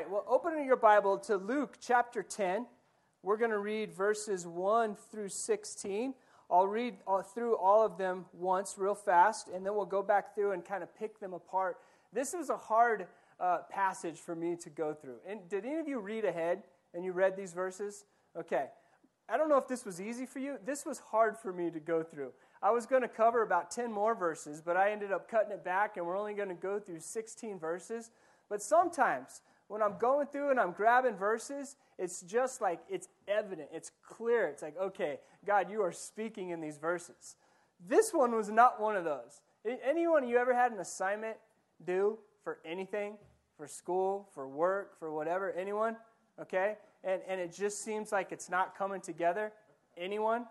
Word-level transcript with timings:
well, 0.00 0.24
open 0.28 0.64
your 0.64 0.76
Bible 0.76 1.18
to 1.18 1.36
Luke 1.36 1.78
chapter 1.80 2.22
10. 2.22 2.66
We're 3.22 3.36
going 3.36 3.52
to 3.52 3.58
read 3.58 3.92
verses 3.92 4.46
1 4.46 4.96
through 5.10 5.28
16. 5.28 6.14
I'll 6.50 6.66
read 6.66 6.96
all, 7.06 7.22
through 7.22 7.56
all 7.56 7.86
of 7.86 7.96
them 7.96 8.26
once, 8.32 8.74
real 8.76 8.96
fast, 8.96 9.48
and 9.48 9.64
then 9.64 9.74
we'll 9.74 9.86
go 9.86 10.02
back 10.02 10.34
through 10.34 10.52
and 10.52 10.64
kind 10.64 10.82
of 10.82 10.94
pick 10.96 11.20
them 11.20 11.32
apart. 11.32 11.78
This 12.12 12.32
was 12.32 12.50
a 12.50 12.56
hard 12.56 13.06
uh, 13.38 13.58
passage 13.70 14.18
for 14.18 14.34
me 14.34 14.56
to 14.56 14.70
go 14.70 14.94
through. 14.94 15.18
And 15.28 15.48
did 15.48 15.64
any 15.64 15.76
of 15.76 15.86
you 15.86 16.00
read 16.00 16.24
ahead 16.24 16.64
and 16.92 17.04
you 17.04 17.12
read 17.12 17.36
these 17.36 17.52
verses? 17.52 18.04
Okay. 18.36 18.66
I 19.28 19.36
don't 19.36 19.48
know 19.48 19.58
if 19.58 19.68
this 19.68 19.84
was 19.84 20.00
easy 20.00 20.26
for 20.26 20.40
you. 20.40 20.58
This 20.66 20.84
was 20.84 20.98
hard 20.98 21.38
for 21.38 21.52
me 21.52 21.70
to 21.70 21.80
go 21.80 22.02
through. 22.02 22.32
I 22.60 22.72
was 22.72 22.84
going 22.84 23.02
to 23.02 23.08
cover 23.08 23.42
about 23.42 23.70
10 23.70 23.92
more 23.92 24.14
verses, 24.14 24.60
but 24.60 24.76
I 24.76 24.90
ended 24.90 25.12
up 25.12 25.30
cutting 25.30 25.52
it 25.52 25.64
back, 25.64 25.96
and 25.96 26.04
we're 26.04 26.18
only 26.18 26.34
going 26.34 26.48
to 26.48 26.54
go 26.54 26.78
through 26.78 27.00
16 27.00 27.58
verses. 27.58 28.10
But 28.50 28.60
sometimes 28.60 29.40
when 29.68 29.82
I'm 29.82 29.96
going 29.98 30.26
through 30.26 30.50
and 30.50 30.60
I'm 30.60 30.72
grabbing 30.72 31.16
verses, 31.16 31.76
it's 31.98 32.20
just 32.20 32.60
like 32.60 32.80
it's 32.88 33.08
evident, 33.26 33.68
it's 33.72 33.90
clear. 34.06 34.46
It's 34.48 34.62
like, 34.62 34.78
okay, 34.78 35.20
God, 35.46 35.70
you 35.70 35.82
are 35.82 35.92
speaking 35.92 36.50
in 36.50 36.60
these 36.60 36.78
verses. 36.78 37.36
This 37.86 38.12
one 38.12 38.34
was 38.34 38.50
not 38.50 38.80
one 38.80 38.96
of 38.96 39.04
those. 39.04 39.40
Anyone 39.84 40.28
you 40.28 40.36
ever 40.36 40.54
had 40.54 40.72
an 40.72 40.78
assignment 40.78 41.36
do 41.84 42.18
for 42.42 42.58
anything, 42.64 43.16
for 43.56 43.66
school, 43.66 44.28
for 44.34 44.46
work, 44.46 44.98
for 44.98 45.12
whatever, 45.12 45.52
anyone? 45.52 45.96
Okay? 46.40 46.76
And, 47.02 47.22
and 47.28 47.40
it 47.40 47.52
just 47.52 47.82
seems 47.82 48.12
like 48.12 48.32
it's 48.32 48.50
not 48.50 48.76
coming 48.76 49.00
together? 49.00 49.52
Anyone? 49.96 50.46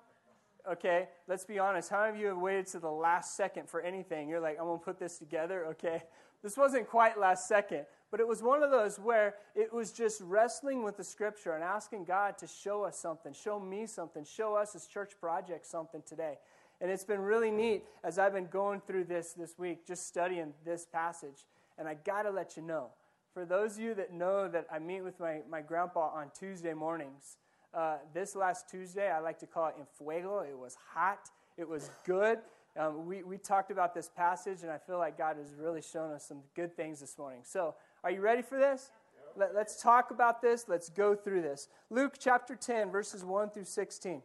Okay, 0.69 1.09
let's 1.27 1.43
be 1.43 1.59
honest. 1.59 1.89
How 1.89 2.01
many 2.01 2.15
of 2.15 2.21
you 2.21 2.27
have 2.27 2.37
waited 2.37 2.67
to 2.67 2.79
the 2.79 2.89
last 2.89 3.35
second 3.35 3.69
for 3.69 3.81
anything? 3.81 4.29
You're 4.29 4.39
like, 4.39 4.57
I'm 4.59 4.65
going 4.65 4.79
to 4.79 4.85
put 4.85 4.97
this 4.97 5.17
together, 5.17 5.65
okay? 5.67 6.03
This 6.41 6.55
wasn't 6.57 6.87
quite 6.87 7.19
last 7.19 7.47
second, 7.47 7.85
but 8.13 8.19
it 8.19 8.27
was 8.27 8.43
one 8.43 8.61
of 8.61 8.69
those 8.69 8.99
where 8.99 9.33
it 9.55 9.73
was 9.73 9.91
just 9.91 10.21
wrestling 10.21 10.83
with 10.83 10.97
the 10.97 11.03
scripture 11.03 11.53
and 11.53 11.63
asking 11.63 12.03
God 12.03 12.37
to 12.37 12.45
show 12.45 12.83
us 12.83 12.95
something, 12.95 13.33
show 13.33 13.59
me 13.59 13.87
something, 13.87 14.23
show 14.23 14.53
us 14.53 14.75
as 14.75 14.85
church 14.85 15.13
project 15.19 15.65
something 15.65 16.03
today. 16.05 16.37
And 16.79 16.91
it's 16.91 17.03
been 17.03 17.21
really 17.21 17.49
neat 17.49 17.85
as 18.03 18.19
I've 18.19 18.33
been 18.33 18.45
going 18.45 18.81
through 18.85 19.05
this 19.05 19.33
this 19.33 19.57
week, 19.57 19.87
just 19.87 20.07
studying 20.07 20.53
this 20.63 20.85
passage. 20.85 21.47
And 21.79 21.87
I 21.87 21.95
got 21.95 22.21
to 22.21 22.29
let 22.29 22.55
you 22.55 22.61
know, 22.61 22.89
for 23.33 23.45
those 23.45 23.77
of 23.77 23.83
you 23.83 23.95
that 23.95 24.13
know 24.13 24.47
that 24.47 24.67
I 24.71 24.77
meet 24.77 25.01
with 25.01 25.19
my, 25.19 25.39
my 25.49 25.61
grandpa 25.61 26.11
on 26.13 26.29
Tuesday 26.37 26.75
mornings, 26.75 27.37
uh, 27.73 27.95
this 28.13 28.35
last 28.35 28.69
Tuesday, 28.69 29.09
I 29.09 29.21
like 29.21 29.39
to 29.39 29.47
call 29.47 29.69
it 29.69 29.75
in 29.79 29.87
fuego. 29.97 30.41
It 30.41 30.55
was 30.55 30.77
hot, 30.93 31.31
it 31.57 31.67
was 31.67 31.89
good. 32.05 32.37
Um, 32.77 33.07
we, 33.07 33.23
we 33.23 33.37
talked 33.37 33.71
about 33.71 33.93
this 33.95 34.09
passage, 34.09 34.59
and 34.61 34.71
I 34.71 34.77
feel 34.77 34.99
like 34.99 35.17
God 35.17 35.37
has 35.37 35.53
really 35.59 35.81
shown 35.81 36.11
us 36.11 36.27
some 36.27 36.41
good 36.55 36.75
things 36.75 36.99
this 36.99 37.17
morning. 37.17 37.41
So, 37.43 37.75
are 38.03 38.11
you 38.11 38.21
ready 38.21 38.41
for 38.41 38.57
this? 38.57 38.91
Let, 39.35 39.55
let's 39.55 39.81
talk 39.81 40.11
about 40.11 40.41
this. 40.41 40.65
Let's 40.67 40.89
go 40.89 41.15
through 41.15 41.41
this. 41.41 41.67
Luke 41.89 42.15
chapter 42.19 42.55
10, 42.55 42.91
verses 42.91 43.23
1 43.23 43.49
through 43.49 43.63
16. 43.63 44.21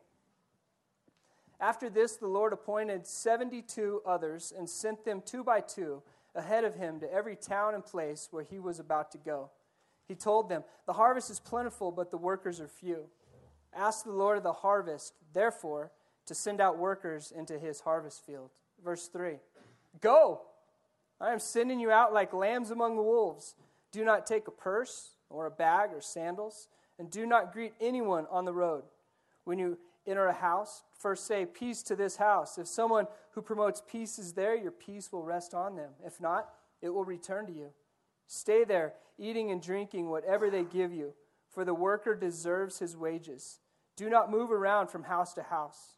After 1.60 1.90
this, 1.90 2.16
the 2.16 2.26
Lord 2.26 2.52
appointed 2.52 3.06
72 3.06 4.02
others 4.06 4.52
and 4.56 4.68
sent 4.68 5.04
them 5.04 5.22
two 5.24 5.42
by 5.42 5.60
two 5.60 6.02
ahead 6.34 6.64
of 6.64 6.76
him 6.76 7.00
to 7.00 7.12
every 7.12 7.36
town 7.36 7.74
and 7.74 7.84
place 7.84 8.28
where 8.30 8.44
he 8.44 8.58
was 8.58 8.78
about 8.78 9.10
to 9.12 9.18
go. 9.18 9.50
He 10.06 10.14
told 10.14 10.48
them, 10.48 10.64
The 10.86 10.92
harvest 10.92 11.30
is 11.30 11.40
plentiful, 11.40 11.90
but 11.90 12.10
the 12.10 12.16
workers 12.16 12.60
are 12.60 12.68
few. 12.68 13.06
Ask 13.74 14.04
the 14.04 14.12
Lord 14.12 14.38
of 14.38 14.44
the 14.44 14.52
harvest, 14.52 15.14
therefore, 15.32 15.90
to 16.26 16.34
send 16.34 16.60
out 16.60 16.78
workers 16.78 17.32
into 17.36 17.58
his 17.58 17.80
harvest 17.80 18.24
field. 18.24 18.50
Verse 18.84 19.08
3 19.08 19.38
Go! 20.00 20.42
I 21.20 21.32
am 21.32 21.40
sending 21.40 21.80
you 21.80 21.90
out 21.90 22.12
like 22.12 22.32
lambs 22.32 22.70
among 22.70 22.96
the 22.96 23.02
wolves. 23.02 23.56
Do 23.92 24.05
not 24.05 24.27
take 24.27 24.48
a 24.48 24.53
purse 24.53 25.11
or 25.31 25.47
a 25.47 25.50
bag 25.50 25.91
or 25.92 26.00
sandals, 26.00 26.69
and 26.98 27.11
do 27.11 27.27
not 27.27 27.53
greet 27.53 27.72
anyone 27.81 28.27
on 28.30 28.45
the 28.45 28.53
road. 28.53 28.84
When 29.45 29.58
you 29.58 29.78
enter 30.06 30.27
a 30.27 30.33
house, 30.33 30.84
first 30.98 31.27
say, 31.27 31.47
Peace 31.47 31.83
to 31.84 31.97
this 31.97 32.17
house. 32.17 32.58
If 32.58 32.67
someone 32.67 33.06
who 33.33 33.42
promotes 33.42 33.83
peace 33.86 34.18
is 34.18 34.33
there, 34.33 34.57
your 34.57 34.73
peace 34.73 35.12
will 35.12 35.23
rest 35.23 35.55
on 35.55 35.77
them. 35.77 35.90
If 36.05 36.20
not, 36.20 36.48
it 36.83 36.89
will 36.90 37.05
return 37.05 37.46
to 37.46 37.52
you. 37.52 37.70
Stay 38.27 38.64
there, 38.64 38.95
eating 39.18 39.51
and 39.51 39.62
drinking 39.62 40.11
whatever 40.11 40.51
they 40.51 40.64
give 40.64 40.92
you, 40.92 41.14
for 41.51 41.64
the 41.64 41.74
worker 41.74 42.14
deserves 42.14 42.79
his 42.79 42.96
wages. 42.96 43.61
Do 43.96 44.11
not 44.11 44.30
move 44.30 44.52
around 44.52 44.89
from 44.89 45.05
house 45.05 45.33
to 45.35 45.42
house. 45.42 45.95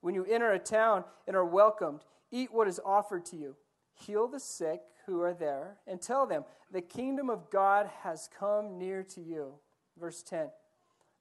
When 0.00 0.14
you 0.14 0.24
enter 0.24 0.52
a 0.52 0.58
town 0.58 1.04
and 1.26 1.36
are 1.36 1.44
welcomed, 1.44 2.00
eat 2.30 2.52
what 2.52 2.68
is 2.68 2.80
offered 2.84 3.24
to 3.26 3.36
you. 3.36 3.56
Heal 3.94 4.28
the 4.28 4.40
sick 4.40 4.80
who 5.06 5.22
are 5.22 5.34
there, 5.34 5.76
and 5.86 6.00
tell 6.00 6.26
them, 6.26 6.44
The 6.70 6.82
kingdom 6.82 7.30
of 7.30 7.50
God 7.50 7.88
has 8.02 8.28
come 8.38 8.78
near 8.78 9.02
to 9.04 9.20
you. 9.20 9.54
Verse 9.98 10.22
10. 10.22 10.48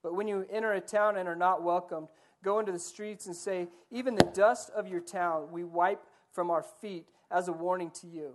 But 0.04 0.16
when 0.16 0.28
you 0.28 0.46
enter 0.52 0.74
a 0.74 0.82
town 0.82 1.18
and 1.18 1.28
are 1.28 1.36
not 1.36 1.64
welcomed, 1.64 2.08
go 2.44 2.60
into 2.60 2.72
the 2.72 2.80
streets 2.80 3.26
and 3.26 3.36
say, 3.36 3.68
Even 3.92 4.16
the 4.16 4.32
dust 4.34 4.70
of 4.76 4.88
your 4.88 5.00
town 5.02 5.48
we 5.52 5.64
wipe 5.64 6.04
from 6.32 6.52
our 6.52 6.64
feet 6.64 7.08
as 7.32 7.48
a 7.48 7.54
warning 7.54 7.92
to 8.02 8.08
you. 8.08 8.34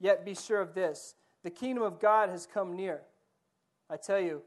Yet 0.00 0.24
be 0.24 0.34
sure 0.34 0.60
of 0.60 0.74
this 0.74 1.14
the 1.42 1.50
kingdom 1.50 1.82
of 1.84 2.00
God 2.00 2.30
has 2.30 2.46
come 2.46 2.74
near. 2.74 3.02
I 3.90 3.96
tell 3.96 4.18
you, 4.18 4.42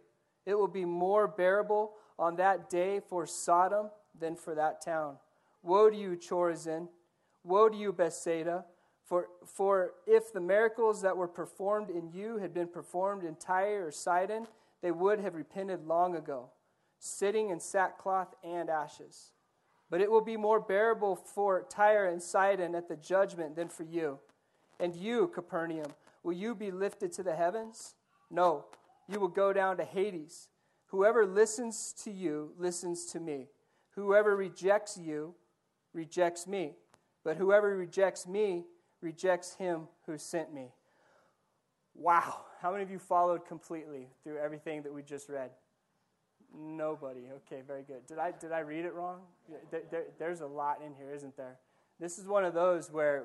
it 0.45 0.55
will 0.55 0.67
be 0.67 0.85
more 0.85 1.27
bearable 1.27 1.93
on 2.17 2.37
that 2.37 2.69
day 2.69 2.99
for 3.07 3.25
Sodom 3.27 3.91
than 4.19 4.35
for 4.35 4.55
that 4.55 4.83
town. 4.83 5.17
Woe 5.61 5.89
to 5.89 5.95
you, 5.95 6.17
Chorazin! 6.17 6.87
Woe 7.43 7.69
to 7.69 7.77
you, 7.77 7.93
Bethsaida! 7.93 8.65
For, 9.07 9.27
for 9.45 9.93
if 10.05 10.33
the 10.33 10.41
miracles 10.41 11.01
that 11.01 11.15
were 11.15 11.29
performed 11.29 11.89
in 11.89 12.11
you 12.11 12.37
had 12.37 12.53
been 12.53 12.67
performed 12.67 13.23
in 13.23 13.35
Tyre 13.35 13.87
or 13.87 13.91
Sidon, 13.91 14.47
they 14.81 14.91
would 14.91 15.19
have 15.19 15.33
repented 15.33 15.87
long 15.87 16.15
ago 16.15 16.49
sitting 16.99 17.49
in 17.49 17.59
sackcloth 17.59 18.35
and 18.43 18.69
ashes. 18.69 19.31
But 19.89 20.01
it 20.01 20.11
will 20.11 20.21
be 20.21 20.35
more 20.35 20.59
bearable 20.59 21.15
for 21.15 21.65
Tyre 21.69 22.07
and 22.07 22.21
Sidon 22.21 22.75
at 22.75 22.89
the 22.89 22.97
judgment 22.97 23.55
than 23.55 23.69
for 23.69 23.83
you. 23.83 24.19
And 24.79 24.93
you, 24.93 25.27
Capernaum, 25.33 25.93
will 26.23 26.33
you 26.33 26.53
be 26.53 26.71
lifted 26.71 27.13
to 27.13 27.23
the 27.23 27.35
heavens? 27.35 27.95
No, 28.29 28.65
you 29.07 29.21
will 29.21 29.29
go 29.29 29.53
down 29.53 29.77
to 29.77 29.85
Hades. 29.85 30.49
Whoever 30.87 31.25
listens 31.25 31.93
to 32.03 32.11
you 32.11 32.51
listens 32.57 33.05
to 33.13 33.19
me. 33.21 33.47
Whoever 33.91 34.35
rejects 34.35 34.97
you 34.97 35.35
rejects 35.93 36.45
me. 36.45 36.73
But 37.23 37.37
whoever 37.37 37.75
rejects 37.77 38.27
me 38.27 38.65
rejects 39.01 39.55
him 39.55 39.87
who 40.05 40.17
sent 40.17 40.53
me. 40.53 40.71
Wow. 41.95 42.41
How 42.61 42.71
many 42.71 42.83
of 42.83 42.91
you 42.91 42.99
followed 42.99 43.45
completely 43.45 44.07
through 44.23 44.37
everything 44.37 44.83
that 44.83 44.93
we 44.93 45.01
just 45.01 45.29
read? 45.29 45.51
Nobody. 46.55 47.29
Okay, 47.37 47.61
very 47.65 47.83
good. 47.83 48.05
Did 48.07 48.19
I, 48.19 48.31
did 48.31 48.51
I 48.51 48.59
read 48.59 48.85
it 48.85 48.93
wrong? 48.93 49.21
There, 49.71 49.81
there, 49.91 50.03
there's 50.17 50.41
a 50.41 50.47
lot 50.47 50.81
in 50.85 50.93
here, 50.95 51.11
isn't 51.13 51.35
there? 51.35 51.57
This 51.99 52.19
is 52.19 52.27
one 52.27 52.45
of 52.45 52.53
those 52.53 52.91
where 52.91 53.23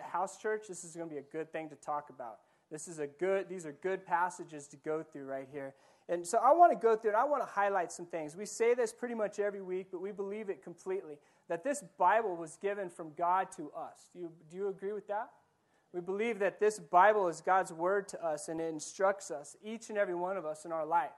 house 0.00 0.38
church, 0.38 0.62
this 0.68 0.84
is 0.84 0.94
going 0.94 1.08
to 1.08 1.14
be 1.14 1.18
a 1.18 1.32
good 1.32 1.52
thing 1.52 1.68
to 1.68 1.74
talk 1.76 2.10
about. 2.10 2.38
This 2.70 2.88
is 2.88 3.00
a 3.00 3.06
good, 3.06 3.48
these 3.48 3.66
are 3.66 3.72
good 3.72 4.06
passages 4.06 4.66
to 4.68 4.76
go 4.76 5.02
through 5.02 5.24
right 5.24 5.48
here. 5.52 5.74
And 6.08 6.26
so 6.26 6.38
I 6.38 6.52
want 6.52 6.72
to 6.72 6.78
go 6.78 6.96
through 6.96 7.10
and 7.10 7.16
I 7.16 7.24
want 7.24 7.42
to 7.42 7.48
highlight 7.48 7.92
some 7.92 8.06
things. 8.06 8.36
We 8.36 8.46
say 8.46 8.74
this 8.74 8.92
pretty 8.92 9.14
much 9.14 9.38
every 9.38 9.62
week, 9.62 9.88
but 9.90 10.00
we 10.00 10.12
believe 10.12 10.48
it 10.48 10.62
completely 10.62 11.18
that 11.52 11.62
this 11.62 11.84
Bible 11.98 12.34
was 12.34 12.56
given 12.56 12.88
from 12.88 13.12
God 13.14 13.48
to 13.58 13.70
us. 13.76 14.08
Do 14.14 14.20
you, 14.20 14.32
do 14.50 14.56
you 14.56 14.68
agree 14.68 14.94
with 14.94 15.06
that? 15.08 15.28
We 15.92 16.00
believe 16.00 16.38
that 16.38 16.58
this 16.58 16.78
Bible 16.78 17.28
is 17.28 17.42
God's 17.42 17.74
word 17.74 18.08
to 18.08 18.24
us 18.24 18.48
and 18.48 18.58
it 18.58 18.72
instructs 18.72 19.30
us, 19.30 19.54
each 19.62 19.90
and 19.90 19.98
every 19.98 20.14
one 20.14 20.38
of 20.38 20.46
us 20.46 20.64
in 20.64 20.72
our 20.72 20.86
life. 20.86 21.10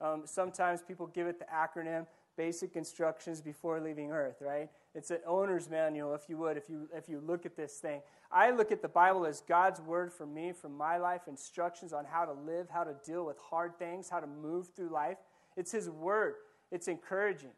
Um, 0.00 0.22
sometimes 0.24 0.80
people 0.80 1.08
give 1.08 1.26
it 1.26 1.38
the 1.38 1.44
acronym 1.54 2.06
Basic 2.38 2.74
Instructions 2.74 3.42
Before 3.42 3.78
Leaving 3.78 4.12
Earth, 4.12 4.36
right? 4.40 4.70
It's 4.94 5.10
an 5.10 5.18
owner's 5.26 5.68
manual, 5.68 6.14
if 6.14 6.22
you 6.26 6.38
would, 6.38 6.56
if 6.56 6.70
you, 6.70 6.88
if 6.94 7.06
you 7.06 7.20
look 7.20 7.44
at 7.44 7.54
this 7.54 7.74
thing. 7.74 8.00
I 8.32 8.52
look 8.52 8.72
at 8.72 8.80
the 8.80 8.88
Bible 8.88 9.26
as 9.26 9.42
God's 9.42 9.82
word 9.82 10.10
for 10.10 10.24
me, 10.24 10.54
for 10.58 10.70
my 10.70 10.96
life, 10.96 11.28
instructions 11.28 11.92
on 11.92 12.06
how 12.06 12.24
to 12.24 12.32
live, 12.32 12.68
how 12.70 12.84
to 12.84 12.94
deal 13.04 13.26
with 13.26 13.36
hard 13.50 13.78
things, 13.78 14.08
how 14.08 14.20
to 14.20 14.26
move 14.26 14.70
through 14.74 14.88
life. 14.88 15.18
It's 15.54 15.72
His 15.72 15.90
word. 15.90 16.36
It's 16.72 16.88
encouraging. 16.88 17.52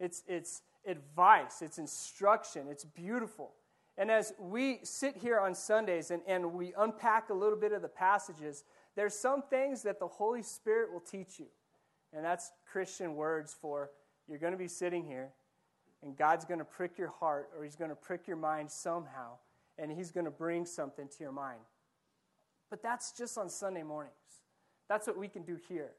It's, 0.00 0.22
it's 0.26 0.62
advice. 0.86 1.62
It's 1.62 1.78
instruction. 1.78 2.66
It's 2.68 2.84
beautiful. 2.84 3.52
And 3.98 4.10
as 4.10 4.32
we 4.38 4.80
sit 4.82 5.16
here 5.16 5.38
on 5.38 5.54
Sundays 5.54 6.10
and, 6.10 6.22
and 6.26 6.54
we 6.54 6.72
unpack 6.78 7.30
a 7.30 7.34
little 7.34 7.58
bit 7.58 7.72
of 7.72 7.82
the 7.82 7.88
passages, 7.88 8.64
there's 8.96 9.14
some 9.14 9.42
things 9.42 9.82
that 9.82 10.00
the 10.00 10.06
Holy 10.06 10.42
Spirit 10.42 10.92
will 10.92 11.00
teach 11.00 11.38
you. 11.38 11.46
And 12.12 12.24
that's 12.24 12.50
Christian 12.70 13.14
words 13.14 13.54
for 13.60 13.90
you're 14.28 14.38
going 14.38 14.52
to 14.52 14.58
be 14.58 14.68
sitting 14.68 15.04
here, 15.04 15.30
and 16.02 16.16
God's 16.16 16.44
going 16.44 16.60
to 16.60 16.64
prick 16.64 16.96
your 16.96 17.08
heart, 17.08 17.50
or 17.56 17.64
He's 17.64 17.76
going 17.76 17.90
to 17.90 17.96
prick 17.96 18.28
your 18.28 18.36
mind 18.36 18.70
somehow, 18.70 19.32
and 19.76 19.90
He's 19.90 20.12
going 20.12 20.24
to 20.24 20.30
bring 20.30 20.64
something 20.64 21.08
to 21.08 21.16
your 21.20 21.32
mind. 21.32 21.60
But 22.70 22.82
that's 22.82 23.10
just 23.12 23.36
on 23.36 23.48
Sunday 23.48 23.82
mornings. 23.82 24.14
That's 24.88 25.06
what 25.06 25.18
we 25.18 25.26
can 25.28 25.42
do 25.42 25.58
here. 25.68 25.90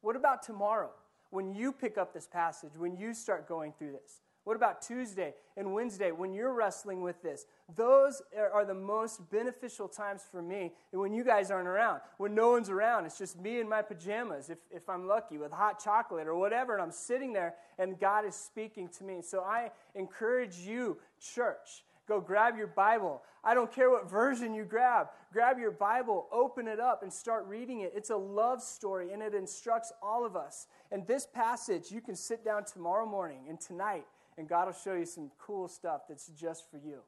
What 0.00 0.16
about 0.16 0.42
tomorrow? 0.42 0.90
When 1.30 1.54
you 1.54 1.72
pick 1.72 1.98
up 1.98 2.14
this 2.14 2.26
passage, 2.26 2.72
when 2.76 2.96
you 2.96 3.12
start 3.12 3.48
going 3.48 3.72
through 3.72 3.92
this, 3.92 4.20
What 4.44 4.56
about 4.56 4.82
Tuesday 4.82 5.32
and 5.56 5.72
Wednesday 5.72 6.12
when 6.12 6.34
you're 6.34 6.52
wrestling 6.52 7.00
with 7.00 7.22
this? 7.22 7.46
Those 7.74 8.20
are 8.52 8.66
the 8.66 8.74
most 8.74 9.30
beneficial 9.30 9.88
times 9.88 10.22
for 10.30 10.42
me 10.42 10.72
when 10.90 11.14
you 11.14 11.24
guys 11.24 11.50
aren't 11.50 11.66
around. 11.66 12.02
When 12.18 12.34
no 12.34 12.50
one's 12.50 12.68
around, 12.68 13.06
it's 13.06 13.18
just 13.18 13.40
me 13.40 13.58
in 13.58 13.68
my 13.68 13.80
pajamas, 13.80 14.50
if, 14.50 14.58
if 14.70 14.88
I'm 14.88 15.06
lucky, 15.06 15.38
with 15.38 15.50
hot 15.50 15.82
chocolate 15.82 16.26
or 16.26 16.34
whatever, 16.34 16.74
and 16.74 16.82
I'm 16.82 16.92
sitting 16.92 17.32
there 17.32 17.54
and 17.78 17.98
God 17.98 18.26
is 18.26 18.34
speaking 18.34 18.88
to 18.98 19.04
me. 19.04 19.22
So 19.22 19.40
I 19.40 19.70
encourage 19.94 20.58
you, 20.58 20.98
church, 21.18 21.84
go 22.06 22.20
grab 22.20 22.58
your 22.58 22.66
Bible. 22.66 23.22
I 23.42 23.54
don't 23.54 23.72
care 23.72 23.90
what 23.90 24.10
version 24.10 24.54
you 24.54 24.64
grab. 24.64 25.08
Grab 25.32 25.58
your 25.58 25.70
Bible, 25.70 26.26
open 26.30 26.68
it 26.68 26.80
up, 26.80 27.02
and 27.02 27.10
start 27.10 27.46
reading 27.46 27.80
it. 27.80 27.92
It's 27.96 28.10
a 28.10 28.16
love 28.16 28.62
story, 28.62 29.12
and 29.12 29.22
it 29.22 29.34
instructs 29.34 29.90
all 30.02 30.24
of 30.26 30.36
us. 30.36 30.66
And 30.92 31.06
this 31.06 31.26
passage, 31.26 31.90
you 31.90 32.02
can 32.02 32.14
sit 32.14 32.44
down 32.44 32.64
tomorrow 32.64 33.06
morning 33.06 33.46
and 33.48 33.58
tonight 33.58 34.04
and 34.36 34.48
God 34.48 34.66
will 34.66 34.74
show 34.74 34.94
you 34.94 35.06
some 35.06 35.30
cool 35.38 35.68
stuff 35.68 36.02
that's 36.08 36.28
just 36.28 36.70
for 36.70 36.78
you. 36.78 37.00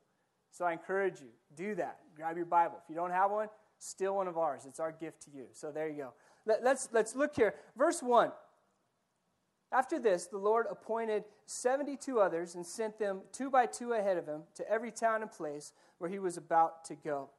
So 0.51 0.65
I 0.65 0.73
encourage 0.73 1.21
you, 1.21 1.29
do 1.55 1.75
that. 1.75 1.99
Grab 2.17 2.37
your 2.37 2.47
Bible. 2.47 2.79
If 2.83 2.89
you 2.89 2.95
don't 2.95 3.11
have 3.11 3.31
one, 3.31 3.49
steal 3.79 4.17
one 4.17 4.29
of 4.29 4.39
ours. 4.39 4.63
It's 4.67 4.81
our 4.81 4.93
gift 4.93 5.23
to 5.25 5.31
you. 5.31 5.47
So 5.53 5.71
there 5.71 5.89
you 5.89 5.97
go. 5.97 6.13
Let, 6.47 6.65
let's, 6.65 6.89
let's 6.93 7.15
look 7.15 7.37
here. 7.37 7.55
Verse 7.77 8.03
1. 8.03 8.31
After 9.73 9.99
this, 9.99 10.27
the 10.27 10.39
Lord 10.39 10.67
appointed 10.71 11.25
72 11.47 12.21
others 12.21 12.55
and 12.55 12.65
sent 12.65 12.99
them 12.99 13.21
two 13.33 13.51
by 13.51 13.67
two 13.67 13.93
ahead 13.93 14.17
of 14.17 14.27
him 14.27 14.43
to 14.55 14.71
every 14.71 14.93
town 14.93 15.23
and 15.23 15.31
place 15.31 15.73
where 15.99 16.09
he 16.09 16.19
was 16.19 16.37
about 16.37 16.85
to 16.87 16.95
go. 16.95 17.31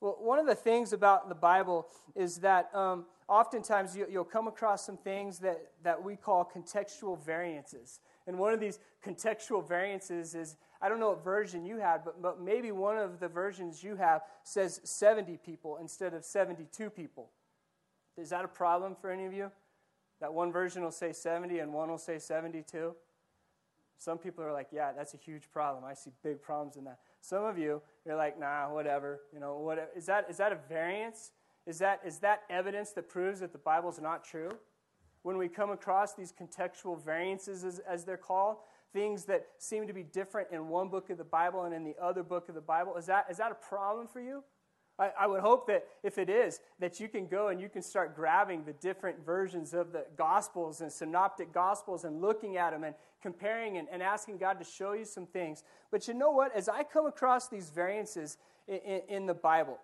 Well, 0.00 0.16
one 0.20 0.38
of 0.38 0.46
the 0.46 0.54
things 0.54 0.92
about 0.92 1.28
the 1.28 1.34
Bible 1.34 1.86
is 2.14 2.38
that 2.38 2.74
um, 2.74 3.06
oftentimes 3.28 3.96
you, 3.96 4.06
will 4.10 4.24
come 4.24 4.46
across 4.48 4.84
some 4.84 4.96
things 4.96 5.38
that, 5.40 5.58
that 5.84 6.02
we 6.02 6.16
call 6.16 6.44
contextual 6.44 7.22
variances. 7.24 8.00
And 8.26 8.38
one 8.38 8.52
of 8.52 8.60
these 8.60 8.78
contextual 9.04 9.66
variances 9.66 10.34
is 10.34 10.56
I 10.80 10.88
don't 10.88 11.00
know 11.00 11.10
what 11.10 11.24
version 11.24 11.64
you 11.64 11.78
had, 11.78 12.04
but, 12.04 12.20
but 12.20 12.40
maybe 12.40 12.70
one 12.72 12.98
of 12.98 13.18
the 13.18 13.28
versions 13.28 13.82
you 13.82 13.96
have 13.96 14.22
says 14.42 14.80
70 14.84 15.38
people 15.38 15.78
instead 15.80 16.12
of 16.12 16.24
72 16.24 16.90
people. 16.90 17.30
Is 18.18 18.30
that 18.30 18.44
a 18.44 18.48
problem 18.48 18.94
for 18.94 19.10
any 19.10 19.24
of 19.24 19.32
you? 19.32 19.50
That 20.20 20.32
one 20.32 20.52
version 20.52 20.82
will 20.82 20.90
say 20.90 21.12
70 21.12 21.58
and 21.58 21.72
one 21.72 21.90
will 21.90 21.98
say 21.98 22.18
72? 22.18 22.94
Some 23.98 24.18
people 24.18 24.44
are 24.44 24.52
like, 24.52 24.68
yeah, 24.72 24.92
that's 24.92 25.14
a 25.14 25.18
huge 25.18 25.50
problem. 25.50 25.84
I 25.84 25.94
see 25.94 26.10
big 26.22 26.42
problems 26.42 26.76
in 26.76 26.84
that. 26.84 26.98
Some 27.20 27.44
of 27.44 27.58
you, 27.58 27.80
you're 28.04 28.16
like, 28.16 28.38
nah, 28.38 28.70
whatever. 28.70 29.20
You 29.32 29.40
know, 29.40 29.56
what, 29.56 29.92
is, 29.96 30.06
that, 30.06 30.26
is 30.28 30.36
that 30.36 30.52
a 30.52 30.58
variance? 30.68 31.32
Is 31.66 31.78
that, 31.78 32.00
is 32.04 32.18
that 32.18 32.42
evidence 32.50 32.92
that 32.92 33.08
proves 33.08 33.40
that 33.40 33.52
the 33.52 33.58
Bible's 33.58 33.98
not 33.98 34.24
true? 34.24 34.50
When 35.26 35.38
we 35.38 35.48
come 35.48 35.70
across 35.70 36.14
these 36.14 36.32
contextual 36.32 37.04
variances, 37.04 37.64
as, 37.64 37.80
as, 37.80 38.04
they're 38.04 38.16
called, 38.16 38.58
things 38.92 39.24
that 39.24 39.44
seem 39.58 39.84
to 39.88 39.92
be 39.92 40.04
different 40.04 40.46
in 40.52 40.68
one 40.68 40.88
book 40.88 41.10
of 41.10 41.18
the 41.18 41.24
Bible 41.24 41.64
and 41.64 41.74
in 41.74 41.82
the 41.82 41.96
other 42.00 42.22
book 42.22 42.48
of 42.48 42.54
the 42.54 42.60
Bible, 42.60 42.94
is 42.94 43.06
that, 43.06 43.26
is 43.28 43.38
that 43.38 43.50
a 43.50 43.56
problem 43.56 44.06
for 44.06 44.20
you? 44.20 44.44
I, 45.00 45.10
I 45.18 45.26
would 45.26 45.40
hope 45.40 45.66
that 45.66 45.84
if 46.04 46.18
it 46.18 46.30
is, 46.30 46.60
that 46.78 47.00
you 47.00 47.08
can 47.08 47.26
go 47.26 47.48
and 47.48 47.60
you 47.60 47.68
can 47.68 47.82
start 47.82 48.14
grabbing 48.14 48.62
the 48.62 48.74
different 48.74 49.26
versions 49.26 49.74
of 49.74 49.90
the 49.90 50.06
Gospels 50.16 50.80
and 50.80 50.92
Synoptic 50.92 51.52
Gospels 51.52 52.04
and 52.04 52.20
looking 52.20 52.56
at 52.56 52.70
them 52.70 52.84
and 52.84 52.94
comparing 53.20 53.78
and, 53.78 53.88
and 53.90 54.04
asking 54.04 54.38
God 54.38 54.60
to 54.60 54.64
show 54.64 54.92
you 54.92 55.04
some 55.04 55.26
things. 55.26 55.64
But 55.90 56.06
you 56.06 56.14
know 56.14 56.30
what? 56.30 56.54
As 56.54 56.68
I 56.68 56.84
come 56.84 57.06
across 57.06 57.48
these 57.48 57.70
variances 57.70 58.38
in, 58.68 58.76
in, 58.76 59.00
in 59.08 59.26
the 59.26 59.34
Bible, 59.34 59.80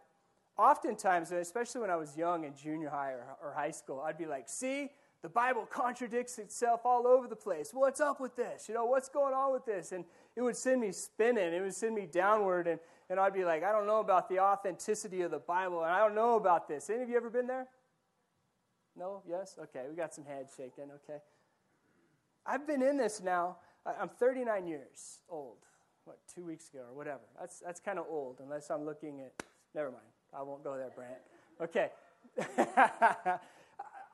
oftentimes, 0.56 1.32
especially 1.32 1.80
when 1.80 1.90
I 1.90 1.96
was 1.96 2.16
young 2.16 2.44
in 2.44 2.54
junior 2.54 2.90
high 2.90 3.10
or, 3.10 3.24
or 3.42 3.54
high 3.54 3.72
school, 3.72 4.00
I'd 4.06 4.16
be 4.16 4.26
like, 4.26 4.48
see, 4.48 4.90
the 5.22 5.28
Bible 5.28 5.66
contradicts 5.66 6.38
itself 6.38 6.80
all 6.84 7.06
over 7.06 7.28
the 7.28 7.36
place. 7.36 7.70
What's 7.72 8.00
up 8.00 8.20
with 8.20 8.34
this? 8.34 8.68
You 8.68 8.74
know, 8.74 8.86
what's 8.86 9.08
going 9.08 9.34
on 9.34 9.52
with 9.52 9.64
this? 9.64 9.92
And 9.92 10.04
it 10.34 10.42
would 10.42 10.56
send 10.56 10.80
me 10.80 10.90
spinning. 10.90 11.54
It 11.54 11.60
would 11.60 11.74
send 11.74 11.94
me 11.94 12.06
downward. 12.10 12.66
And, 12.66 12.80
and 13.08 13.20
I'd 13.20 13.32
be 13.32 13.44
like, 13.44 13.62
I 13.62 13.70
don't 13.70 13.86
know 13.86 14.00
about 14.00 14.28
the 14.28 14.40
authenticity 14.40 15.22
of 15.22 15.30
the 15.30 15.38
Bible. 15.38 15.84
And 15.84 15.92
I 15.92 16.00
don't 16.00 16.16
know 16.16 16.34
about 16.34 16.66
this. 16.66 16.90
Any 16.90 17.04
of 17.04 17.08
you 17.08 17.16
ever 17.16 17.30
been 17.30 17.46
there? 17.46 17.68
No? 18.96 19.22
Yes? 19.28 19.56
Okay. 19.62 19.84
We 19.88 19.94
got 19.94 20.12
some 20.12 20.24
heads 20.24 20.54
shaking. 20.56 20.90
Okay. 21.04 21.20
I've 22.44 22.66
been 22.66 22.82
in 22.82 22.96
this 22.96 23.22
now. 23.22 23.58
I'm 23.86 24.08
39 24.08 24.66
years 24.66 25.20
old. 25.28 25.58
What, 26.04 26.18
two 26.34 26.44
weeks 26.44 26.68
ago 26.68 26.80
or 26.90 26.96
whatever. 26.96 27.22
That's, 27.38 27.60
that's 27.60 27.78
kind 27.78 28.00
of 28.00 28.06
old 28.10 28.40
unless 28.42 28.70
I'm 28.70 28.84
looking 28.84 29.20
at. 29.20 29.32
Never 29.72 29.92
mind. 29.92 30.02
I 30.36 30.42
won't 30.42 30.64
go 30.64 30.76
there, 30.76 30.90
Brant. 30.96 31.20
Okay. 31.60 31.90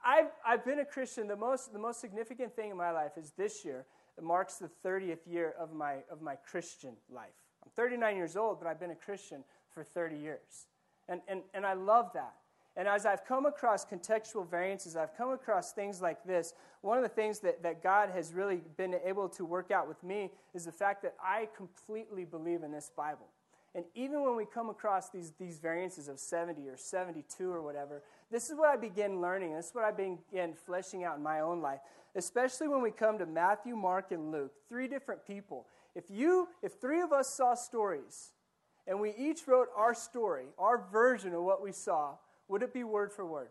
I've, 0.09 0.31
I've 0.45 0.65
been 0.65 0.79
a 0.79 0.87
Christian. 0.87 1.29
The 1.29 1.37
most, 1.37 1.71
the 1.71 1.79
most 1.79 2.01
significant 2.01 2.57
thing 2.57 2.71
in 2.71 2.79
my 2.79 2.91
life 2.91 3.13
is 3.19 3.33
this 3.37 3.63
year. 3.63 3.85
It 4.17 4.25
marks 4.25 4.55
the 4.55 4.71
30th 4.83 5.19
year 5.27 5.55
of 5.61 5.75
my, 5.75 5.97
of 6.11 6.23
my 6.23 6.35
Christian 6.35 6.95
life. 7.11 7.29
I'm 7.63 7.71
39 7.77 8.17
years 8.17 8.35
old, 8.35 8.59
but 8.59 8.67
I've 8.67 8.81
been 8.81 8.91
a 8.91 8.97
Christian 8.97 9.45
for 9.69 9.85
30 9.85 10.17
years. 10.17 10.67
And, 11.11 11.21
and, 11.29 11.43
and 11.53 11.67
I 11.67 11.75
love 11.75 12.11
that. 12.15 12.33
And 12.75 12.89
as 12.89 13.05
I've 13.05 13.27
come 13.27 13.45
across 13.45 13.85
contextual 13.85 14.49
variances, 14.49 14.97
I've 14.97 15.15
come 15.15 15.31
across 15.31 15.73
things 15.73 16.01
like 16.01 16.25
this. 16.25 16.55
One 16.81 16.97
of 16.97 17.03
the 17.03 17.11
things 17.11 17.41
that, 17.41 17.63
that 17.63 17.83
God 17.83 18.09
has 18.09 18.33
really 18.33 18.63
been 18.79 18.95
able 19.05 19.29
to 19.31 19.45
work 19.45 19.71
out 19.71 19.89
with 19.89 20.03
me 20.03 20.31
is 20.55 20.65
the 20.65 20.73
fact 20.73 21.03
that 21.03 21.17
I 21.23 21.49
completely 21.55 22.25
believe 22.25 22.63
in 22.63 22.73
this 22.73 22.91
Bible. 22.97 23.27
And 23.75 23.85
even 23.95 24.23
when 24.23 24.35
we 24.35 24.45
come 24.47 24.71
across 24.71 25.11
these, 25.11 25.33
these 25.39 25.59
variances 25.59 26.09
of 26.09 26.19
70 26.19 26.69
or 26.69 26.77
72 26.77 27.51
or 27.51 27.63
whatever, 27.63 28.03
this 28.31 28.51
is 28.51 28.57
what 28.57 28.71
I 28.71 28.77
begin 28.77 29.21
learning. 29.21 29.55
This 29.55 29.67
is 29.67 29.75
what 29.75 29.85
I 29.85 29.91
begin 29.91 30.55
fleshing 30.67 31.05
out 31.05 31.19
in 31.19 31.23
my 31.23 31.41
own 31.41 31.61
life, 31.61 31.81
especially 32.17 32.69
when 32.69 32.83
we 32.83 32.91
come 32.91 33.19
to 33.19 33.27
Matthew, 33.27 33.77
Mark, 33.77 34.11
and 34.11 34.33
Luke, 34.33 34.53
three 34.69 34.89
different 34.89 35.27
people. 35.27 35.67
If 35.95 36.05
you, 36.11 36.49
if 36.63 36.81
three 36.81 37.01
of 37.01 37.13
us 37.13 37.29
saw 37.29 37.55
stories 37.55 38.33
and 38.87 39.01
we 39.01 39.15
each 39.19 39.47
wrote 39.47 39.69
our 39.77 39.95
story, 39.95 40.47
our 40.59 40.87
version 40.91 41.35
of 41.35 41.43
what 41.43 41.63
we 41.63 41.73
saw, 41.73 42.15
would 42.49 42.63
it 42.63 42.73
be 42.73 42.85
word 42.85 43.13
for 43.13 43.27
word? 43.27 43.51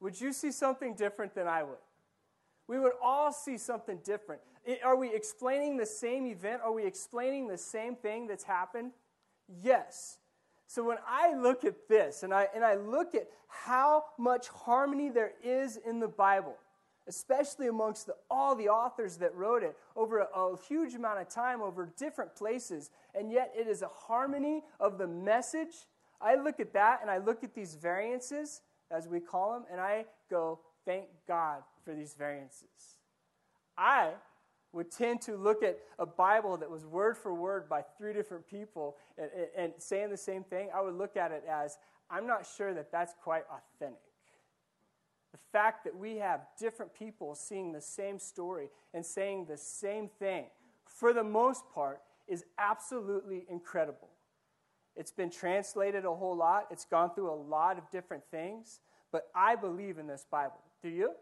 Would 0.00 0.20
you 0.20 0.32
see 0.32 0.52
something 0.52 0.94
different 0.94 1.34
than 1.34 1.48
I 1.48 1.62
would? 1.62 1.78
We 2.68 2.78
would 2.78 2.92
all 3.02 3.32
see 3.32 3.58
something 3.58 4.00
different. 4.04 4.40
Are 4.84 4.96
we 4.96 5.14
explaining 5.14 5.76
the 5.76 5.86
same 5.86 6.26
event? 6.26 6.62
Are 6.64 6.72
we 6.72 6.84
explaining 6.84 7.46
the 7.46 7.58
same 7.58 7.94
thing 7.94 8.26
that's 8.26 8.44
happened? 8.44 8.92
Yes. 9.62 10.18
So 10.66 10.82
when 10.82 10.98
I 11.06 11.34
look 11.36 11.64
at 11.64 11.88
this 11.88 12.24
and 12.24 12.34
I, 12.34 12.48
and 12.54 12.64
I 12.64 12.74
look 12.74 13.14
at 13.14 13.28
how 13.48 14.04
much 14.18 14.48
harmony 14.48 15.08
there 15.08 15.32
is 15.42 15.76
in 15.76 16.00
the 16.00 16.08
Bible, 16.08 16.56
especially 17.06 17.68
amongst 17.68 18.06
the, 18.06 18.16
all 18.28 18.56
the 18.56 18.68
authors 18.68 19.18
that 19.18 19.32
wrote 19.36 19.62
it 19.62 19.76
over 19.94 20.18
a, 20.18 20.24
a 20.36 20.56
huge 20.68 20.94
amount 20.94 21.20
of 21.20 21.28
time, 21.28 21.62
over 21.62 21.92
different 21.96 22.34
places, 22.34 22.90
and 23.14 23.30
yet 23.30 23.52
it 23.56 23.68
is 23.68 23.82
a 23.82 23.88
harmony 23.88 24.64
of 24.80 24.98
the 24.98 25.06
message. 25.06 25.86
I 26.20 26.34
look 26.34 26.58
at 26.58 26.72
that 26.72 26.98
and 27.00 27.08
I 27.08 27.18
look 27.18 27.44
at 27.44 27.54
these 27.54 27.76
variances, 27.76 28.62
as 28.90 29.06
we 29.06 29.20
call 29.20 29.52
them, 29.52 29.64
and 29.70 29.80
I 29.80 30.06
go, 30.28 30.58
thank 30.86 31.06
God 31.28 31.62
for 31.84 31.94
these 31.94 32.14
variances. 32.14 32.96
I 33.76 34.12
would 34.72 34.90
tend 34.90 35.22
to 35.22 35.36
look 35.36 35.62
at 35.62 35.78
a 35.98 36.06
Bible 36.06 36.56
that 36.58 36.70
was 36.70 36.86
word 36.86 37.16
for 37.16 37.34
word 37.34 37.68
by 37.68 37.82
three 37.98 38.12
different 38.12 38.46
people 38.46 38.96
and, 39.18 39.30
and, 39.56 39.72
saying 39.78 40.10
the 40.10 40.16
same 40.16 40.44
thing, 40.44 40.68
I 40.74 40.80
would 40.80 40.94
look 40.94 41.16
at 41.16 41.32
it 41.32 41.44
as 41.50 41.78
I'm 42.10 42.26
not 42.26 42.46
sure 42.56 42.74
that 42.74 42.92
that's 42.92 43.14
quite 43.22 43.44
authentic. 43.50 43.98
The 45.32 45.38
fact 45.52 45.84
that 45.84 45.96
we 45.96 46.16
have 46.16 46.46
different 46.58 46.94
people 46.94 47.34
seeing 47.34 47.72
the 47.72 47.80
same 47.80 48.18
story 48.18 48.68
and 48.94 49.04
saying 49.04 49.46
the 49.48 49.56
same 49.56 50.08
thing, 50.18 50.46
for 50.86 51.12
the 51.12 51.24
most 51.24 51.64
part, 51.74 52.00
is 52.28 52.44
absolutely 52.58 53.46
incredible. 53.48 54.08
It's 54.94 55.12
been 55.12 55.30
translated 55.30 56.04
a 56.04 56.14
whole 56.14 56.36
lot, 56.36 56.66
it's 56.70 56.84
gone 56.84 57.14
through 57.14 57.30
a 57.30 57.34
lot 57.34 57.78
of 57.78 57.90
different 57.90 58.24
things, 58.30 58.80
but 59.12 59.28
I 59.34 59.56
believe 59.56 59.98
in 59.98 60.06
this 60.06 60.26
Bible. 60.30 60.60
Do 60.86 60.92
you? 60.92 61.06
Amen. 61.06 61.16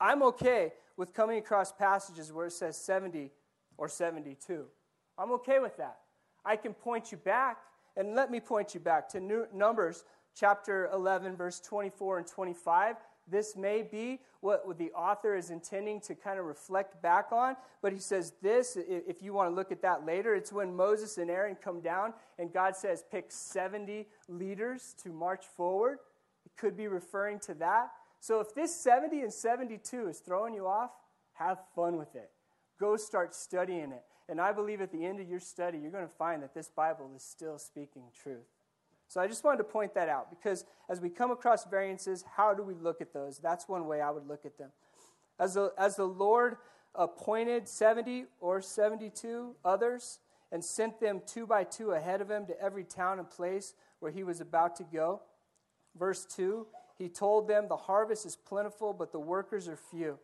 I'm 0.00 0.22
okay 0.24 0.72
with 0.96 1.14
coming 1.14 1.38
across 1.38 1.70
passages 1.70 2.32
where 2.32 2.46
it 2.46 2.52
says 2.52 2.76
70 2.76 3.30
or 3.78 3.88
72. 3.88 4.64
I'm 5.16 5.30
okay 5.34 5.60
with 5.60 5.76
that. 5.76 5.98
I 6.44 6.56
can 6.56 6.74
point 6.74 7.12
you 7.12 7.18
back, 7.18 7.58
and 7.96 8.16
let 8.16 8.32
me 8.32 8.40
point 8.40 8.74
you 8.74 8.80
back 8.80 9.08
to 9.10 9.46
Numbers 9.54 10.04
chapter 10.34 10.90
11, 10.92 11.36
verse 11.36 11.60
24 11.60 12.18
and 12.18 12.26
25. 12.26 12.96
This 13.30 13.54
may 13.54 13.82
be 13.82 14.18
what 14.40 14.64
the 14.78 14.90
author 14.90 15.36
is 15.36 15.50
intending 15.50 16.00
to 16.00 16.16
kind 16.16 16.40
of 16.40 16.44
reflect 16.44 17.00
back 17.02 17.30
on, 17.30 17.54
but 17.82 17.92
he 17.92 18.00
says 18.00 18.32
this, 18.42 18.76
if 18.76 19.22
you 19.22 19.32
want 19.32 19.48
to 19.48 19.54
look 19.54 19.70
at 19.70 19.80
that 19.82 20.04
later, 20.04 20.34
it's 20.34 20.52
when 20.52 20.74
Moses 20.74 21.18
and 21.18 21.30
Aaron 21.30 21.56
come 21.62 21.80
down 21.80 22.14
and 22.40 22.52
God 22.52 22.74
says, 22.74 23.04
pick 23.12 23.26
70 23.28 24.08
leaders 24.28 24.96
to 25.04 25.10
march 25.10 25.44
forward. 25.56 25.98
It 26.44 26.56
could 26.56 26.76
be 26.76 26.88
referring 26.88 27.38
to 27.40 27.54
that. 27.54 27.92
So 28.24 28.40
if 28.40 28.54
this 28.54 28.74
70 28.74 29.20
and 29.20 29.30
72 29.30 30.08
is 30.08 30.18
throwing 30.20 30.54
you 30.54 30.66
off, 30.66 30.92
have 31.34 31.58
fun 31.76 31.98
with 31.98 32.14
it. 32.14 32.30
Go 32.80 32.96
start 32.96 33.34
studying 33.34 33.92
it. 33.92 34.02
And 34.30 34.40
I 34.40 34.50
believe 34.50 34.80
at 34.80 34.90
the 34.90 35.04
end 35.04 35.20
of 35.20 35.28
your 35.28 35.40
study, 35.40 35.76
you're 35.76 35.90
going 35.90 36.08
to 36.08 36.14
find 36.14 36.42
that 36.42 36.54
this 36.54 36.70
Bible 36.70 37.10
is 37.14 37.22
still 37.22 37.58
speaking 37.58 38.04
truth. 38.22 38.46
So 39.08 39.20
I 39.20 39.26
just 39.26 39.44
wanted 39.44 39.58
to 39.58 39.64
point 39.64 39.92
that 39.92 40.08
out 40.08 40.30
because 40.30 40.64
as 40.88 41.02
we 41.02 41.10
come 41.10 41.32
across 41.32 41.66
variances, 41.66 42.24
how 42.34 42.54
do 42.54 42.62
we 42.62 42.72
look 42.72 43.02
at 43.02 43.12
those? 43.12 43.36
That's 43.36 43.68
one 43.68 43.86
way 43.86 44.00
I 44.00 44.10
would 44.10 44.26
look 44.26 44.46
at 44.46 44.56
them. 44.56 44.70
As 45.38 45.52
the, 45.52 45.74
as 45.76 45.96
the 45.96 46.06
Lord 46.08 46.56
appointed 46.94 47.68
70 47.68 48.24
or 48.40 48.62
72 48.62 49.54
others 49.66 50.20
and 50.50 50.64
sent 50.64 50.98
them 50.98 51.20
two 51.26 51.46
by 51.46 51.64
two 51.64 51.90
ahead 51.90 52.22
of 52.22 52.30
him 52.30 52.46
to 52.46 52.58
every 52.58 52.84
town 52.84 53.18
and 53.18 53.28
place 53.28 53.74
where 54.00 54.10
he 54.10 54.24
was 54.24 54.40
about 54.40 54.76
to 54.76 54.84
go. 54.84 55.20
Verse 55.94 56.24
2 56.24 56.66
He 56.96 57.08
told 57.08 57.48
them, 57.48 57.68
The 57.68 57.76
harvest 57.76 58.26
is 58.26 58.36
plentiful, 58.36 58.92
but 58.92 59.12
the 59.12 59.20
workers 59.20 59.68
are 59.68 59.76
few. 59.76 60.18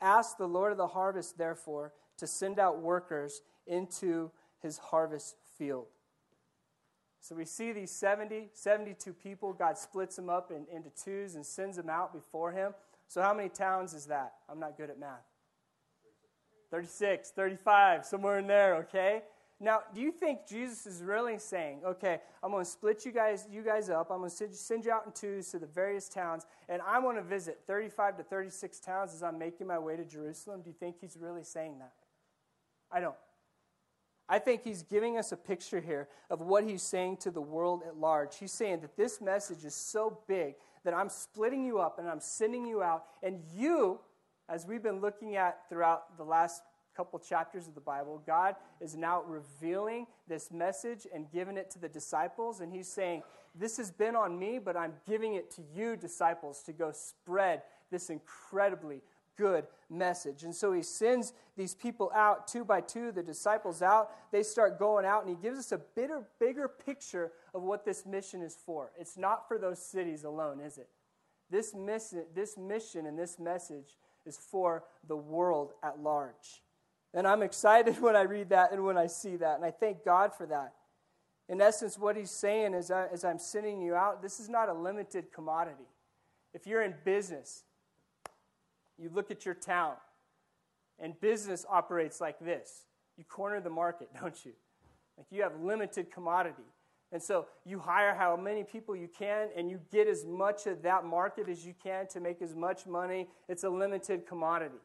Ask 0.00 0.36
the 0.36 0.48
Lord 0.48 0.72
of 0.72 0.78
the 0.78 0.88
harvest, 0.88 1.38
therefore, 1.38 1.92
to 2.18 2.26
send 2.26 2.58
out 2.58 2.80
workers 2.80 3.40
into 3.66 4.30
his 4.60 4.78
harvest 4.78 5.36
field. 5.56 5.86
So 7.20 7.34
we 7.34 7.44
see 7.44 7.72
these 7.72 7.90
70, 7.90 8.50
72 8.52 9.12
people. 9.12 9.52
God 9.52 9.76
splits 9.76 10.16
them 10.16 10.30
up 10.30 10.50
in, 10.50 10.66
into 10.74 10.90
twos 10.90 11.34
and 11.34 11.44
sends 11.44 11.76
them 11.76 11.90
out 11.90 12.12
before 12.12 12.52
him. 12.52 12.74
So, 13.08 13.22
how 13.22 13.34
many 13.34 13.48
towns 13.48 13.94
is 13.94 14.06
that? 14.06 14.34
I'm 14.48 14.60
not 14.60 14.76
good 14.76 14.90
at 14.90 14.98
math. 14.98 15.24
36, 16.70 17.30
35, 17.30 18.04
somewhere 18.04 18.38
in 18.38 18.46
there, 18.46 18.76
okay? 18.76 19.22
Now, 19.60 19.80
do 19.92 20.00
you 20.00 20.12
think 20.12 20.46
Jesus 20.48 20.86
is 20.86 21.02
really 21.02 21.36
saying, 21.38 21.80
okay, 21.84 22.20
I'm 22.42 22.52
going 22.52 22.64
to 22.64 22.70
split 22.70 23.04
you 23.04 23.10
guys, 23.10 23.48
you 23.50 23.62
guys 23.62 23.90
up. 23.90 24.08
I'm 24.10 24.18
going 24.18 24.30
to 24.30 24.54
send 24.54 24.84
you 24.84 24.92
out 24.92 25.02
in 25.06 25.12
twos 25.12 25.50
to 25.50 25.58
the 25.58 25.66
various 25.66 26.08
towns, 26.08 26.46
and 26.68 26.80
I'm 26.86 27.02
going 27.02 27.16
to 27.16 27.22
visit 27.22 27.60
35 27.66 28.18
to 28.18 28.22
36 28.22 28.78
towns 28.78 29.14
as 29.14 29.22
I'm 29.22 29.36
making 29.36 29.66
my 29.66 29.78
way 29.78 29.96
to 29.96 30.04
Jerusalem? 30.04 30.62
Do 30.62 30.70
you 30.70 30.76
think 30.78 30.96
he's 31.00 31.16
really 31.20 31.42
saying 31.42 31.80
that? 31.80 31.92
I 32.92 33.00
don't. 33.00 33.16
I 34.28 34.38
think 34.38 34.62
he's 34.62 34.82
giving 34.82 35.16
us 35.16 35.32
a 35.32 35.36
picture 35.36 35.80
here 35.80 36.06
of 36.30 36.40
what 36.40 36.62
he's 36.62 36.82
saying 36.82 37.16
to 37.18 37.30
the 37.30 37.40
world 37.40 37.82
at 37.86 37.96
large. 37.96 38.36
He's 38.38 38.52
saying 38.52 38.80
that 38.82 38.96
this 38.96 39.20
message 39.20 39.64
is 39.64 39.74
so 39.74 40.20
big 40.28 40.54
that 40.84 40.94
I'm 40.94 41.08
splitting 41.08 41.64
you 41.64 41.80
up 41.80 41.98
and 41.98 42.08
I'm 42.08 42.20
sending 42.20 42.64
you 42.64 42.82
out, 42.82 43.04
and 43.24 43.40
you, 43.56 43.98
as 44.48 44.66
we've 44.66 44.82
been 44.82 45.00
looking 45.00 45.34
at 45.34 45.68
throughout 45.68 46.16
the 46.16 46.24
last 46.24 46.62
couple 46.98 47.20
chapters 47.20 47.68
of 47.68 47.76
the 47.76 47.80
Bible, 47.80 48.20
God 48.26 48.56
is 48.80 48.96
now 48.96 49.22
revealing 49.22 50.08
this 50.26 50.50
message 50.50 51.06
and 51.14 51.30
giving 51.30 51.56
it 51.56 51.70
to 51.70 51.78
the 51.78 51.88
disciples. 51.88 52.58
And 52.58 52.72
He's 52.72 52.88
saying, 52.88 53.22
This 53.54 53.76
has 53.76 53.92
been 53.92 54.16
on 54.16 54.36
me, 54.36 54.58
but 54.58 54.76
I'm 54.76 54.94
giving 55.06 55.34
it 55.34 55.48
to 55.52 55.62
you, 55.72 55.94
disciples, 55.94 56.60
to 56.64 56.72
go 56.72 56.90
spread 56.90 57.62
this 57.92 58.10
incredibly 58.10 59.00
good 59.36 59.68
message. 59.88 60.42
And 60.42 60.52
so 60.52 60.72
He 60.72 60.82
sends 60.82 61.34
these 61.56 61.72
people 61.72 62.10
out 62.16 62.48
two 62.48 62.64
by 62.64 62.80
two, 62.80 63.12
the 63.12 63.22
disciples 63.22 63.80
out. 63.80 64.10
They 64.32 64.42
start 64.42 64.80
going 64.80 65.06
out, 65.06 65.24
and 65.24 65.30
He 65.30 65.40
gives 65.40 65.60
us 65.60 65.70
a 65.70 65.78
bigger, 65.78 66.24
bigger 66.40 66.66
picture 66.66 67.30
of 67.54 67.62
what 67.62 67.84
this 67.84 68.04
mission 68.06 68.42
is 68.42 68.58
for. 68.66 68.90
It's 68.98 69.16
not 69.16 69.46
for 69.46 69.56
those 69.56 69.78
cities 69.78 70.24
alone, 70.24 70.58
is 70.58 70.78
it? 70.78 70.88
This 71.48 71.76
mission, 71.76 72.24
this 72.34 72.58
mission 72.58 73.06
and 73.06 73.16
this 73.16 73.38
message 73.38 73.96
is 74.26 74.36
for 74.36 74.82
the 75.06 75.16
world 75.16 75.74
at 75.84 76.02
large. 76.02 76.60
And 77.14 77.26
I'm 77.26 77.42
excited 77.42 77.96
when 78.00 78.16
I 78.16 78.22
read 78.22 78.50
that 78.50 78.72
and 78.72 78.84
when 78.84 78.98
I 78.98 79.06
see 79.06 79.36
that. 79.36 79.56
And 79.56 79.64
I 79.64 79.70
thank 79.70 80.04
God 80.04 80.34
for 80.34 80.46
that. 80.46 80.74
In 81.48 81.60
essence, 81.60 81.98
what 81.98 82.16
he's 82.16 82.30
saying 82.30 82.74
is, 82.74 82.90
I, 82.90 83.06
as 83.06 83.24
I'm 83.24 83.38
sending 83.38 83.80
you 83.80 83.94
out, 83.94 84.22
this 84.22 84.38
is 84.38 84.48
not 84.48 84.68
a 84.68 84.74
limited 84.74 85.32
commodity. 85.32 85.88
If 86.52 86.66
you're 86.66 86.82
in 86.82 86.94
business, 87.04 87.64
you 88.98 89.10
look 89.12 89.30
at 89.30 89.46
your 89.46 89.54
town, 89.54 89.94
and 90.98 91.18
business 91.20 91.64
operates 91.70 92.20
like 92.20 92.38
this 92.40 92.84
you 93.16 93.24
corner 93.24 93.60
the 93.60 93.70
market, 93.70 94.08
don't 94.20 94.44
you? 94.44 94.52
Like 95.16 95.26
you 95.30 95.42
have 95.42 95.60
limited 95.60 96.10
commodity. 96.10 96.62
And 97.10 97.22
so 97.22 97.46
you 97.64 97.78
hire 97.78 98.14
how 98.14 98.36
many 98.36 98.64
people 98.64 98.94
you 98.94 99.08
can, 99.08 99.48
and 99.56 99.70
you 99.70 99.80
get 99.90 100.06
as 100.06 100.26
much 100.26 100.66
of 100.66 100.82
that 100.82 101.04
market 101.04 101.48
as 101.48 101.64
you 101.64 101.72
can 101.82 102.06
to 102.08 102.20
make 102.20 102.42
as 102.42 102.54
much 102.54 102.86
money. 102.86 103.28
It's 103.48 103.64
a 103.64 103.70
limited 103.70 104.26
commodity. 104.26 104.76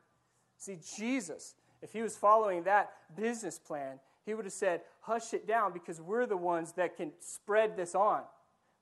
See, 0.57 0.77
Jesus 0.97 1.55
if 1.83 1.91
he 1.91 2.01
was 2.01 2.17
following 2.17 2.63
that 2.63 2.93
business 3.15 3.59
plan, 3.59 3.99
he 4.25 4.33
would 4.33 4.45
have 4.45 4.53
said, 4.53 4.81
Hush 5.01 5.33
it 5.33 5.45
down 5.45 5.73
because 5.73 5.99
we're 5.99 6.25
the 6.25 6.37
ones 6.37 6.71
that 6.73 6.95
can 6.95 7.11
spread 7.19 7.75
this 7.75 7.93
on. 7.93 8.21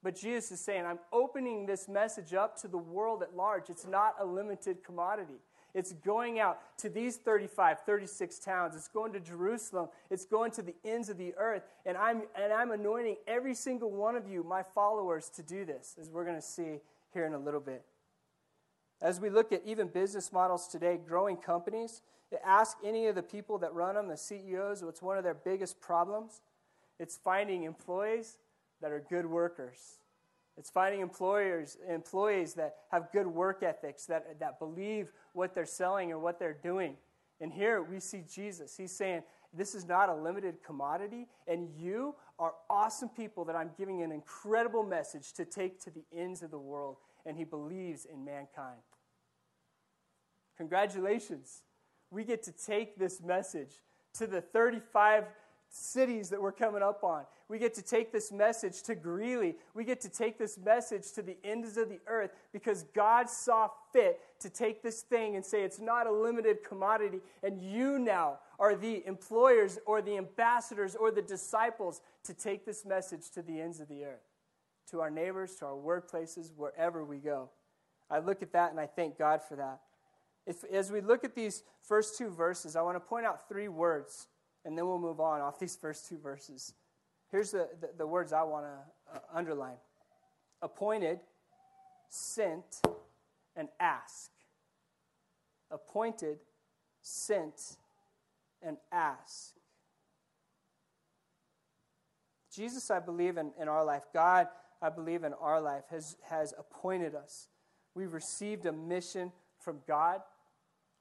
But 0.03 0.15
Jesus 0.15 0.51
is 0.51 0.60
saying, 0.60 0.86
I'm 0.86 1.00
opening 1.12 1.65
this 1.65 1.88
message 1.88 2.34
up 2.34 2.60
to 2.62 2.67
the 2.67 2.77
world 2.77 3.24
at 3.24 3.36
large. 3.36 3.70
It's 3.70 3.88
not 3.88 4.15
a 4.20 4.25
limited 4.25 4.84
commodity. 4.84 5.39
It's 5.74 5.93
going 5.93 6.39
out 6.39 6.60
to 6.79 6.89
these 6.89 7.17
35, 7.17 7.79
36 7.86 8.39
towns. 8.39 8.75
It's 8.75 8.88
going 8.88 9.13
to 9.13 9.20
Jerusalem. 9.20 9.88
It's 10.10 10.25
going 10.25 10.51
to 10.51 10.62
the 10.62 10.75
ends 10.84 11.10
of 11.10 11.17
the 11.17 11.34
earth. 11.38 11.63
And 11.86 11.98
I'm, 11.98 12.24
and 12.36 12.51
I'm 12.51 12.72
anointing 12.72 13.17
every 13.27 13.55
single 13.55 13.91
one 13.91 14.15
of 14.15 14.27
you, 14.27 14.43
my 14.43 14.63
followers, 14.63 15.29
to 15.36 15.43
do 15.43 15.65
this, 15.65 15.96
as 16.00 16.10
we're 16.10 16.25
going 16.25 16.36
to 16.36 16.41
see 16.41 16.79
here 17.13 17.25
in 17.25 17.34
a 17.34 17.39
little 17.39 17.60
bit. 17.60 17.84
As 19.01 19.20
we 19.20 19.29
look 19.29 19.51
at 19.51 19.63
even 19.65 19.88
business 19.88 20.31
models 20.31 20.67
today, 20.67 21.00
growing 21.03 21.38
companies, 21.38 22.01
ask 22.46 22.78
any 22.84 23.08
of 23.08 23.16
the 23.16 23.24
people 23.24 23.58
that 23.60 23.74
run 23.74 23.96
them, 23.96 24.08
the 24.08 24.18
CEOs, 24.18 24.84
what's 24.84 25.02
one 25.02 25.18
of 25.18 25.24
their 25.24 25.34
biggest 25.34 25.82
problems? 25.82 26.42
It's 27.00 27.18
finding 27.18 27.64
employees 27.64 28.38
that 28.82 28.92
are 28.92 29.04
good 29.10 29.26
workers. 29.26 30.00
It's 30.58 30.70
finding 30.70 31.02
employers, 31.02 31.78
employees 31.90 32.54
that 32.56 32.76
have 32.92 33.12
good 33.12 33.28
work 33.28 33.64
ethics, 33.64 34.06
that, 34.06 34.40
that 34.40 34.60
believe 34.60 35.12
what 35.34 35.56
they're 35.56 35.66
selling 35.66 36.12
or 36.12 36.20
what 36.20 36.40
they're 36.40 36.58
doing. 36.62 36.96
And 37.40 37.52
here 37.52 37.82
we 37.82 38.00
see 38.00 38.24
Jesus. 38.32 38.78
He's 38.78 38.92
saying, 38.92 39.24
This 39.54 39.74
is 39.74 39.88
not 39.88 40.10
a 40.10 40.16
limited 40.16 40.64
commodity, 40.64 41.28
and 41.48 41.70
you 41.78 42.16
are 42.38 42.54
awesome 42.70 43.10
people 43.10 43.46
that 43.46 43.56
I'm 43.56 43.72
giving 43.78 44.04
an 44.04 44.12
incredible 44.12 44.84
message 44.84 45.34
to 45.34 45.46
take 45.46 45.82
to 45.84 45.90
the 45.90 46.04
ends 46.16 46.44
of 46.44 46.52
the 46.52 46.60
world. 46.60 46.98
And 47.26 47.38
he 47.38 47.44
believes 47.44 48.06
in 48.06 48.24
mankind. 48.26 48.82
Congratulations 50.58 51.64
we 52.12 52.24
get 52.24 52.44
to 52.44 52.51
take 52.51 52.98
this 52.98 53.22
message 53.22 53.80
to 54.13 54.27
the 54.27 54.41
35 54.41 55.25
cities 55.70 56.30
that 56.30 56.41
we're 56.41 56.51
coming 56.51 56.84
up 56.84 57.03
on. 57.03 57.24
We 57.48 57.58
get 57.58 57.74
to 57.75 57.82
take 57.82 58.12
this 58.12 58.32
message 58.32 58.82
to 58.84 58.96
Greeley. 58.96 59.56
We 59.74 59.84
get 59.86 60.01
to 60.01 60.10
take 60.10 60.38
this 60.38 60.58
message 60.58 61.12
to 61.13 61.22
the 61.22 61.38
ends 61.44 61.77
of 61.77 61.89
the 61.89 62.00
earth 62.08 62.32
because 62.51 62.84
God 62.94 63.30
saw 63.30 63.70
fit 63.94 64.20
to 64.41 64.50
take 64.50 64.84
this 64.84 65.01
thing 65.01 65.36
and 65.36 65.46
say 65.46 65.63
it's 65.63 65.80
not 65.80 66.08
a 66.08 66.12
limited 66.12 66.63
commodity. 66.63 67.20
And 67.41 67.62
you 67.62 68.00
now 68.00 68.39
are 68.60 68.75
the 68.75 69.06
employers 69.06 69.80
or 69.86 70.01
the 70.01 70.18
ambassadors 70.18 70.96
or 70.96 71.12
the 71.12 71.22
disciples 71.22 72.01
to 72.25 72.34
take 72.34 72.65
this 72.65 72.86
message 72.86 73.30
to 73.32 73.41
the 73.41 73.60
ends 73.60 73.80
of 73.80 73.88
the 73.88 74.03
earth, 74.03 74.27
to 74.91 75.00
our 75.00 75.10
neighbors, 75.10 75.56
to 75.56 75.65
our 75.65 75.75
workplaces, 75.75 76.51
wherever 76.56 77.03
we 77.03 77.18
go. 77.18 77.50
I 78.10 78.20
look 78.20 78.41
at 78.41 78.51
that 78.53 78.72
and 78.72 78.80
I 78.80 78.88
thank 78.88 79.18
God 79.18 79.41
for 79.41 79.56
that. 79.56 79.80
If, 80.46 80.64
as 80.66 80.92
we 80.92 81.02
look 81.02 81.24
at 81.24 81.36
these 81.36 81.64
first 81.82 82.18
two 82.18 82.30
verses, 82.30 82.76
I 82.76 82.82
want 82.82 82.96
to 82.96 83.00
point 83.00 83.26
out 83.26 83.48
three 83.48 83.68
words, 83.68 84.28
and 84.66 84.78
then 84.78 84.86
we'll 84.88 85.00
move 85.00 85.20
on 85.20 85.42
off 85.42 85.60
these 85.60 85.76
first 85.76 86.08
two 86.10 86.18
verses. 86.18 86.74
Here's 87.32 87.52
the, 87.52 87.70
the, 87.80 87.90
the 88.00 88.08
words 88.08 88.34
I 88.34 88.44
want 88.44 88.66
to 88.66 89.16
uh, 89.16 89.20
underline 89.34 89.78
appointed, 90.62 91.20
sent, 92.10 92.82
and 93.56 93.68
ask. 93.80 94.30
Appointed, 95.72 96.38
sent, 97.02 97.78
and 98.62 98.78
ask. 98.92 99.54
Jesus, 102.54 102.92
I 102.92 103.00
believe, 103.00 103.38
in, 103.38 103.52
in 103.60 103.68
our 103.68 103.84
life, 103.84 104.04
God, 104.14 104.48
I 104.82 104.90
believe, 104.90 105.24
in 105.24 105.34
our 105.34 105.62
life, 105.62 105.86
has, 105.90 106.18
has 106.30 106.54
appointed 106.58 107.16
us. 107.16 107.48
We've 107.96 108.14
received 108.14 108.66
a 108.66 108.72
mission 108.72 109.32
from 109.58 109.80
God. 109.88 110.22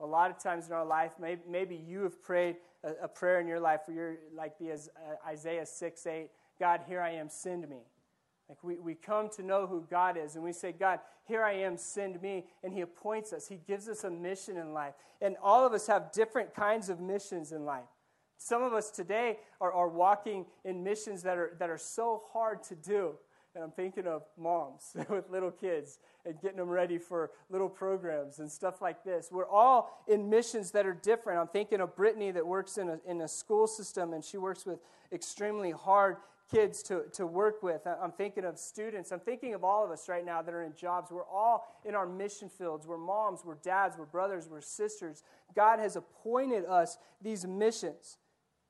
A 0.00 0.06
lot 0.06 0.30
of 0.30 0.38
times 0.38 0.66
in 0.66 0.72
our 0.72 0.84
life, 0.84 1.12
maybe, 1.20 1.42
maybe 1.48 1.76
you 1.76 2.00
have 2.02 2.22
prayed 2.22 2.56
a, 2.82 3.04
a, 3.04 3.08
prayer 3.08 3.40
in 3.40 3.46
your 3.46 3.60
life 3.60 3.80
where 3.84 3.96
you're 3.96 4.16
like 4.34 4.58
the 4.58 4.72
uh, 4.72 4.76
Isaiah 5.28 5.66
6 5.66 6.06
8, 6.06 6.28
God, 6.58 6.80
here 6.86 7.00
I 7.00 7.10
am, 7.12 7.28
send 7.28 7.68
me. 7.68 7.82
Like 8.48 8.64
we, 8.64 8.78
we 8.78 8.94
come 8.94 9.28
to 9.36 9.42
know 9.42 9.66
who 9.66 9.86
God 9.88 10.16
is 10.16 10.34
and 10.34 10.42
we 10.42 10.52
say, 10.52 10.72
God, 10.72 10.98
here 11.24 11.44
I 11.44 11.52
am, 11.52 11.76
send 11.76 12.20
me. 12.20 12.46
And 12.64 12.72
He 12.72 12.80
appoints 12.80 13.32
us, 13.32 13.46
He 13.46 13.60
gives 13.66 13.88
us 13.88 14.04
a 14.04 14.10
mission 14.10 14.56
in 14.56 14.72
life. 14.72 14.94
And 15.20 15.36
all 15.42 15.66
of 15.66 15.72
us 15.72 15.86
have 15.86 16.10
different 16.12 16.54
kinds 16.54 16.88
of 16.88 16.98
missions 16.98 17.52
in 17.52 17.64
life. 17.64 17.84
Some 18.38 18.62
of 18.62 18.72
us 18.72 18.90
today 18.90 19.38
are, 19.60 19.70
are 19.70 19.88
walking 19.88 20.46
in 20.64 20.82
missions 20.82 21.22
that 21.24 21.36
are, 21.36 21.54
that 21.58 21.68
are 21.68 21.78
so 21.78 22.22
hard 22.32 22.62
to 22.64 22.74
do. 22.74 23.12
And 23.54 23.64
I'm 23.64 23.72
thinking 23.72 24.06
of 24.06 24.22
moms 24.38 24.96
with 25.08 25.28
little 25.28 25.50
kids 25.50 25.98
and 26.24 26.40
getting 26.40 26.58
them 26.58 26.68
ready 26.68 26.98
for 26.98 27.30
little 27.48 27.68
programs 27.68 28.38
and 28.38 28.50
stuff 28.50 28.80
like 28.80 29.02
this. 29.02 29.28
We're 29.32 29.48
all 29.48 30.04
in 30.06 30.30
missions 30.30 30.70
that 30.72 30.86
are 30.86 30.94
different. 30.94 31.40
I'm 31.40 31.48
thinking 31.48 31.80
of 31.80 31.96
Brittany 31.96 32.30
that 32.30 32.46
works 32.46 32.78
in 32.78 32.88
a, 32.88 33.00
in 33.06 33.20
a 33.20 33.28
school 33.28 33.66
system 33.66 34.12
and 34.12 34.24
she 34.24 34.38
works 34.38 34.64
with 34.64 34.78
extremely 35.12 35.72
hard 35.72 36.18
kids 36.50 36.82
to, 36.82 37.04
to 37.12 37.26
work 37.26 37.62
with. 37.62 37.86
I'm 37.86 38.12
thinking 38.12 38.44
of 38.44 38.58
students. 38.58 39.12
I'm 39.12 39.20
thinking 39.20 39.54
of 39.54 39.64
all 39.64 39.84
of 39.84 39.90
us 39.90 40.08
right 40.08 40.24
now 40.24 40.42
that 40.42 40.52
are 40.52 40.64
in 40.64 40.74
jobs. 40.74 41.10
We're 41.10 41.24
all 41.24 41.80
in 41.84 41.94
our 41.94 42.06
mission 42.06 42.48
fields. 42.48 42.86
We're 42.86 42.98
moms, 42.98 43.40
we're 43.44 43.58
dads, 43.62 43.96
we're 43.96 44.06
brothers, 44.06 44.48
we're 44.48 44.60
sisters. 44.60 45.22
God 45.54 45.78
has 45.78 45.96
appointed 45.96 46.64
us 46.64 46.98
these 47.22 47.46
missions. 47.46 48.18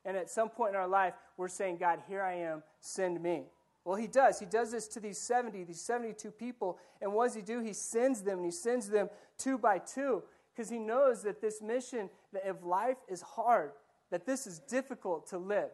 And 0.04 0.16
at 0.16 0.30
some 0.30 0.49
point 0.49 0.70
in 0.70 0.76
our 0.76 0.88
life, 0.88 1.14
we're 1.37 1.49
saying, 1.49 1.78
God, 1.78 2.00
here 2.08 2.22
I 2.22 2.34
am, 2.34 2.62
send 2.80 3.22
me. 3.22 3.44
Well, 3.84 3.96
he 3.96 4.06
does. 4.06 4.38
He 4.38 4.46
does 4.46 4.70
this 4.70 4.87
to 4.88 5.00
these 5.00 5.18
70, 5.18 5.64
these 5.64 5.80
72 5.80 6.30
people. 6.32 6.78
And 7.00 7.12
what 7.12 7.26
does 7.26 7.34
he 7.34 7.42
do? 7.42 7.60
He 7.60 7.72
sends 7.72 8.22
them, 8.22 8.38
and 8.38 8.44
he 8.44 8.50
sends 8.50 8.88
them 8.88 9.08
two 9.38 9.58
by 9.58 9.78
two. 9.78 10.22
because 10.54 10.68
he 10.68 10.78
knows 10.78 11.22
that 11.22 11.40
this 11.40 11.62
mission 11.62 12.10
that 12.32 12.42
if 12.44 12.62
life 12.62 12.99
is 13.08 13.22
hard, 13.22 13.72
that 14.10 14.26
this 14.26 14.46
is 14.46 14.58
difficult 14.58 15.28
to 15.28 15.38
live. 15.38 15.70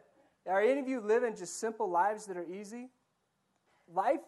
Are 0.47 0.61
any 0.61 0.79
of 0.79 0.87
you 0.87 1.01
living 1.01 1.35
just 1.35 1.59
simple 1.59 1.89
lives 1.89 2.27
that 2.27 2.37
are 2.37 2.45
easy? 2.45 2.89
Life 3.93 4.21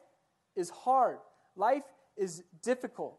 is 0.55 0.69
hard. 0.69 1.19
Life 1.55 1.83
is 2.17 2.43
difficult. 2.61 3.17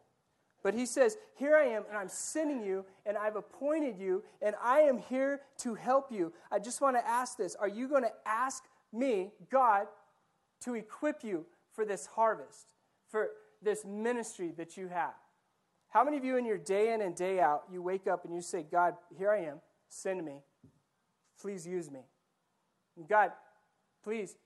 But 0.63 0.75
he 0.75 0.85
says, 0.85 1.17
Here 1.37 1.57
I 1.57 1.65
am, 1.69 1.85
and 1.89 1.97
I'm 1.97 2.09
sending 2.09 2.63
you, 2.63 2.85
and 3.07 3.17
I've 3.17 3.37
appointed 3.37 3.99
you, 3.99 4.23
and 4.43 4.55
I 4.63 4.81
am 4.81 4.99
here 4.99 5.41
to 5.59 5.75
help 5.75 6.13
you. 6.13 6.33
I 6.51 6.59
just 6.59 6.81
want 6.81 6.97
to 6.97 7.07
ask 7.07 7.39
this 7.39 7.55
Are 7.55 7.69
you 7.69 7.89
going 7.89 8.03
to 8.03 8.13
ask 8.27 8.65
me, 8.93 9.31
God, 9.51 9.87
to 10.63 10.75
equip 10.75 11.25
you 11.25 11.47
for 11.73 11.85
this 11.85 12.07
harvest, 12.07 12.75
for 13.09 13.31
this 13.63 13.85
ministry 13.85 14.53
that 14.57 14.77
you 14.77 14.89
have? 14.89 15.15
How 15.89 16.05
many 16.05 16.17
of 16.17 16.25
you, 16.25 16.37
in 16.37 16.45
your 16.45 16.59
day 16.59 16.93
in 16.93 17.01
and 17.01 17.15
day 17.15 17.41
out, 17.41 17.65
you 17.71 17.83
wake 17.83 18.07
up 18.07 18.25
and 18.25 18.35
you 18.35 18.41
say, 18.41 18.65
God, 18.71 18.95
here 19.17 19.31
I 19.31 19.45
am, 19.45 19.61
send 19.89 20.25
me. 20.25 20.37
Please 21.41 21.67
use 21.67 21.91
me. 21.91 22.01
God, 23.09 23.33
please 24.05 24.37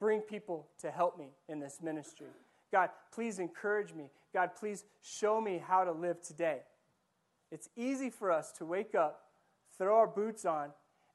bring 0.00 0.20
people 0.20 0.66
to 0.80 0.90
help 0.90 1.18
me 1.18 1.28
in 1.48 1.60
this 1.60 1.80
ministry. 1.82 2.26
God, 2.72 2.90
please 3.12 3.38
encourage 3.38 3.92
me. 3.92 4.10
God, 4.32 4.50
please 4.58 4.84
show 5.02 5.40
me 5.40 5.62
how 5.64 5.84
to 5.84 5.92
live 5.92 6.20
today. 6.20 6.60
It's 7.52 7.68
easy 7.76 8.10
for 8.10 8.30
us 8.30 8.52
to 8.52 8.64
wake 8.64 8.94
up, 8.94 9.22
throw 9.76 9.96
our 9.96 10.06
boots 10.06 10.44
on, 10.44 10.70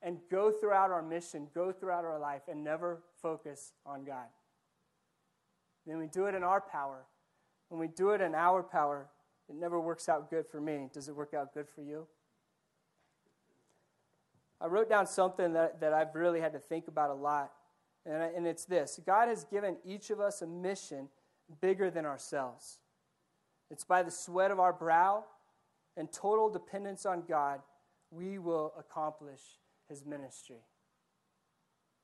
and 0.05 0.19
go 0.29 0.51
throughout 0.51 0.91
our 0.91 1.01
mission, 1.01 1.47
go 1.53 1.71
throughout 1.71 2.05
our 2.05 2.19
life, 2.19 2.43
and 2.47 2.63
never 2.63 3.01
focus 3.23 3.73
on 3.87 4.05
God. 4.05 4.27
Then 5.87 5.97
we 5.97 6.05
do 6.05 6.27
it 6.27 6.35
in 6.35 6.43
our 6.43 6.61
power. 6.61 7.05
When 7.69 7.79
we 7.81 7.87
do 7.87 8.11
it 8.11 8.21
in 8.21 8.35
our 8.35 8.61
power, 8.61 9.07
it 9.49 9.55
never 9.55 9.79
works 9.79 10.07
out 10.07 10.29
good 10.29 10.45
for 10.45 10.61
me. 10.61 10.89
Does 10.93 11.09
it 11.09 11.15
work 11.15 11.33
out 11.33 11.55
good 11.55 11.67
for 11.67 11.81
you? 11.81 12.05
I 14.61 14.67
wrote 14.67 14.87
down 14.87 15.07
something 15.07 15.53
that, 15.53 15.81
that 15.81 15.91
I've 15.91 16.13
really 16.13 16.39
had 16.39 16.53
to 16.53 16.59
think 16.59 16.87
about 16.87 17.09
a 17.09 17.15
lot, 17.15 17.51
and, 18.05 18.23
I, 18.23 18.27
and 18.27 18.45
it's 18.45 18.63
this 18.63 18.99
God 19.05 19.27
has 19.27 19.43
given 19.43 19.77
each 19.83 20.11
of 20.11 20.19
us 20.19 20.43
a 20.43 20.47
mission 20.47 21.09
bigger 21.61 21.89
than 21.89 22.05
ourselves. 22.05 22.77
It's 23.71 23.83
by 23.83 24.03
the 24.03 24.11
sweat 24.11 24.51
of 24.51 24.59
our 24.59 24.71
brow 24.71 25.25
and 25.97 26.11
total 26.11 26.49
dependence 26.49 27.07
on 27.07 27.23
God 27.27 27.61
we 28.11 28.37
will 28.37 28.71
accomplish 28.77 29.41
his 29.89 30.05
ministry. 30.05 30.63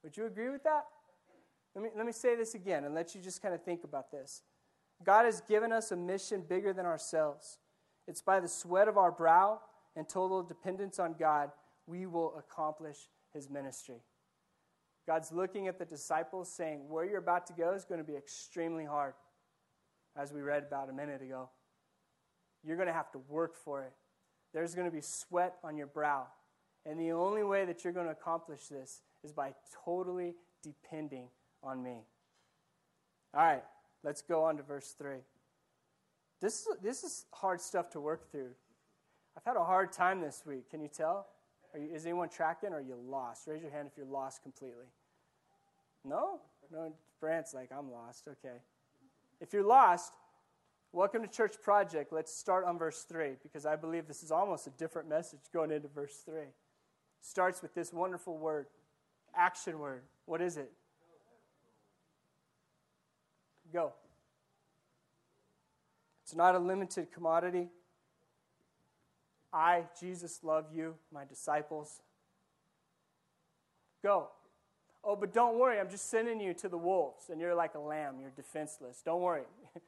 Would 0.03 0.17
you 0.17 0.25
agree 0.25 0.49
with 0.49 0.63
that? 0.63 0.85
Let 1.75 1.83
me, 1.83 1.89
let 1.95 2.05
me 2.05 2.11
say 2.11 2.35
this 2.35 2.55
again 2.55 2.83
and 2.83 2.93
let 2.93 3.15
you 3.15 3.21
just 3.21 3.41
kind 3.41 3.53
of 3.53 3.63
think 3.63 3.83
about 3.83 4.11
this. 4.11 4.41
God 5.03 5.25
has 5.25 5.41
given 5.41 5.71
us 5.71 5.91
a 5.91 5.95
mission 5.95 6.43
bigger 6.47 6.73
than 6.73 6.85
ourselves. 6.85 7.57
It's 8.07 8.21
by 8.21 8.39
the 8.39 8.47
sweat 8.47 8.87
of 8.87 8.97
our 8.97 9.11
brow 9.11 9.59
and 9.95 10.07
total 10.07 10.43
dependence 10.43 10.99
on 10.99 11.15
God 11.17 11.51
we 11.87 12.05
will 12.05 12.35
accomplish 12.37 12.97
his 13.33 13.49
ministry. 13.49 14.01
God's 15.07 15.31
looking 15.31 15.67
at 15.67 15.79
the 15.79 15.85
disciples 15.85 16.51
saying, 16.51 16.87
Where 16.87 17.05
you're 17.05 17.17
about 17.19 17.47
to 17.47 17.53
go 17.53 17.73
is 17.73 17.85
going 17.85 17.99
to 17.99 18.05
be 18.05 18.15
extremely 18.15 18.85
hard 18.85 19.13
as 20.15 20.31
we 20.31 20.41
read 20.41 20.63
about 20.63 20.89
a 20.89 20.93
minute 20.93 21.21
ago. 21.21 21.49
You're 22.63 22.75
going 22.75 22.87
to 22.87 22.93
have 22.93 23.11
to 23.13 23.19
work 23.27 23.55
for 23.55 23.83
it. 23.83 23.93
There's 24.53 24.75
going 24.75 24.87
to 24.87 24.95
be 24.95 25.01
sweat 25.01 25.55
on 25.63 25.77
your 25.77 25.87
brow. 25.87 26.27
And 26.85 26.99
the 26.99 27.11
only 27.11 27.43
way 27.43 27.65
that 27.65 27.83
you're 27.83 27.93
going 27.93 28.07
to 28.07 28.11
accomplish 28.11 28.67
this 28.67 29.01
is 29.23 29.31
by 29.31 29.53
totally 29.85 30.35
depending 30.63 31.27
on 31.63 31.83
me. 31.83 31.97
All 33.33 33.43
right, 33.43 33.63
let's 34.03 34.21
go 34.21 34.43
on 34.43 34.57
to 34.57 34.63
verse 34.63 34.95
3. 34.97 35.17
This, 36.41 36.67
this 36.81 37.03
is 37.03 37.25
hard 37.31 37.61
stuff 37.61 37.91
to 37.91 37.99
work 37.99 38.31
through. 38.31 38.49
I've 39.37 39.45
had 39.45 39.57
a 39.57 39.63
hard 39.63 39.91
time 39.91 40.21
this 40.21 40.43
week. 40.45 40.69
Can 40.69 40.81
you 40.81 40.89
tell? 40.89 41.27
You, 41.75 41.89
is 41.93 42.05
anyone 42.05 42.29
tracking 42.29 42.71
or 42.71 42.77
are 42.77 42.81
you 42.81 42.97
lost? 43.07 43.47
Raise 43.47 43.61
your 43.61 43.71
hand 43.71 43.87
if 43.89 43.95
you're 43.95 44.07
lost 44.07 44.41
completely. 44.41 44.87
No? 46.03 46.39
No, 46.71 46.93
Brant's 47.19 47.53
like, 47.53 47.69
I'm 47.71 47.91
lost. 47.91 48.27
Okay. 48.27 48.57
If 49.39 49.53
you're 49.53 49.63
lost, 49.63 50.13
welcome 50.91 51.21
to 51.21 51.27
Church 51.27 51.55
Project. 51.61 52.11
Let's 52.11 52.35
start 52.35 52.65
on 52.65 52.77
verse 52.77 53.05
3 53.07 53.35
because 53.43 53.65
I 53.65 53.75
believe 53.75 54.07
this 54.07 54.23
is 54.23 54.31
almost 54.31 54.67
a 54.67 54.71
different 54.71 55.07
message 55.07 55.39
going 55.53 55.71
into 55.71 55.87
verse 55.87 56.23
3. 56.25 56.41
Starts 57.21 57.61
with 57.61 57.73
this 57.73 57.93
wonderful 57.93 58.37
word, 58.37 58.65
action 59.35 59.79
word. 59.79 60.01
What 60.25 60.41
is 60.41 60.57
it? 60.57 60.71
Go. 63.71 63.93
It's 66.23 66.35
not 66.35 66.55
a 66.55 66.59
limited 66.59 67.11
commodity. 67.11 67.67
I, 69.53 69.83
Jesus, 69.99 70.39
love 70.43 70.65
you, 70.73 70.95
my 71.13 71.25
disciples. 71.25 72.01
Go. 74.01 74.29
Oh, 75.03 75.15
but 75.15 75.33
don't 75.33 75.57
worry, 75.57 75.79
I'm 75.79 75.89
just 75.89 76.09
sending 76.09 76.39
you 76.39 76.53
to 76.55 76.69
the 76.69 76.77
wolves, 76.77 77.29
and 77.29 77.41
you're 77.41 77.55
like 77.55 77.75
a 77.75 77.79
lamb, 77.79 78.15
you're 78.21 78.31
defenseless. 78.31 79.01
Don't 79.03 79.21
worry. 79.21 79.43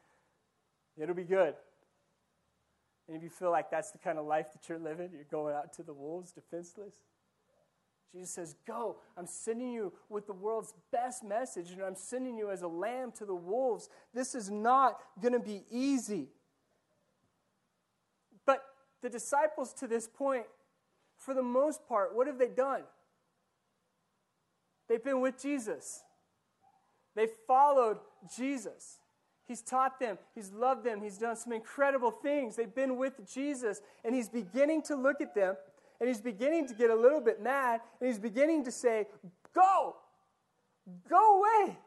It'll 0.97 1.15
be 1.15 1.23
good. 1.23 1.55
And 3.07 3.17
if 3.17 3.23
you 3.23 3.29
feel 3.29 3.51
like 3.51 3.69
that's 3.69 3.91
the 3.91 3.97
kind 3.97 4.17
of 4.17 4.25
life 4.25 4.47
that 4.53 4.67
you're 4.69 4.79
living, 4.79 5.09
you're 5.13 5.25
going 5.29 5.55
out 5.55 5.73
to 5.73 5.83
the 5.83 5.93
wolves 5.93 6.31
defenseless. 6.31 6.93
Jesus 8.13 8.31
says, 8.31 8.55
Go. 8.67 8.97
I'm 9.17 9.25
sending 9.25 9.71
you 9.71 9.91
with 10.09 10.27
the 10.27 10.33
world's 10.33 10.73
best 10.91 11.23
message, 11.23 11.71
and 11.71 11.81
I'm 11.81 11.95
sending 11.95 12.37
you 12.37 12.51
as 12.51 12.61
a 12.61 12.67
lamb 12.67 13.11
to 13.13 13.25
the 13.25 13.35
wolves. 13.35 13.89
This 14.13 14.35
is 14.35 14.51
not 14.51 14.99
going 15.21 15.33
to 15.33 15.39
be 15.39 15.63
easy. 15.71 16.29
But 18.45 18.63
the 19.01 19.09
disciples 19.09 19.73
to 19.75 19.87
this 19.87 20.07
point, 20.07 20.45
for 21.17 21.33
the 21.33 21.43
most 21.43 21.87
part, 21.87 22.15
what 22.15 22.27
have 22.27 22.37
they 22.37 22.47
done? 22.47 22.83
They've 24.87 25.03
been 25.03 25.21
with 25.21 25.41
Jesus. 25.41 26.03
They 27.15 27.27
followed 27.47 27.97
Jesus. 28.35 28.99
He's 29.45 29.61
taught 29.61 29.99
them, 29.99 30.17
He's 30.35 30.51
loved 30.51 30.85
them, 30.85 31.01
He's 31.01 31.17
done 31.17 31.35
some 31.35 31.51
incredible 31.51 32.11
things. 32.11 32.55
They've 32.55 32.73
been 32.73 32.97
with 32.97 33.19
Jesus, 33.31 33.81
and 34.03 34.15
He's 34.15 34.29
beginning 34.29 34.83
to 34.83 34.95
look 34.95 35.19
at 35.19 35.35
them, 35.35 35.55
and 36.03 36.09
He's 36.09 36.19
beginning 36.19 36.67
to 36.67 36.73
get 36.73 36.89
a 36.89 36.95
little 36.95 37.21
bit 37.21 37.41
mad, 37.41 37.79
and 38.01 38.09
He's 38.09 38.19
beginning 38.19 38.65
to 38.65 38.71
say, 38.73 39.07
Go! 39.55 39.95
Go 41.09 41.39
away! 41.39 41.77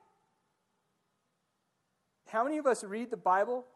How 2.31 2.43
many 2.43 2.57
of 2.57 2.67
us 2.67 2.83
read 2.83 3.11
the 3.11 3.19
Bible 3.19 3.67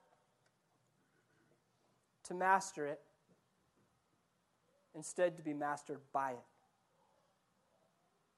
to 2.24 2.32
master 2.32 2.86
it 2.86 3.00
instead 4.94 5.36
to 5.36 5.42
be 5.42 5.52
mastered 5.52 5.98
by 6.10 6.30
it? 6.30 6.38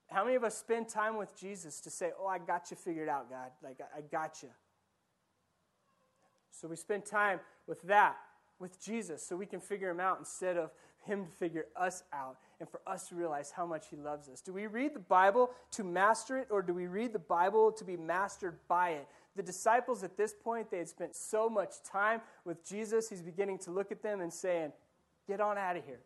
How 0.08 0.24
many 0.24 0.34
of 0.34 0.42
us 0.42 0.58
spend 0.58 0.88
time 0.88 1.16
with 1.16 1.38
Jesus 1.38 1.80
to 1.82 1.90
say, 1.90 2.10
Oh, 2.20 2.26
I 2.26 2.38
got 2.40 2.72
you 2.72 2.76
figured 2.76 3.08
out, 3.08 3.30
God? 3.30 3.52
Like, 3.62 3.78
I 3.96 4.00
got 4.00 4.42
you. 4.42 4.48
So 6.50 6.66
we 6.66 6.74
spend 6.74 7.06
time 7.06 7.38
with 7.68 7.80
that, 7.82 8.16
with 8.58 8.82
Jesus, 8.84 9.24
so 9.24 9.36
we 9.36 9.46
can 9.46 9.60
figure 9.60 9.88
him 9.88 10.00
out 10.00 10.18
instead 10.18 10.56
of 10.56 10.72
him 11.04 11.24
to 11.24 11.30
figure 11.30 11.66
us 11.76 12.02
out 12.12 12.38
and 12.60 12.68
for 12.68 12.80
us 12.86 13.08
to 13.08 13.14
realize 13.14 13.50
how 13.50 13.66
much 13.66 13.88
he 13.88 13.96
loves 13.96 14.28
us. 14.28 14.40
Do 14.40 14.52
we 14.52 14.66
read 14.66 14.94
the 14.94 15.00
Bible 15.00 15.50
to 15.72 15.84
master 15.84 16.38
it, 16.38 16.48
or 16.50 16.62
do 16.62 16.72
we 16.72 16.86
read 16.86 17.12
the 17.12 17.18
Bible 17.18 17.72
to 17.72 17.84
be 17.84 17.96
mastered 17.96 18.56
by 18.68 18.90
it? 18.90 19.08
The 19.36 19.42
disciples 19.42 20.02
at 20.02 20.16
this 20.16 20.34
point, 20.34 20.70
they 20.70 20.78
had 20.78 20.88
spent 20.88 21.16
so 21.16 21.48
much 21.48 21.82
time 21.84 22.20
with 22.44 22.66
Jesus, 22.66 23.08
he's 23.08 23.22
beginning 23.22 23.58
to 23.60 23.70
look 23.70 23.90
at 23.90 24.02
them 24.02 24.20
and 24.20 24.32
saying, 24.32 24.72
Get 25.28 25.40
on 25.40 25.56
out 25.56 25.76
of 25.76 25.84
here. 25.84 26.00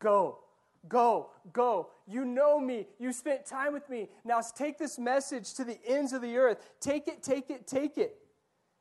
Go. 0.00 0.40
Go, 0.88 1.30
go. 1.52 1.90
You 2.06 2.24
know 2.24 2.60
me. 2.60 2.86
You 2.98 3.12
spent 3.12 3.46
time 3.46 3.72
with 3.72 3.88
me. 3.88 4.08
Now 4.24 4.40
take 4.56 4.78
this 4.78 4.98
message 4.98 5.54
to 5.54 5.64
the 5.64 5.78
ends 5.86 6.12
of 6.12 6.22
the 6.22 6.36
earth. 6.36 6.58
Take 6.80 7.08
it, 7.08 7.22
take 7.22 7.50
it, 7.50 7.66
take 7.66 7.98
it. 7.98 8.16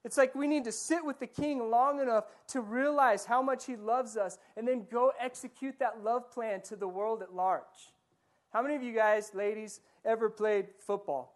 It's 0.06 0.18
like 0.18 0.36
we 0.36 0.46
need 0.46 0.64
to 0.66 0.72
sit 0.72 1.04
with 1.04 1.20
the 1.20 1.26
king 1.26 1.72
long 1.72 2.00
enough 2.00 2.26
to 2.50 2.62
realize 2.62 3.26
how 3.26 3.42
much 3.42 3.66
he 3.66 3.76
loves 3.76 4.18
us 4.18 4.38
and 4.56 4.68
then 4.68 4.86
go 4.92 5.12
execute 5.20 5.80
that 5.80 6.04
love 6.04 6.32
plan 6.32 6.62
to 6.62 6.76
the 6.76 6.88
world 6.88 7.24
at 7.24 7.34
large. 7.34 7.92
How 8.54 8.62
many 8.62 8.76
of 8.76 8.84
you 8.84 8.94
guys, 8.94 9.32
ladies, 9.34 9.82
ever 10.06 10.30
played 10.30 10.68
football? 10.78 11.36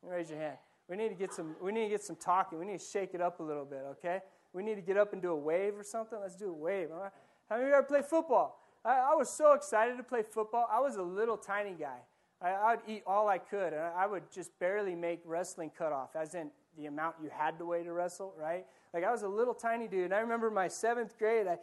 Raise 0.00 0.30
your 0.30 0.38
hand. 0.38 0.58
We 0.88 0.96
need 0.96 1.08
to 1.08 1.16
get 1.16 1.34
some 1.34 1.56
we 1.60 1.72
need 1.72 1.84
to 1.84 1.90
get 1.90 2.04
some 2.04 2.14
talking. 2.14 2.56
We 2.60 2.64
need 2.64 2.78
to 2.78 2.86
shake 2.86 3.14
it 3.14 3.20
up 3.20 3.40
a 3.40 3.42
little 3.42 3.64
bit, 3.64 3.82
okay? 3.90 4.20
We 4.52 4.62
need 4.62 4.76
to 4.76 4.80
get 4.80 4.96
up 4.96 5.12
and 5.12 5.20
do 5.20 5.32
a 5.32 5.36
wave 5.36 5.76
or 5.76 5.82
something. 5.82 6.20
Let's 6.20 6.36
do 6.36 6.50
a 6.50 6.52
wave. 6.52 6.90
All 6.92 7.00
right? 7.00 7.12
How 7.50 7.56
many 7.56 7.66
of 7.66 7.70
you 7.70 7.74
ever 7.74 7.86
play 7.86 8.02
football? 8.02 8.62
I, 8.84 9.10
I, 9.10 9.14
was 9.16 9.28
so 9.28 9.54
excited 9.54 9.96
to 9.96 10.04
play 10.04 10.22
football. 10.22 10.68
I 10.70 10.78
was 10.78 10.94
a 10.94 11.02
little 11.02 11.36
tiny 11.36 11.74
guy. 11.74 11.98
I, 12.40 12.76
would 12.76 12.84
eat 12.86 13.02
all 13.06 13.28
I 13.28 13.38
could, 13.38 13.72
and 13.72 13.82
I 13.82 14.06
would 14.06 14.30
just 14.30 14.56
barely 14.60 14.94
make 14.94 15.20
wrestling 15.24 15.72
cutoff, 15.76 16.14
as 16.14 16.34
in 16.34 16.50
the 16.76 16.86
amount 16.86 17.16
you 17.22 17.30
had 17.36 17.58
to 17.58 17.64
weigh 17.64 17.82
to 17.84 17.92
wrestle, 17.92 18.34
right? 18.38 18.64
Like 18.92 19.04
I 19.04 19.10
was 19.10 19.22
a 19.22 19.28
little 19.28 19.54
tiny 19.54 19.88
dude, 19.88 20.06
and 20.06 20.14
I 20.14 20.20
remember 20.20 20.50
my 20.50 20.68
seventh 20.68 21.18
grade, 21.18 21.46
I, 21.46 21.58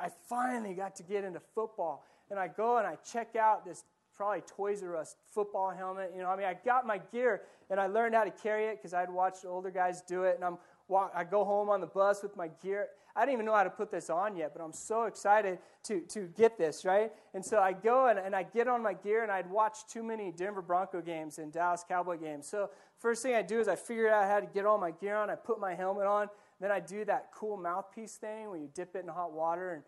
I 0.00 0.10
finally 0.28 0.74
got 0.74 0.96
to 0.96 1.02
get 1.02 1.24
into 1.24 1.40
football. 1.54 2.04
And 2.30 2.38
I 2.38 2.48
go 2.48 2.78
and 2.78 2.86
I 2.86 2.96
check 3.10 3.36
out 3.36 3.64
this 3.64 3.84
probably 4.16 4.40
Toys 4.40 4.82
R 4.82 4.96
Us 4.96 5.16
football 5.32 5.70
helmet. 5.70 6.12
You 6.14 6.22
know, 6.22 6.28
I 6.28 6.36
mean, 6.36 6.46
I 6.46 6.54
got 6.64 6.86
my 6.86 6.98
gear 7.12 7.42
and 7.70 7.78
I 7.78 7.86
learned 7.86 8.14
how 8.14 8.24
to 8.24 8.30
carry 8.30 8.66
it 8.66 8.78
because 8.78 8.94
I'd 8.94 9.10
watched 9.10 9.44
older 9.44 9.70
guys 9.70 10.02
do 10.02 10.24
it. 10.24 10.36
And 10.36 10.44
I'm 10.44 10.58
walk, 10.88 11.12
I 11.14 11.24
go 11.24 11.44
home 11.44 11.68
on 11.68 11.80
the 11.80 11.86
bus 11.86 12.22
with 12.22 12.36
my 12.36 12.48
gear. 12.62 12.88
I 13.16 13.20
didn't 13.20 13.32
even 13.32 13.46
know 13.46 13.54
how 13.54 13.64
to 13.64 13.70
put 13.70 13.90
this 13.90 14.10
on 14.10 14.36
yet, 14.36 14.52
but 14.54 14.62
I'm 14.62 14.74
so 14.74 15.04
excited 15.04 15.58
to, 15.84 16.00
to 16.00 16.28
get 16.36 16.58
this, 16.58 16.84
right? 16.84 17.10
And 17.32 17.42
so 17.42 17.58
I 17.58 17.72
go 17.72 18.08
and, 18.08 18.18
and 18.18 18.36
I 18.36 18.42
get 18.42 18.68
on 18.68 18.82
my 18.82 18.92
gear, 18.92 19.22
and 19.22 19.32
I'd 19.32 19.50
watched 19.50 19.88
too 19.88 20.02
many 20.02 20.30
Denver 20.30 20.60
Bronco 20.60 21.00
games 21.00 21.38
and 21.38 21.50
Dallas 21.50 21.82
Cowboy 21.88 22.18
games. 22.18 22.46
So 22.46 22.68
first 22.98 23.22
thing 23.22 23.34
I 23.34 23.42
do 23.42 23.58
is 23.58 23.68
I 23.68 23.76
figure 23.76 24.10
out 24.10 24.28
how 24.28 24.40
to 24.40 24.46
get 24.46 24.66
all 24.66 24.76
my 24.76 24.90
gear 24.90 25.16
on. 25.16 25.30
I 25.30 25.34
put 25.34 25.58
my 25.58 25.74
helmet 25.74 26.06
on. 26.06 26.28
Then 26.60 26.70
I 26.70 26.80
do 26.80 27.04
that 27.06 27.30
cool 27.34 27.56
mouthpiece 27.56 28.14
thing 28.16 28.48
where 28.48 28.58
you 28.58 28.68
dip 28.74 28.94
it 28.94 29.02
in 29.02 29.08
hot 29.08 29.32
water 29.32 29.72
and 29.72 29.82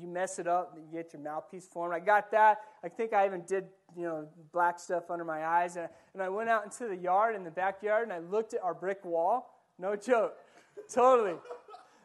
you 0.00 0.06
mess 0.06 0.38
it 0.38 0.46
up, 0.46 0.76
you 0.76 0.82
get 0.92 1.12
your 1.12 1.22
mouthpiece 1.22 1.66
formed. 1.66 1.94
I 1.94 2.00
got 2.00 2.30
that. 2.30 2.58
I 2.84 2.88
think 2.88 3.12
I 3.12 3.26
even 3.26 3.42
did, 3.42 3.64
you 3.96 4.04
know, 4.04 4.28
black 4.52 4.78
stuff 4.78 5.10
under 5.10 5.24
my 5.24 5.46
eyes. 5.46 5.76
And, 5.76 5.88
and 6.14 6.22
I 6.22 6.28
went 6.28 6.48
out 6.48 6.64
into 6.64 6.86
the 6.86 6.96
yard, 6.96 7.34
in 7.34 7.42
the 7.42 7.50
backyard, 7.50 8.04
and 8.04 8.12
I 8.12 8.18
looked 8.18 8.54
at 8.54 8.62
our 8.62 8.74
brick 8.74 9.04
wall. 9.04 9.58
No 9.78 9.96
joke. 9.96 10.36
totally. 10.92 11.34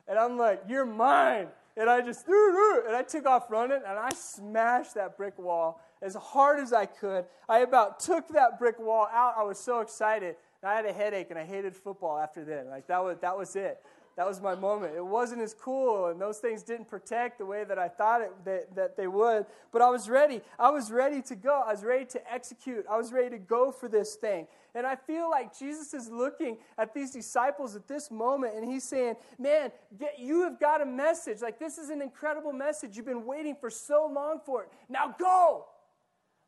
And 0.07 0.19
I'm 0.19 0.37
like, 0.37 0.63
you're 0.67 0.85
mine. 0.85 1.47
And 1.77 1.89
I 1.89 2.01
just, 2.01 2.25
and 2.27 2.95
I 2.95 3.03
took 3.03 3.25
off 3.25 3.51
running, 3.51 3.81
and 3.85 3.99
I 3.99 4.09
smashed 4.13 4.95
that 4.95 5.17
brick 5.17 5.37
wall 5.37 5.81
as 6.01 6.15
hard 6.15 6.59
as 6.59 6.71
I 6.71 6.85
could. 6.85 7.25
I 7.49 7.59
about 7.59 7.99
took 7.99 8.29
that 8.29 8.57
brick 8.59 8.79
wall 8.79 9.09
out. 9.11 9.33
I 9.37 9.43
was 9.43 9.59
so 9.59 9.81
excited. 9.81 10.35
I 10.63 10.73
had 10.73 10.85
a 10.85 10.93
headache, 10.93 11.27
and 11.31 11.37
I 11.37 11.43
hated 11.43 11.75
football 11.75 12.17
after 12.17 12.45
then. 12.45 12.69
Like, 12.69 12.87
that 12.87 13.03
was, 13.03 13.17
that 13.21 13.37
was 13.37 13.55
it 13.55 13.81
that 14.15 14.25
was 14.25 14.41
my 14.41 14.55
moment. 14.55 14.95
It 14.95 15.05
wasn't 15.05 15.41
as 15.41 15.53
cool, 15.53 16.07
and 16.07 16.19
those 16.19 16.37
things 16.37 16.63
didn't 16.63 16.87
protect 16.87 17.37
the 17.37 17.45
way 17.45 17.65
that 17.65 17.77
I 17.77 17.89
thought 17.89 18.21
it, 18.21 18.31
that, 18.45 18.75
that 18.75 18.97
they 18.97 19.07
would. 19.07 19.45
But 19.73 19.81
I 19.81 19.89
was 19.89 20.09
ready. 20.09 20.41
I 20.57 20.69
was 20.69 20.89
ready 20.89 21.21
to 21.23 21.35
go. 21.35 21.63
I 21.65 21.71
was 21.71 21.83
ready 21.83 22.05
to 22.05 22.33
execute. 22.33 22.85
I 22.89 22.97
was 22.97 23.11
ready 23.11 23.29
to 23.31 23.37
go 23.37 23.71
for 23.71 23.89
this 23.89 24.15
thing. 24.15 24.47
And 24.75 24.85
I 24.85 24.95
feel 24.95 25.29
like 25.29 25.57
Jesus 25.57 25.93
is 25.93 26.09
looking 26.09 26.57
at 26.77 26.93
these 26.93 27.11
disciples 27.11 27.77
at 27.77 27.87
this 27.87 28.11
moment, 28.11 28.55
and 28.55 28.69
he's 28.69 28.83
saying, 28.83 29.15
Man, 29.39 29.71
get, 29.97 30.19
you 30.19 30.43
have 30.43 30.59
got 30.59 30.81
a 30.81 30.85
message. 30.85 31.41
Like, 31.41 31.59
this 31.59 31.77
is 31.77 31.89
an 31.89 32.01
incredible 32.01 32.51
message. 32.51 32.97
You've 32.97 33.05
been 33.05 33.25
waiting 33.25 33.55
for 33.55 33.69
so 33.69 34.11
long 34.13 34.41
for 34.45 34.63
it. 34.63 34.69
Now 34.89 35.15
go. 35.17 35.65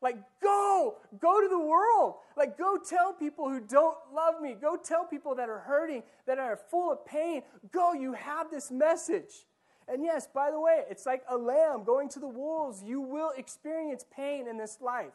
Like, 0.02 0.18
go, 0.44 0.98
go 1.20 1.42
to 1.42 1.48
the 1.48 1.58
world. 1.58 2.16
Like, 2.36 2.58
go 2.58 2.78
tell 2.78 3.13
people 3.13 3.50
who 3.50 3.62
don't 3.62 3.98
love 4.13 4.42
me. 4.42 4.56
Go 4.60 4.76
tell 4.76 5.06
people 5.06 5.34
that 5.36 5.50
are 5.50 5.60
hurting, 5.60 6.04
that 6.28 6.38
are 6.38 6.60
full 6.70 6.92
of 6.92 7.06
pain. 7.06 7.42
Go, 7.72 7.94
you 7.94 8.13
have 8.13 8.52
this 8.52 8.70
message. 8.70 9.46
And 9.88 10.04
yes, 10.04 10.28
by 10.32 10.52
the 10.52 10.60
way, 10.60 10.84
it's 10.90 11.06
like 11.06 11.24
a 11.30 11.38
lamb 11.38 11.84
going 11.84 12.10
to 12.10 12.20
the 12.20 12.28
wolves. 12.28 12.84
You 12.84 13.02
will 13.02 13.32
experience 13.38 14.06
pain 14.13 14.48
in 14.48 14.58
this 14.58 14.80
life. 14.82 15.13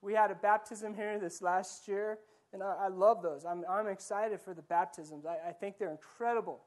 We 0.00 0.14
had 0.14 0.30
a 0.30 0.34
baptism 0.34 0.94
here 0.94 1.18
this 1.18 1.42
last 1.42 1.88
year, 1.88 2.18
and 2.52 2.62
I, 2.62 2.74
I 2.82 2.88
love 2.88 3.22
those. 3.22 3.44
I'm, 3.44 3.64
I'm 3.68 3.88
excited 3.88 4.40
for 4.40 4.54
the 4.54 4.62
baptisms. 4.62 5.26
I, 5.26 5.48
I 5.48 5.52
think 5.52 5.78
they're 5.78 5.90
incredible. 5.90 6.60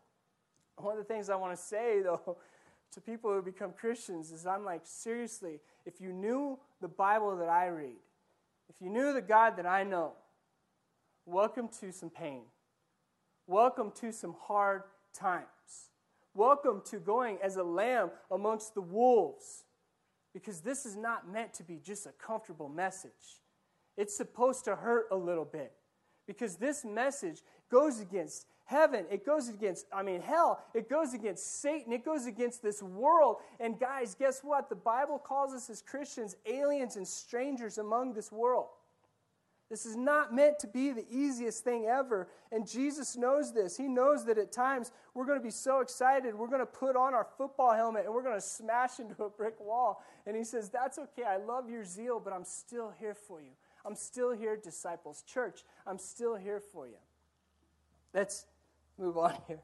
One 0.76 0.98
of 0.98 0.98
the 0.98 1.14
things 1.14 1.30
I 1.30 1.36
want 1.36 1.56
to 1.56 1.62
say, 1.62 2.02
though, 2.04 2.38
to 2.92 3.02
people 3.02 3.34
who 3.34 3.42
become 3.42 3.72
Christians 3.72 4.32
is 4.32 4.46
I'm 4.46 4.66
like, 4.66 4.82
seriously, 4.84 5.60
if 5.86 6.02
you 6.02 6.12
knew 6.12 6.60
the 6.82 6.88
Bible 6.88 7.38
that 7.38 7.50
I 7.50 7.68
read, 7.68 8.00
if 8.70 8.82
you 8.82 8.90
knew 8.90 9.14
the 9.14 9.22
God 9.22 9.58
that 9.58 9.66
I 9.66 9.84
know, 9.84 10.14
welcome 11.26 11.70
to 11.80 11.92
some 11.92 12.10
pain. 12.10 12.44
Welcome 13.48 13.92
to 14.02 14.12
some 14.12 14.36
hard 14.48 14.84
times. 15.14 15.46
Welcome 16.34 16.82
to 16.86 17.00
going 17.00 17.38
as 17.44 17.58
a 17.58 17.64
lamb 17.64 18.12
amongst 18.30 18.74
the 18.74 18.82
wolves. 18.82 19.64
Because 20.34 20.62
this 20.62 20.86
is 20.86 20.96
not 20.96 21.30
meant 21.30 21.54
to 21.56 21.64
be 21.64 21.80
just 21.84 22.06
a 22.06 22.12
comfortable 22.12 22.70
message. 22.70 23.42
It's 23.98 24.16
supposed 24.16 24.66
to 24.66 24.76
hurt 24.76 25.08
a 25.12 25.16
little 25.16 25.46
bit. 25.46 25.74
Because 26.28 26.56
this 26.56 26.86
message 26.86 27.42
goes 27.70 28.00
against 28.00 28.46
heaven. 28.66 29.06
It 29.12 29.26
goes 29.26 29.50
against, 29.50 29.86
I 29.94 30.02
mean, 30.02 30.22
hell. 30.22 30.64
It 30.74 30.90
goes 30.90 31.14
against 31.14 31.62
Satan. 31.62 31.92
It 31.92 32.06
goes 32.06 32.26
against 32.26 32.64
this 32.64 32.82
world. 32.82 33.38
And 33.60 33.78
guys, 33.78 34.16
guess 34.16 34.42
what? 34.42 34.70
The 34.70 34.76
Bible 34.76 35.20
calls 35.20 35.54
us 35.54 35.70
as 35.70 35.82
Christians 35.82 36.38
aliens 36.46 36.96
and 36.96 37.06
strangers 37.06 37.78
among 37.78 38.14
this 38.14 38.32
world. 38.32 38.68
This 39.72 39.86
is 39.86 39.96
not 39.96 40.36
meant 40.36 40.60
to 40.60 40.68
be 40.68 40.92
the 40.92 41.06
easiest 41.10 41.64
thing 41.64 41.86
ever. 41.86 42.28
And 42.52 42.68
Jesus 42.68 43.16
knows 43.16 43.54
this. 43.54 43.78
He 43.78 43.88
knows 43.88 44.26
that 44.26 44.38
at 44.38 44.52
times 44.52 44.92
we're 45.14 45.26
going 45.26 45.40
to 45.40 45.44
be 45.44 45.50
so 45.50 45.80
excited, 45.80 46.36
we're 46.36 46.50
going 46.50 46.60
to 46.60 46.66
put 46.66 46.98
on 46.98 47.14
our 47.14 47.26
football 47.38 47.74
helmet 47.74 48.04
and 48.04 48.14
we're 48.14 48.22
going 48.22 48.36
to 48.36 48.46
smash 48.46 49.00
into 49.00 49.24
a 49.24 49.30
brick 49.30 49.56
wall. 49.62 50.04
And 50.28 50.36
He 50.36 50.44
says, 50.44 50.70
That's 50.70 51.00
okay. 51.00 51.24
I 51.24 51.38
love 51.38 51.70
your 51.70 51.86
zeal, 51.86 52.20
but 52.20 52.34
I'm 52.34 52.44
still 52.44 52.92
here 53.00 53.14
for 53.14 53.40
you. 53.40 53.52
I'm 53.86 53.96
still 53.96 54.34
here, 54.34 54.58
disciples. 54.58 55.24
Church, 55.26 55.62
I'm 55.88 55.98
still 55.98 56.36
here 56.36 56.60
for 56.60 56.86
you. 56.86 56.98
Let's 58.14 58.48
move 58.98 59.18
on 59.18 59.38
here. 59.48 59.62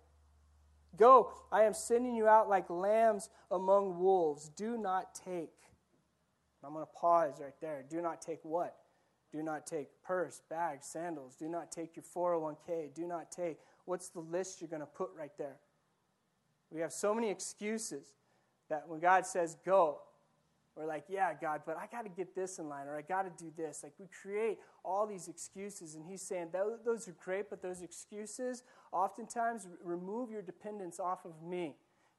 Go, 0.95 1.33
I 1.51 1.63
am 1.63 1.73
sending 1.73 2.15
you 2.15 2.29
out 2.29 2.47
like 2.47 2.69
lambs 2.69 3.29
among 3.51 3.99
wolves. 3.99 4.47
Do 4.55 4.77
not 4.77 5.13
take. 5.13 5.51
I'm 6.63 6.71
going 6.71 6.85
to 6.85 6.91
pause 6.97 7.41
right 7.41 7.59
there. 7.59 7.83
Do 7.89 8.01
not 8.01 8.21
take 8.21 8.39
what? 8.43 8.73
Do 9.37 9.43
not 9.43 9.67
take 9.67 9.89
purse, 10.03 10.41
bag, 10.49 10.79
sandals. 10.81 11.35
Do 11.35 11.47
not 11.47 11.71
take 11.71 11.95
your 11.95 12.03
401k. 12.03 12.91
Do 12.95 13.05
not 13.05 13.31
take. 13.31 13.59
What's 13.85 14.09
the 14.09 14.19
list 14.19 14.61
you're 14.61 14.67
going 14.67 14.79
to 14.79 14.87
put 14.87 15.11
right 15.15 15.31
there? 15.37 15.57
We 16.71 16.81
have 16.81 16.91
so 16.91 17.13
many 17.13 17.29
excuses 17.29 18.15
that 18.67 18.87
when 18.87 18.99
God 18.99 19.27
says 19.27 19.55
go, 19.63 19.99
we're 20.75 20.87
like, 20.87 21.03
yeah, 21.07 21.33
God, 21.39 21.61
but 21.67 21.77
I 21.77 21.85
got 21.85 22.01
to 22.05 22.09
get 22.09 22.33
this 22.33 22.57
in 22.57 22.67
line, 22.67 22.87
or 22.87 22.97
I 22.97 23.03
got 23.03 23.23
to 23.23 23.43
do 23.43 23.51
this. 23.55 23.81
Like, 23.83 23.93
we 23.99 24.07
create 24.23 24.57
all 24.83 25.05
these 25.05 25.27
excuses, 25.27 25.93
and 25.93 26.03
He's 26.03 26.23
saying, 26.23 26.47
those 26.51 27.07
are 27.07 27.15
great, 27.23 27.51
but 27.51 27.61
those 27.61 27.83
excuses 27.83 28.63
oftentimes 28.91 29.67
remove 29.83 30.31
your 30.31 30.41
dependence 30.41 30.99
off 30.99 31.25
of 31.25 31.43
me. 31.43 31.75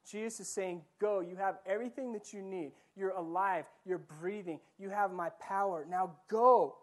Jesus 0.09 0.39
is 0.39 0.47
saying, 0.47 0.83
Go, 0.99 1.19
you 1.19 1.35
have 1.35 1.57
everything 1.65 2.13
that 2.13 2.31
you 2.31 2.41
need. 2.41 2.71
You're 2.95 3.11
alive, 3.11 3.65
you're 3.85 3.97
breathing, 3.97 4.61
you 4.77 4.89
have 4.89 5.11
my 5.11 5.29
power. 5.41 5.85
Now 5.89 6.11
go. 6.29 6.77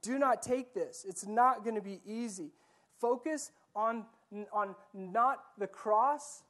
Do 0.00 0.18
not 0.18 0.42
take 0.42 0.74
this. 0.74 1.04
It's 1.08 1.26
not 1.26 1.64
going 1.64 1.76
to 1.76 1.82
be 1.82 2.00
easy. 2.06 2.52
Focus 3.00 3.50
on, 3.74 4.04
on 4.52 4.74
not 4.94 5.40
the 5.58 5.66
cross, 5.66 6.42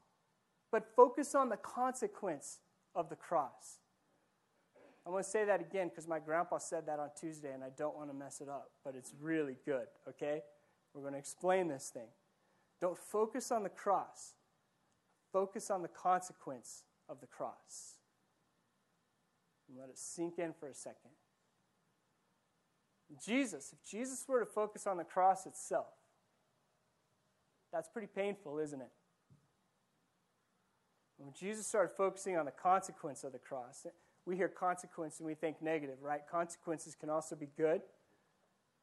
but 0.70 0.84
focus 0.94 1.34
on 1.34 1.48
the 1.48 1.56
consequence 1.56 2.58
of 2.94 3.08
the 3.08 3.16
cross. 3.16 3.78
I 5.06 5.10
want 5.10 5.24
to 5.24 5.30
say 5.30 5.44
that 5.44 5.60
again 5.60 5.88
because 5.88 6.06
my 6.06 6.20
grandpa 6.20 6.58
said 6.58 6.86
that 6.86 7.00
on 7.00 7.10
Tuesday 7.18 7.52
and 7.52 7.64
I 7.64 7.70
don't 7.76 7.96
want 7.96 8.10
to 8.10 8.14
mess 8.14 8.40
it 8.40 8.48
up, 8.48 8.70
but 8.84 8.94
it's 8.94 9.12
really 9.20 9.56
good, 9.64 9.86
okay? 10.08 10.42
We're 10.94 11.00
going 11.00 11.14
to 11.14 11.18
explain 11.18 11.68
this 11.68 11.90
thing. 11.92 12.08
Don't 12.80 12.98
focus 12.98 13.50
on 13.50 13.62
the 13.62 13.68
cross, 13.68 14.34
focus 15.32 15.70
on 15.70 15.82
the 15.82 15.88
consequence 15.88 16.84
of 17.08 17.20
the 17.20 17.26
cross. 17.26 17.96
And 19.68 19.78
let 19.78 19.88
it 19.88 19.98
sink 19.98 20.38
in 20.38 20.52
for 20.52 20.68
a 20.68 20.74
second. 20.74 21.12
Jesus, 23.18 23.72
if 23.72 23.88
Jesus 23.88 24.24
were 24.28 24.40
to 24.40 24.46
focus 24.46 24.86
on 24.86 24.96
the 24.96 25.04
cross 25.04 25.46
itself, 25.46 25.86
that's 27.72 27.88
pretty 27.88 28.08
painful, 28.14 28.58
isn't 28.58 28.80
it? 28.80 28.90
When 31.18 31.32
Jesus 31.32 31.66
started 31.66 31.94
focusing 31.94 32.36
on 32.36 32.44
the 32.44 32.52
consequence 32.52 33.24
of 33.24 33.32
the 33.32 33.38
cross, 33.38 33.86
we 34.26 34.36
hear 34.36 34.48
consequence 34.48 35.18
and 35.18 35.26
we 35.26 35.34
think 35.34 35.62
negative, 35.62 35.96
right? 36.02 36.20
Consequences 36.30 36.94
can 36.94 37.10
also 37.10 37.36
be 37.36 37.48
good. 37.56 37.82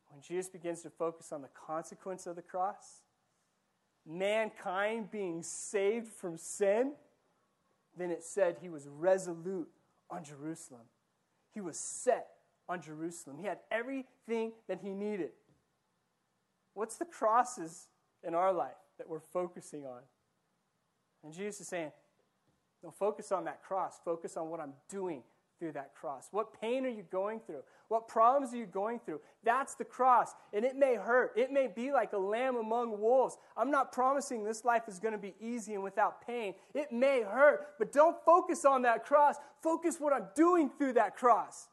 When 0.09 0.21
Jesus 0.21 0.49
begins 0.49 0.81
to 0.83 0.89
focus 0.89 1.31
on 1.31 1.41
the 1.41 1.49
consequence 1.49 2.25
of 2.27 2.35
the 2.35 2.41
cross, 2.41 3.03
mankind 4.05 5.11
being 5.11 5.43
saved 5.43 6.07
from 6.07 6.37
sin, 6.37 6.93
then 7.97 8.09
it 8.09 8.23
said 8.23 8.57
he 8.61 8.69
was 8.69 8.87
resolute 8.87 9.69
on 10.09 10.23
Jerusalem. 10.23 10.87
He 11.53 11.61
was 11.61 11.77
set 11.77 12.27
on 12.69 12.81
Jerusalem. 12.81 13.37
He 13.39 13.47
had 13.47 13.59
everything 13.71 14.53
that 14.67 14.79
he 14.81 14.93
needed. 14.93 15.31
What's 16.75 16.97
the 16.97 17.05
crosses 17.05 17.87
in 18.23 18.35
our 18.35 18.53
life 18.53 18.77
that 18.99 19.09
we're 19.09 19.19
focusing 19.19 19.85
on? 19.85 20.01
And 21.23 21.33
Jesus 21.33 21.61
is 21.61 21.67
saying, 21.67 21.91
don't 22.81 22.95
focus 22.95 23.31
on 23.31 23.43
that 23.45 23.61
cross. 23.61 23.99
Focus 24.05 24.37
on 24.37 24.49
what 24.49 24.61
I'm 24.61 24.73
doing 24.87 25.23
through 25.57 25.73
that 25.73 25.93
cross. 25.93 26.29
What 26.31 26.59
pain 26.61 26.85
are 26.85 26.89
you 26.89 27.03
going 27.11 27.41
through? 27.41 27.63
What 27.89 28.07
problems 28.07 28.53
are 28.53 28.57
you 28.57 28.65
going 28.65 28.99
through? 28.99 29.19
That's 29.43 29.75
the 29.75 29.83
cross. 29.83 30.33
And 30.53 30.63
it 30.63 30.77
may 30.77 30.95
hurt. 30.95 31.33
It 31.35 31.51
may 31.51 31.67
be 31.67 31.91
like 31.91 32.13
a 32.13 32.17
lamb 32.17 32.55
among 32.55 33.01
wolves. 33.01 33.35
I'm 33.57 33.69
not 33.69 33.91
promising 33.91 34.45
this 34.45 34.63
life 34.63 34.83
is 34.87 34.99
going 34.99 35.11
to 35.11 35.17
be 35.17 35.35
easy 35.41 35.73
and 35.73 35.83
without 35.83 36.25
pain. 36.25 36.53
It 36.73 36.93
may 36.93 37.23
hurt, 37.23 37.77
but 37.77 37.91
don't 37.91 38.15
focus 38.23 38.63
on 38.63 38.83
that 38.83 39.05
cross. 39.05 39.35
Focus 39.61 39.97
what 39.99 40.13
I'm 40.13 40.27
doing 40.35 40.69
through 40.77 40.93
that 40.93 41.17
cross. 41.17 41.67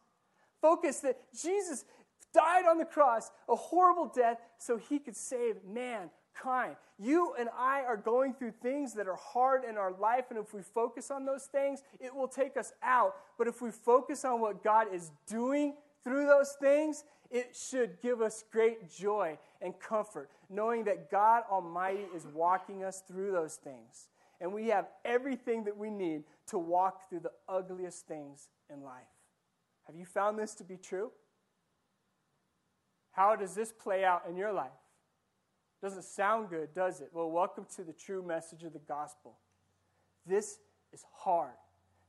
Focus 0.61 1.01
that 1.01 1.19
Jesus 1.41 1.85
died 2.33 2.67
on 2.67 2.79
the 2.79 2.85
cross, 2.85 3.31
a 3.49 3.57
horrible 3.57 4.07
death, 4.15 4.39
so 4.59 4.77
he 4.77 4.99
could 4.99 5.17
save 5.17 5.57
mankind. 5.65 6.77
You 6.99 7.35
and 7.39 7.49
I 7.57 7.83
are 7.83 7.97
going 7.97 8.35
through 8.35 8.53
things 8.63 8.95
that 8.95 9.07
are 9.07 9.17
hard 9.17 9.65
in 9.65 9.77
our 9.77 9.93
life, 9.93 10.27
and 10.31 10.39
if 10.39 10.53
we 10.53 10.63
focus 10.63 11.11
on 11.11 11.25
those 11.25 11.45
things, 11.45 11.83
it 12.01 12.15
will 12.15 12.29
take 12.29 12.57
us 12.57 12.73
out. 12.83 13.15
But 13.39 13.49
if 13.49 13.61
we 13.61 13.71
focus 13.71 14.25
on 14.25 14.41
what 14.41 14.63
God 14.63 14.89
is 14.93 15.11
doing 15.27 15.75
through 16.05 16.27
those 16.27 16.55
things, 16.61 17.05
it 17.31 17.57
should 17.57 18.01
give 18.01 18.21
us 18.21 18.45
great 18.53 18.91
joy 18.91 19.39
and 19.61 19.79
comfort, 19.81 20.31
knowing 20.49 20.85
that 20.85 21.11
God 21.11 21.43
Almighty 21.51 22.07
is 22.15 22.27
walking 22.27 22.85
us 22.85 23.03
through 23.07 23.33
those 23.33 23.57
things. 23.57 24.09
And 24.41 24.53
we 24.53 24.69
have 24.69 24.89
everything 25.05 25.65
that 25.65 25.77
we 25.77 25.91
need 25.91 26.25
to 26.49 26.59
walk 26.59 27.09
through 27.09 27.21
the 27.21 27.33
ugliest 27.49 28.07
things 28.07 28.49
in 28.73 28.83
life. 28.83 29.16
Have 29.87 29.97
you 29.97 30.05
found 30.05 30.39
this 30.39 30.55
to 30.57 30.65
be 30.65 30.77
true? 30.77 31.11
How 33.13 33.37
does 33.37 33.55
this 33.55 33.73
play 33.73 34.05
out 34.05 34.23
in 34.29 34.37
your 34.37 34.53
life? 34.53 34.71
Doesn't 35.83 36.05
sound 36.05 36.51
good, 36.51 36.75
does 36.75 37.01
it? 37.01 37.11
Well, 37.13 37.31
welcome 37.31 37.67
to 37.77 37.85
the 37.85 37.93
true 37.93 38.23
message 38.23 38.63
of 38.63 38.73
the 38.73 38.81
gospel. 38.81 39.39
This 40.27 40.59
is 40.93 41.05
hard. 41.13 41.55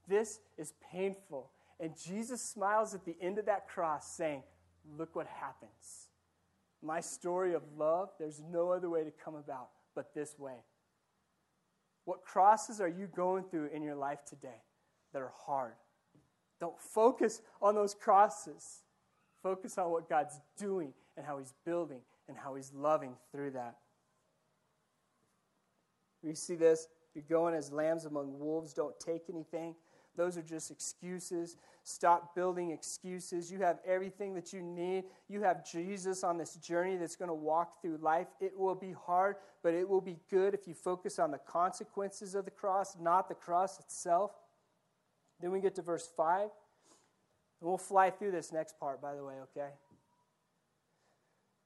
This 0.08 0.40
is 0.58 0.74
painful. 0.92 1.52
And 1.80 1.94
Jesus 1.96 2.42
smiles 2.42 2.96
at 2.96 3.06
the 3.06 3.16
end 3.22 3.38
of 3.38 3.46
that 3.46 3.68
cross, 3.68 4.16
saying, 4.16 4.44
Look 4.98 5.16
what 5.16 5.28
happens. 5.28 6.08
My 6.82 7.02
story 7.02 7.54
of 7.54 7.63
love, 7.78 8.10
there's 8.20 8.42
no 8.42 8.72
other 8.72 8.90
way 8.90 9.04
to 9.04 9.12
come 9.12 9.36
about 9.36 9.70
but 9.96 10.13
this 10.13 10.40
way. 10.40 10.63
What 12.06 12.24
crosses 12.24 12.80
are 12.80 12.88
you 12.88 13.08
going 13.08 13.44
through 13.44 13.68
in 13.74 13.84
your 13.84 13.96
life 13.96 14.24
today 14.26 14.62
that 15.12 15.22
are 15.22 15.34
hard? 15.46 15.74
Don't 16.60 16.80
focus 16.80 17.41
on 17.62 17.76
those 17.76 17.93
crosses. 17.93 18.84
Focus 19.43 19.78
on 19.78 19.91
what 19.91 20.10
God's 20.10 20.39
doing 20.58 20.93
and 21.15 21.26
how 21.26 21.38
He's 21.38 21.54
building 21.65 22.02
and 22.28 22.38
how 22.38 22.56
He's 22.56 22.72
loving 22.74 23.15
through 23.32 23.52
that. 23.52 23.78
We 26.24 26.34
see 26.34 26.56
this. 26.56 26.88
You're 27.13 27.24
going 27.30 27.54
as 27.54 27.72
lambs 27.72 28.06
among 28.06 28.38
wolves. 28.39 28.74
Don't 28.74 29.00
take 29.00 29.24
anything. 29.30 29.76
Those 30.15 30.36
are 30.36 30.41
just 30.41 30.72
excuses. 30.72 31.58
Stop 31.84 32.36
building 32.36 32.72
excuses. 32.72 33.52
You 33.52 33.60
have 33.60 33.80
everything 33.86 34.34
that 34.34 34.52
you 34.52 34.62
need. 34.62 35.06
You 35.30 35.41
have 35.43 35.65
Jesus 35.65 36.24
on 36.24 36.38
this 36.38 36.56
journey 36.56 36.98
that's 36.98 37.15
going 37.15 37.30
to 37.30 37.36
walk 37.36 37.82
through 37.82 38.00
life. 38.02 38.28
It 38.41 38.58
will 38.58 38.76
be 38.76 38.91
hard, 38.91 39.36
but 39.63 39.74
it 39.74 39.88
will 39.88 40.02
be 40.02 40.17
good 40.30 40.54
if 40.54 40.67
you 40.67 40.74
focus 40.74 41.20
on 41.20 41.32
the 41.32 41.38
consequences 41.38 42.36
of 42.36 42.46
the 42.46 42.52
cross, 42.52 42.98
not 43.00 43.30
the 43.30 43.36
cross 43.36 43.80
itself. 43.80 44.32
Then 45.41 45.52
we 45.52 45.60
get 45.60 45.76
to 45.76 45.82
verse 45.82 46.10
5. 46.15 46.41
And 46.41 47.69
we'll 47.69 47.78
fly 47.78 48.10
through 48.10 48.32
this 48.32 48.52
next 48.52 48.80
part, 48.80 49.02
by 49.02 49.15
the 49.15 49.23
way, 49.23 49.36
okay? 49.43 49.69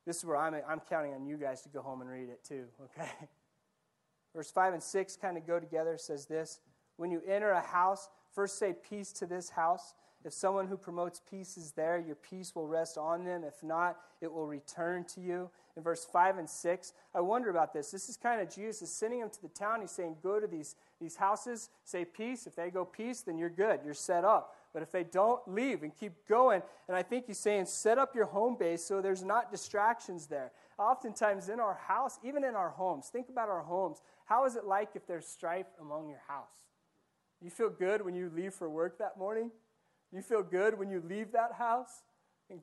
This 0.05 0.17
is 0.17 0.25
where 0.25 0.37
I'm, 0.37 0.55
I'm 0.67 0.79
counting 0.89 1.13
on 1.13 1.25
you 1.25 1.37
guys 1.37 1.61
to 1.63 1.69
go 1.69 1.81
home 1.81 2.01
and 2.01 2.09
read 2.09 2.29
it 2.29 2.43
too, 2.43 2.65
okay? 2.83 3.09
Verse 4.35 4.49
5 4.49 4.73
and 4.73 4.81
6 4.81 5.17
kind 5.17 5.37
of 5.37 5.45
go 5.45 5.59
together. 5.59 5.97
Says 5.97 6.25
this 6.25 6.59
When 6.95 7.11
you 7.11 7.21
enter 7.27 7.51
a 7.51 7.61
house, 7.61 8.09
First, 8.31 8.57
say 8.57 8.73
peace 8.73 9.11
to 9.13 9.25
this 9.25 9.49
house. 9.49 9.93
If 10.23 10.33
someone 10.33 10.67
who 10.67 10.77
promotes 10.77 11.21
peace 11.29 11.57
is 11.57 11.71
there, 11.71 11.99
your 11.99 12.15
peace 12.15 12.55
will 12.55 12.67
rest 12.67 12.97
on 12.97 13.25
them. 13.25 13.43
If 13.43 13.63
not, 13.63 13.97
it 14.21 14.31
will 14.31 14.47
return 14.47 15.03
to 15.15 15.21
you. 15.21 15.49
In 15.75 15.83
verse 15.83 16.05
5 16.05 16.37
and 16.37 16.49
6, 16.49 16.93
I 17.13 17.21
wonder 17.21 17.49
about 17.49 17.73
this. 17.73 17.91
This 17.91 18.07
is 18.07 18.17
kind 18.17 18.39
of 18.39 18.53
Jesus 18.53 18.93
sending 18.93 19.19
them 19.19 19.29
to 19.31 19.41
the 19.41 19.49
town. 19.49 19.81
He's 19.81 19.91
saying, 19.91 20.17
Go 20.21 20.39
to 20.39 20.47
these, 20.47 20.75
these 21.01 21.17
houses, 21.17 21.69
say 21.83 22.05
peace. 22.05 22.47
If 22.47 22.55
they 22.55 22.69
go 22.69 22.85
peace, 22.85 23.21
then 23.21 23.37
you're 23.37 23.49
good. 23.49 23.81
You're 23.83 23.93
set 23.93 24.23
up. 24.23 24.55
But 24.73 24.83
if 24.83 24.91
they 24.91 25.03
don't, 25.03 25.41
leave 25.47 25.83
and 25.83 25.93
keep 25.93 26.13
going. 26.29 26.61
And 26.87 26.95
I 26.95 27.03
think 27.03 27.25
he's 27.25 27.39
saying, 27.39 27.65
Set 27.65 27.97
up 27.97 28.15
your 28.15 28.27
home 28.27 28.55
base 28.57 28.85
so 28.85 29.01
there's 29.01 29.23
not 29.23 29.51
distractions 29.51 30.27
there. 30.27 30.51
Oftentimes 30.79 31.49
in 31.49 31.59
our 31.59 31.73
house, 31.73 32.19
even 32.23 32.43
in 32.43 32.55
our 32.55 32.69
homes, 32.69 33.09
think 33.11 33.27
about 33.27 33.49
our 33.49 33.63
homes. 33.63 34.01
How 34.25 34.45
is 34.45 34.55
it 34.55 34.63
like 34.63 34.91
if 34.95 35.05
there's 35.05 35.27
strife 35.27 35.67
among 35.81 36.07
your 36.07 36.21
house? 36.27 36.69
You 37.41 37.49
feel 37.49 37.69
good 37.69 38.03
when 38.03 38.15
you 38.15 38.31
leave 38.33 38.53
for 38.53 38.69
work 38.69 38.99
that 38.99 39.17
morning? 39.17 39.51
You 40.13 40.21
feel 40.21 40.43
good 40.43 40.77
when 40.77 40.89
you 40.89 41.03
leave 41.05 41.31
that 41.33 41.53
house? 41.53 42.03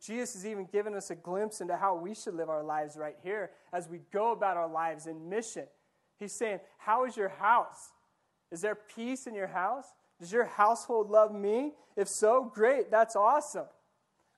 Jesus 0.04 0.34
has 0.34 0.46
even 0.46 0.66
given 0.66 0.94
us 0.94 1.10
a 1.10 1.14
glimpse 1.14 1.60
into 1.60 1.76
how 1.76 1.94
we 1.96 2.14
should 2.14 2.34
live 2.34 2.50
our 2.50 2.62
lives 2.62 2.96
right 2.96 3.16
here 3.22 3.50
as 3.72 3.88
we 3.88 4.00
go 4.12 4.32
about 4.32 4.56
our 4.56 4.68
lives 4.68 5.06
in 5.06 5.28
mission. 5.28 5.64
He's 6.18 6.32
saying, 6.32 6.60
How 6.78 7.04
is 7.04 7.16
your 7.16 7.30
house? 7.30 7.92
Is 8.50 8.60
there 8.60 8.74
peace 8.74 9.26
in 9.26 9.34
your 9.34 9.46
house? 9.46 9.86
Does 10.20 10.32
your 10.32 10.44
household 10.44 11.10
love 11.10 11.34
me? 11.34 11.72
If 11.96 12.08
so, 12.08 12.50
great. 12.54 12.90
That's 12.90 13.16
awesome. 13.16 13.66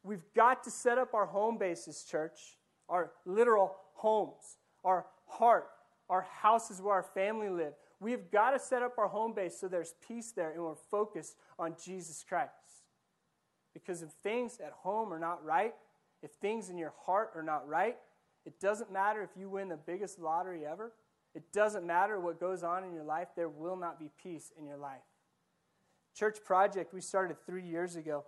We've 0.03 0.25
got 0.35 0.65
to 0.65 0.71
set 0.71 0.99
up 0.99 1.15
our 1.15 1.27
home 1.27 1.59
bases, 1.59 2.05
church, 2.05 2.59
our 2.89 3.13
literal 3.25 3.77
homes, 3.95 4.57
our 4.85 5.07
heart, 5.27 5.69
our 6.09 6.23
houses 6.23 6.81
where 6.81 6.95
our 6.95 7.03
family 7.03 7.49
live. 7.49 7.75
We've 8.01 8.31
got 8.31 8.53
to 8.53 8.59
set 8.59 8.83
up 8.83 8.99
our 8.99 9.09
home 9.09 9.35
base 9.35 9.59
so 9.61 9.69
there's 9.69 9.95
peace 10.07 10.33
there 10.33 10.51
and 10.51 10.63
we're 10.63 10.75
focused 10.75 11.37
on 11.59 11.77
Jesus 11.83 12.25
Christ. 12.27 12.51
Because 13.75 14.03
if 14.03 14.11
things 14.23 14.59
at 14.65 14.73
home 14.73 15.13
are 15.13 15.19
not 15.19 15.45
right, 15.45 15.75
if 16.23 16.33
things 16.33 16.71
in 16.71 16.79
your 16.79 16.93
heart 17.05 17.31
are 17.35 17.43
not 17.43 17.69
right, 17.69 17.97
it 18.47 18.59
doesn't 18.59 18.93
matter 18.93 19.23
if 19.23 19.31
you 19.39 19.49
win 19.49 19.69
the 19.69 19.77
biggest 19.77 20.19
lottery 20.19 20.67
ever. 20.67 20.93
It 21.35 21.53
doesn't 21.53 21.87
matter 21.87 22.19
what 22.19 22.41
goes 22.41 22.63
on 22.63 22.85
in 22.85 22.93
your 22.93 23.05
life, 23.05 23.29
there 23.37 23.49
will 23.49 23.77
not 23.77 23.99
be 23.99 24.11
peace 24.21 24.53
in 24.59 24.67
your 24.67 24.77
life. 24.77 25.03
Church 26.15 26.39
project 26.45 26.93
we 26.93 27.01
started 27.01 27.37
three 27.47 27.65
years 27.65 27.97
ago, 27.97 28.25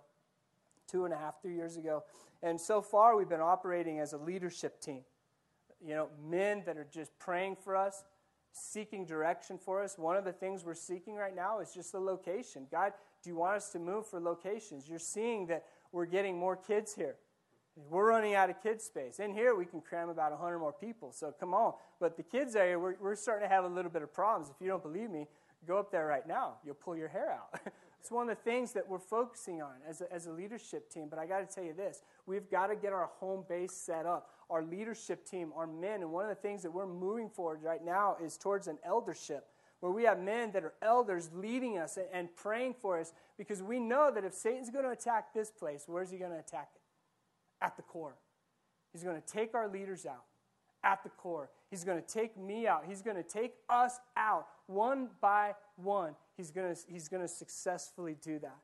two 0.87 1.05
and 1.05 1.13
a 1.13 1.17
half, 1.17 1.41
three 1.41 1.55
years 1.55 1.75
ago. 1.75 2.03
And 2.41 2.59
so 2.59 2.81
far, 2.81 3.15
we've 3.15 3.29
been 3.29 3.41
operating 3.41 3.99
as 3.99 4.13
a 4.13 4.17
leadership 4.17 4.79
team. 4.81 5.01
You 5.85 5.95
know, 5.95 6.07
men 6.29 6.63
that 6.65 6.77
are 6.77 6.87
just 6.89 7.17
praying 7.19 7.57
for 7.57 7.75
us, 7.75 8.03
seeking 8.53 9.05
direction 9.05 9.57
for 9.57 9.83
us. 9.83 9.97
One 9.97 10.15
of 10.15 10.23
the 10.23 10.31
things 10.31 10.63
we're 10.63 10.73
seeking 10.73 11.15
right 11.15 11.35
now 11.35 11.59
is 11.59 11.73
just 11.73 11.91
the 11.91 11.99
location. 11.99 12.67
God, 12.71 12.93
do 13.21 13.29
you 13.29 13.35
want 13.35 13.57
us 13.57 13.69
to 13.71 13.79
move 13.79 14.07
for 14.07 14.19
locations? 14.21 14.87
You're 14.87 14.99
seeing 14.99 15.47
that 15.47 15.65
we're 15.91 16.05
getting 16.05 16.37
more 16.37 16.55
kids 16.55 16.93
here. 16.93 17.15
We're 17.75 18.09
running 18.09 18.35
out 18.35 18.49
of 18.49 18.61
kids 18.61 18.83
space. 18.83 19.19
In 19.19 19.33
here, 19.33 19.55
we 19.55 19.65
can 19.65 19.81
cram 19.81 20.09
about 20.09 20.31
100 20.31 20.59
more 20.59 20.73
people, 20.73 21.11
so 21.11 21.33
come 21.39 21.53
on. 21.53 21.73
But 21.99 22.17
the 22.17 22.23
kids 22.23 22.55
area, 22.55 22.77
we're, 22.77 22.95
we're 22.99 23.15
starting 23.15 23.47
to 23.47 23.53
have 23.53 23.65
a 23.65 23.67
little 23.67 23.89
bit 23.89 24.03
of 24.03 24.13
problems. 24.13 24.49
If 24.49 24.61
you 24.61 24.67
don't 24.67 24.83
believe 24.83 25.09
me, 25.09 25.25
go 25.67 25.77
up 25.77 25.91
there 25.91 26.05
right 26.05 26.27
now. 26.27 26.55
You'll 26.63 26.75
pull 26.75 26.95
your 26.95 27.07
hair 27.07 27.31
out. 27.31 27.59
it's 27.99 28.11
one 28.11 28.29
of 28.29 28.37
the 28.37 28.43
things 28.43 28.73
that 28.73 28.87
we're 28.87 28.99
focusing 28.99 29.61
on 29.61 29.73
as 29.89 30.01
a, 30.01 30.13
as 30.13 30.27
a 30.27 30.31
leadership 30.31 30.91
team. 30.91 31.07
But 31.09 31.17
I 31.17 31.25
got 31.25 31.47
to 31.47 31.55
tell 31.55 31.63
you 31.63 31.73
this 31.73 32.03
we've 32.27 32.49
got 32.51 32.67
to 32.67 32.75
get 32.75 32.93
our 32.93 33.09
home 33.19 33.43
base 33.49 33.73
set 33.73 34.05
up 34.05 34.29
our 34.49 34.63
leadership 34.63 35.25
team, 35.25 35.51
our 35.55 35.65
men. 35.65 36.01
And 36.01 36.11
one 36.11 36.25
of 36.25 36.29
the 36.29 36.41
things 36.41 36.61
that 36.61 36.71
we're 36.71 36.85
moving 36.85 37.29
forward 37.29 37.63
right 37.63 37.83
now 37.83 38.17
is 38.23 38.37
towards 38.37 38.67
an 38.67 38.77
eldership 38.85 39.47
where 39.79 39.91
we 39.91 40.03
have 40.03 40.19
men 40.19 40.51
that 40.51 40.63
are 40.63 40.75
elders 40.81 41.29
leading 41.33 41.77
us 41.77 41.97
and 42.13 42.33
praying 42.35 42.75
for 42.79 42.99
us 42.99 43.13
because 43.37 43.61
we 43.61 43.79
know 43.79 44.11
that 44.13 44.23
if 44.23 44.33
Satan's 44.33 44.69
going 44.69 44.85
to 44.85 44.91
attack 44.91 45.33
this 45.33 45.49
place, 45.49 45.85
where's 45.87 46.11
he 46.11 46.17
going 46.17 46.31
to 46.31 46.37
attack 46.37 46.69
it? 46.75 46.82
At 47.63 47.75
the 47.75 47.81
core. 47.81 48.17
He's 48.91 49.03
going 49.03 49.19
to 49.19 49.25
take 49.25 49.55
our 49.55 49.67
leaders 49.67 50.05
out 50.05 50.25
at 50.83 51.01
the 51.03 51.09
core. 51.09 51.49
He's 51.71 51.83
going 51.83 51.99
to 52.01 52.07
take 52.07 52.37
me 52.37 52.67
out. 52.67 52.83
He's 52.87 53.01
going 53.01 53.15
to 53.15 53.23
take 53.23 53.53
us 53.69 53.99
out 54.15 54.47
one 54.67 55.09
by 55.21 55.53
one. 55.77 56.15
He's 56.37 56.51
going 56.51 56.75
to, 56.75 56.81
he's 56.87 57.07
going 57.07 57.21
to 57.21 57.27
successfully 57.27 58.15
do 58.21 58.37
that. 58.39 58.57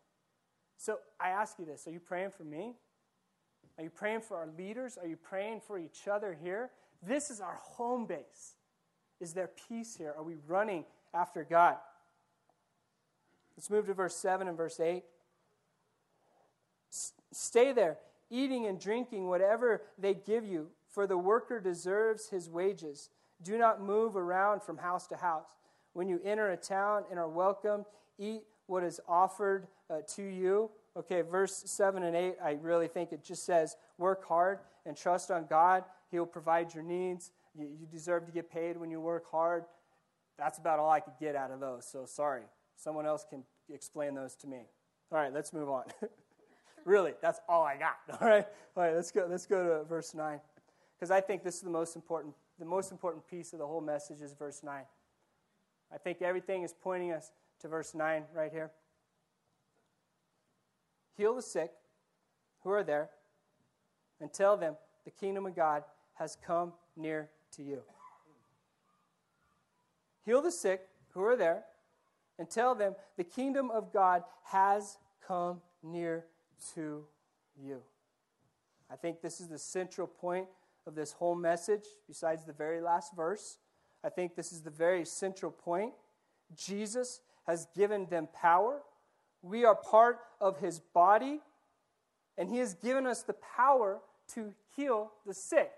So 0.78 1.00
I 1.20 1.30
ask 1.30 1.58
you 1.60 1.66
this 1.66 1.88
are 1.88 1.92
you 1.92 2.00
praying 2.00 2.32
for 2.32 2.44
me? 2.44 2.76
Are 3.78 3.84
you 3.84 3.90
praying 3.90 4.22
for 4.22 4.38
our 4.38 4.50
leaders? 4.58 4.98
Are 4.98 5.08
you 5.08 5.16
praying 5.16 5.62
for 5.62 5.80
each 5.80 6.08
other 6.12 6.38
here? 6.42 6.72
This 7.02 7.30
is 7.30 7.40
our 7.40 7.60
home 7.62 8.06
base. 8.06 8.56
Is 9.22 9.34
there 9.34 9.50
peace 9.70 9.96
here? 9.96 10.14
Are 10.18 10.24
we 10.24 10.36
running 10.48 10.84
after 11.14 11.46
God? 11.46 11.76
Let's 13.56 13.70
move 13.70 13.88
to 13.88 13.94
verse 13.94 14.16
7 14.16 14.48
and 14.48 14.58
verse 14.58 14.80
8. 14.80 15.04
Stay 17.32 17.72
there, 17.72 17.98
eating 18.30 18.66
and 18.68 18.80
drinking 18.80 19.28
whatever 19.28 19.82
they 19.98 20.14
give 20.14 20.46
you, 20.46 20.68
for 20.88 21.08
the 21.08 21.18
worker 21.18 21.60
deserves 21.60 22.30
his 22.30 22.50
wages. 22.50 23.10
Do 23.42 23.58
not 23.58 23.82
move 23.82 24.16
around 24.16 24.64
from 24.64 24.78
house 24.78 25.08
to 25.08 25.18
house. 25.18 25.58
When 25.94 26.08
you 26.08 26.20
enter 26.24 26.52
a 26.52 26.58
town 26.58 27.04
and 27.10 27.20
are 27.20 27.30
welcomed, 27.30 27.86
eat 28.18 28.44
what 28.68 28.84
is 28.84 29.00
offered 29.08 29.68
uh, 29.90 30.00
to 30.16 30.24
you 30.24 30.70
Okay, 31.00 31.22
verse 31.22 31.64
7 31.66 32.04
and 32.04 32.16
8, 32.16 32.36
I 32.44 32.52
really 32.62 32.88
think 32.88 33.14
it 33.14 33.24
just 33.24 33.46
says, 33.46 33.78
work 33.98 34.26
hard 34.28 34.60
and 34.86 34.98
trust 34.98 35.32
on 35.32 35.46
God. 35.50 35.86
He'll 36.12 36.26
provide 36.26 36.74
your 36.74 36.84
needs. 36.84 37.32
You, 37.56 37.68
you 37.80 37.88
deserve 37.90 38.26
to 38.26 38.32
get 38.32 38.52
paid 38.52 38.76
when 38.76 38.90
you 38.92 39.00
work 39.00 39.30
hard. 39.32 39.64
That's 40.38 40.58
about 40.58 40.80
all 40.80 40.90
I 40.90 41.00
could 41.00 41.14
get 41.20 41.36
out 41.36 41.52
of 41.52 41.62
those, 41.62 41.88
so 41.90 42.06
sorry. 42.06 42.44
Someone 42.76 43.06
else 43.06 43.26
can 43.30 43.44
explain 43.74 44.14
those 44.16 44.36
to 44.38 44.48
me. 44.48 44.66
All 45.12 45.18
right, 45.18 45.34
let's 45.34 45.54
move 45.54 45.70
on. 45.70 45.84
really, 46.86 47.14
that's 47.22 47.40
all 47.48 47.64
I 47.64 47.78
got. 47.78 47.98
All 48.22 48.28
right, 48.28 48.46
all 48.76 48.84
right. 48.84 48.96
Let's 48.96 49.12
go. 49.12 49.28
Let's 49.30 49.46
go 49.46 49.80
to 49.80 49.84
verse 49.86 50.14
nine, 50.14 50.40
because 50.96 51.12
I 51.12 51.22
think 51.22 51.44
this 51.44 51.56
is 51.56 51.62
the 51.62 51.70
most 51.70 51.96
important. 51.96 52.34
The 52.60 52.66
most 52.66 52.92
important 52.92 53.26
piece 53.28 53.54
of 53.54 53.60
the 53.60 53.68
whole 53.68 53.82
message 53.82 54.22
is 54.22 54.34
verse 54.34 54.64
nine. 54.64 54.84
I 55.94 55.98
think 55.98 56.22
everything 56.22 56.64
is 56.64 56.74
pointing 56.74 57.12
us 57.12 57.32
to 57.62 57.68
verse 57.68 57.94
nine 57.96 58.24
right 58.34 58.52
here 58.52 58.72
heal 61.20 61.36
the 61.36 61.42
sick 61.42 61.72
who 62.64 62.72
are 62.72 62.84
there, 62.84 63.10
and 64.22 64.32
tell 64.32 64.56
them 64.56 64.76
the 65.04 65.12
kingdom 65.12 65.46
of 65.46 65.54
God 65.54 65.84
has 66.14 66.38
come 66.46 66.72
near 66.96 67.30
to 67.52 67.62
you. 67.62 67.82
Heal 70.26 70.42
the 70.42 70.52
sick 70.52 70.88
who 71.10 71.22
are 71.24 71.36
there, 71.36 71.64
and 72.38 72.50
tell 72.50 72.74
them 72.74 72.96
the 73.18 73.26
kingdom 73.26 73.70
of 73.70 73.92
God 73.92 74.24
has 74.46 74.98
come 75.28 75.60
near 75.84 76.26
to 76.76 77.06
you. 77.62 77.82
I 78.92 78.96
think 78.96 79.22
this 79.22 79.40
is 79.40 79.48
the 79.48 79.60
central 79.60 80.08
point 80.08 80.48
of 80.88 80.96
this 80.96 81.12
whole 81.12 81.36
message, 81.36 81.84
besides 82.08 82.46
the 82.46 82.54
very 82.54 82.82
last 82.82 83.16
verse. 83.16 83.58
I 84.04 84.10
think 84.10 84.36
this 84.36 84.52
is 84.52 84.62
the 84.62 84.70
very 84.70 85.06
central 85.06 85.52
point. 85.52 85.94
Jesus 86.56 87.22
has 87.46 87.68
given 87.76 88.08
them 88.08 88.28
power. 88.34 88.82
We 89.42 89.66
are 89.66 89.76
part 89.76 90.20
of 90.42 90.60
his 90.60 90.80
body, 90.80 91.42
and 92.38 92.50
he 92.50 92.58
has 92.58 92.74
given 92.74 93.06
us 93.06 93.22
the 93.22 93.34
power 93.34 94.00
to 94.34 94.54
heal 94.76 95.12
the 95.26 95.34
sick. 95.34 95.72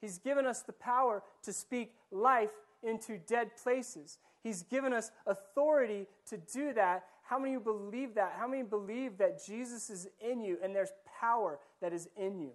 He's 0.00 0.18
given 0.18 0.46
us 0.46 0.62
the 0.62 0.72
power 0.72 1.22
to 1.42 1.52
speak 1.52 1.92
life 2.10 2.52
into 2.82 3.18
dead 3.18 3.50
places. 3.62 4.18
He's 4.42 4.62
given 4.62 4.92
us 4.92 5.10
authority 5.26 6.06
to 6.28 6.36
do 6.36 6.72
that. 6.74 7.04
How 7.28 7.38
many 7.38 7.58
believe 7.58 8.14
that? 8.14 8.36
How 8.38 8.48
many 8.48 8.62
believe 8.62 9.18
that 9.18 9.44
Jesus 9.44 9.90
is 9.90 10.08
in 10.18 10.40
you 10.40 10.56
and 10.62 10.74
there's 10.74 10.92
power 11.20 11.58
that 11.82 11.92
is 11.92 12.08
in 12.16 12.40
you? 12.40 12.52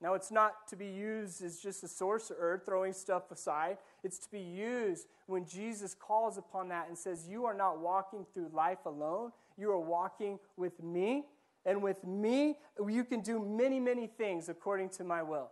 Now, 0.00 0.14
it's 0.14 0.30
not 0.30 0.68
to 0.68 0.76
be 0.76 0.86
used 0.86 1.42
as 1.42 1.58
just 1.58 1.82
a 1.82 1.88
sorcerer 1.88 2.62
throwing 2.64 2.92
stuff 2.92 3.30
aside. 3.32 3.78
It's 4.04 4.18
to 4.18 4.30
be 4.30 4.40
used 4.40 5.08
when 5.26 5.46
Jesus 5.46 5.94
calls 5.94 6.38
upon 6.38 6.68
that 6.68 6.88
and 6.88 6.96
says, 6.96 7.26
You 7.28 7.44
are 7.44 7.54
not 7.54 7.80
walking 7.80 8.24
through 8.32 8.50
life 8.52 8.84
alone. 8.86 9.32
You 9.56 9.72
are 9.72 9.80
walking 9.80 10.38
with 10.56 10.80
me. 10.80 11.24
And 11.64 11.82
with 11.82 12.04
me, 12.04 12.58
you 12.88 13.04
can 13.04 13.20
do 13.20 13.40
many, 13.40 13.80
many 13.80 14.06
things 14.06 14.48
according 14.48 14.90
to 14.90 15.04
my 15.04 15.22
will. 15.22 15.50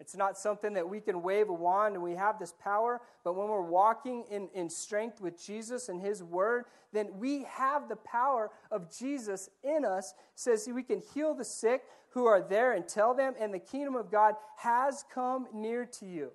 It's 0.00 0.16
not 0.16 0.36
something 0.36 0.74
that 0.74 0.88
we 0.88 1.00
can 1.00 1.22
wave 1.22 1.48
a 1.48 1.52
wand 1.52 1.94
and 1.94 2.02
we 2.02 2.14
have 2.14 2.38
this 2.38 2.52
power, 2.60 3.00
but 3.22 3.36
when 3.36 3.48
we're 3.48 3.62
walking 3.62 4.24
in, 4.30 4.48
in 4.52 4.68
strength 4.68 5.20
with 5.20 5.42
Jesus 5.42 5.88
and 5.88 6.00
His 6.00 6.22
Word, 6.22 6.64
then 6.92 7.08
we 7.18 7.44
have 7.44 7.88
the 7.88 7.96
power 7.96 8.50
of 8.70 8.94
Jesus 8.96 9.48
in 9.62 9.84
us. 9.84 10.14
Says 10.34 10.68
we 10.72 10.82
can 10.82 11.00
heal 11.14 11.34
the 11.34 11.44
sick 11.44 11.84
who 12.10 12.26
are 12.26 12.40
there 12.40 12.72
and 12.72 12.86
tell 12.86 13.14
them, 13.14 13.34
and 13.38 13.52
the 13.52 13.58
kingdom 13.58 13.96
of 13.96 14.10
God 14.10 14.34
has 14.56 15.04
come 15.12 15.46
near 15.52 15.84
to 15.86 16.06
you. 16.06 16.30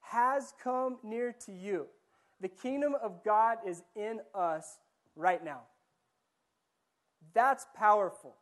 Has 0.00 0.52
come 0.62 0.98
near 1.02 1.34
to 1.46 1.52
you. 1.52 1.86
The 2.40 2.48
kingdom 2.48 2.94
of 3.02 3.24
God 3.24 3.58
is 3.66 3.82
in 3.94 4.20
us 4.34 4.78
right 5.16 5.42
now. 5.42 5.60
That's 7.32 7.66
powerful. 7.74 8.36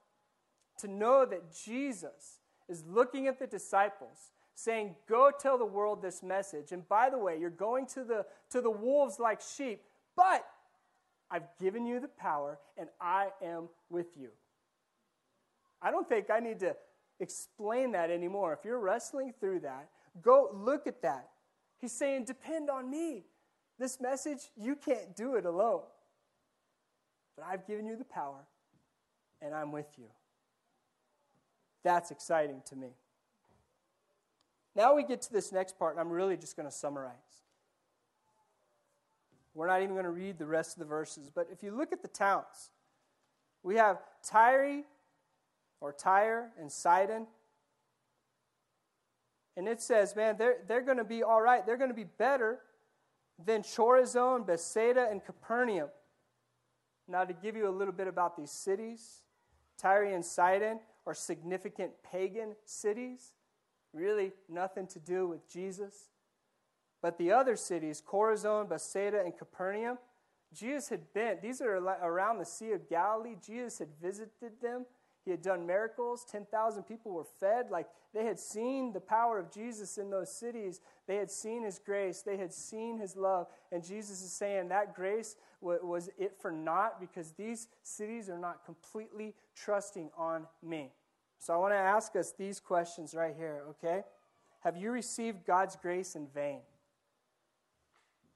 To 0.79 0.89
know 0.89 1.25
that 1.25 1.55
Jesus 1.65 2.39
is 2.73 2.85
looking 2.89 3.29
at 3.29 3.39
the 3.39 3.47
disciples, 3.47 4.33
saying, 4.55 4.97
Go 5.07 5.31
tell 5.31 5.59
the 5.59 5.67
world 5.67 6.03
this 6.03 6.23
message. 6.23 6.73
And 6.73 6.89
by 6.89 7.11
the 7.11 7.19
way, 7.19 7.39
you're 7.39 7.51
going 7.51 7.87
to 7.89 8.03
the, 8.03 8.25
to 8.51 8.61
the 8.61 8.71
wolves 8.71 9.21
like 9.21 9.41
sheep, 9.41 9.83
but 10.17 10.45
I've 11.31 11.47
given 11.61 11.87
you 11.87 12.01
the 12.01 12.09
power 12.09 12.59
and 12.77 12.89
I 13.01 13.29
am 13.43 13.69
with 13.91 14.17
you. 14.19 14.31
I 15.81 15.91
don't 15.91 16.09
think 16.09 16.31
I 16.31 16.41
need 16.41 16.61
to 16.61 16.75
explain 17.21 17.93
that 17.93 18.11
anymore. 18.11 18.53
If 18.53 18.65
you're 18.65 18.81
wrestling 18.81 19.35
through 19.39 19.61
that, 19.61 19.89
go 20.23 20.51
look 20.53 20.87
at 20.87 21.03
that. 21.03 21.29
He's 21.79 21.93
saying, 21.93 22.25
Depend 22.25 22.71
on 22.71 22.91
me. 22.91 23.25
This 23.79 24.01
message, 24.01 24.51
you 24.57 24.77
can't 24.77 25.15
do 25.17 25.35
it 25.35 25.45
alone. 25.45 25.83
But 27.37 27.47
I've 27.47 27.67
given 27.67 27.87
you 27.87 27.97
the 27.97 28.05
power 28.05 28.47
and 29.41 29.55
I'm 29.55 29.73
with 29.73 29.87
you. 29.99 30.07
That's 31.85 32.11
exciting 32.11 32.63
to 32.67 32.77
me. 32.77 32.89
Now 34.75 34.95
we 34.95 35.05
get 35.05 35.23
to 35.23 35.33
this 35.33 35.53
next 35.53 35.79
part, 35.79 35.95
and 35.95 36.01
I'm 36.01 36.11
really 36.11 36.37
just 36.37 36.57
going 36.57 36.69
to 36.69 36.75
summarize. 36.75 37.13
We're 39.55 39.67
not 39.67 39.83
even 39.83 39.95
going 39.95 40.05
to 40.05 40.11
read 40.11 40.39
the 40.39 40.47
rest 40.47 40.77
of 40.77 40.79
the 40.79 40.87
verses, 40.87 41.31
but 41.35 41.49
if 41.53 41.63
you 41.63 41.73
look 41.73 41.93
at 41.93 42.01
the 42.01 42.09
towns, 42.09 42.71
we 43.63 43.77
have 43.77 43.99
Tyre 44.25 44.83
or 45.81 45.93
Tyre 45.93 46.51
and 46.59 46.73
Sidon. 46.73 47.27
And 49.57 49.69
it 49.69 49.83
says, 49.83 50.17
man, 50.17 50.37
they're, 50.39 50.57
they're 50.67 50.81
going 50.81 50.97
to 50.97 51.05
be 51.05 51.23
all 51.23 51.43
right. 51.43 51.67
They're 51.67 51.77
going 51.77 51.91
to 51.91 51.95
be 51.95 52.05
better 52.05 52.61
than 53.45 53.63
Chorazin, 53.63 54.47
Bethsaida, 54.47 55.09
and 55.11 55.23
Capernaum. 55.23 55.89
Now, 57.07 57.25
to 57.25 57.35
give 57.35 57.57
you 57.57 57.69
a 57.69 57.71
little 57.71 57.93
bit 57.93 58.07
about 58.07 58.37
these 58.39 58.51
cities, 58.51 59.23
Tyre 59.77 60.05
and 60.05 60.25
Sidon 60.25 60.79
are 61.07 61.15
significant 61.15 61.93
pagan 62.11 62.55
cities, 62.65 63.33
really 63.93 64.33
nothing 64.49 64.87
to 64.89 65.01
do 65.01 65.27
with 65.27 65.49
Jesus. 65.49 66.11
But 67.03 67.19
the 67.19 67.33
other 67.33 67.57
cities, 67.57 68.03
Chorazin, 68.07 68.69
Bethsaida, 68.69 69.21
and 69.25 69.37
Capernaum, 69.37 69.99
Jesus 70.55 70.89
had 70.89 71.13
been, 71.13 71.39
these 71.43 71.61
are 71.61 71.77
around 71.77 72.39
the 72.39 72.45
Sea 72.45 72.73
of 72.73 72.89
Galilee. 72.89 73.37
Jesus 73.45 73.79
had 73.79 73.89
visited 74.01 74.61
them. 74.61 74.87
He 75.25 75.31
had 75.31 75.43
done 75.43 75.67
miracles. 75.67 76.25
10,000 76.31 76.83
people 76.83 77.13
were 77.13 77.25
fed. 77.25 77.71
Like 77.71 77.87
they 78.13 78.25
had 78.25 78.39
seen 78.39 78.93
the 78.93 79.01
power 79.01 79.39
of 79.39 79.53
Jesus 79.53 79.99
in 79.99 80.11
those 80.11 80.31
cities. 80.31 80.81
They 81.07 81.17
had 81.17 81.31
seen 81.31 81.63
his 81.63 81.79
grace. 81.79 82.23
They 82.23 82.37
had 82.37 82.53
seen 82.53 82.99
his 82.99 83.17
love. 83.17 83.47
And 83.71 83.85
Jesus 83.85 84.23
is 84.23 84.33
saying 84.33 84.69
that 84.69 84.95
grace 84.95 85.37
was 85.61 86.11
it 86.19 86.35
for 86.41 86.51
naught 86.51 87.01
because 87.01 87.33
these 87.33 87.69
cities 87.83 88.29
are 88.29 88.39
not 88.39 88.65
completely 88.65 89.35
trusting 89.55 90.11
on 90.17 90.47
me. 90.63 90.93
So 91.39 91.55
I 91.55 91.57
want 91.57 91.73
to 91.73 91.79
ask 91.79 92.17
us 92.17 92.33
these 92.33 92.61
questions 92.61 93.15
right 93.15 93.35
here, 93.37 93.63
okay? 93.71 94.03
Have 94.61 94.77
you 94.77 94.91
received 94.91 95.45
God's 95.45 95.77
grace 95.77 96.15
in 96.15 96.27
vain? 96.29 96.61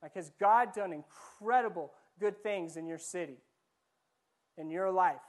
Like, 0.02 0.14
has 0.14 0.30
God 0.38 0.72
done 0.72 0.92
incredible 0.92 1.92
good 2.18 2.42
things 2.42 2.76
in 2.76 2.86
your 2.86 2.98
city, 2.98 3.38
in 4.56 4.70
your 4.70 4.90
life? 4.90 5.20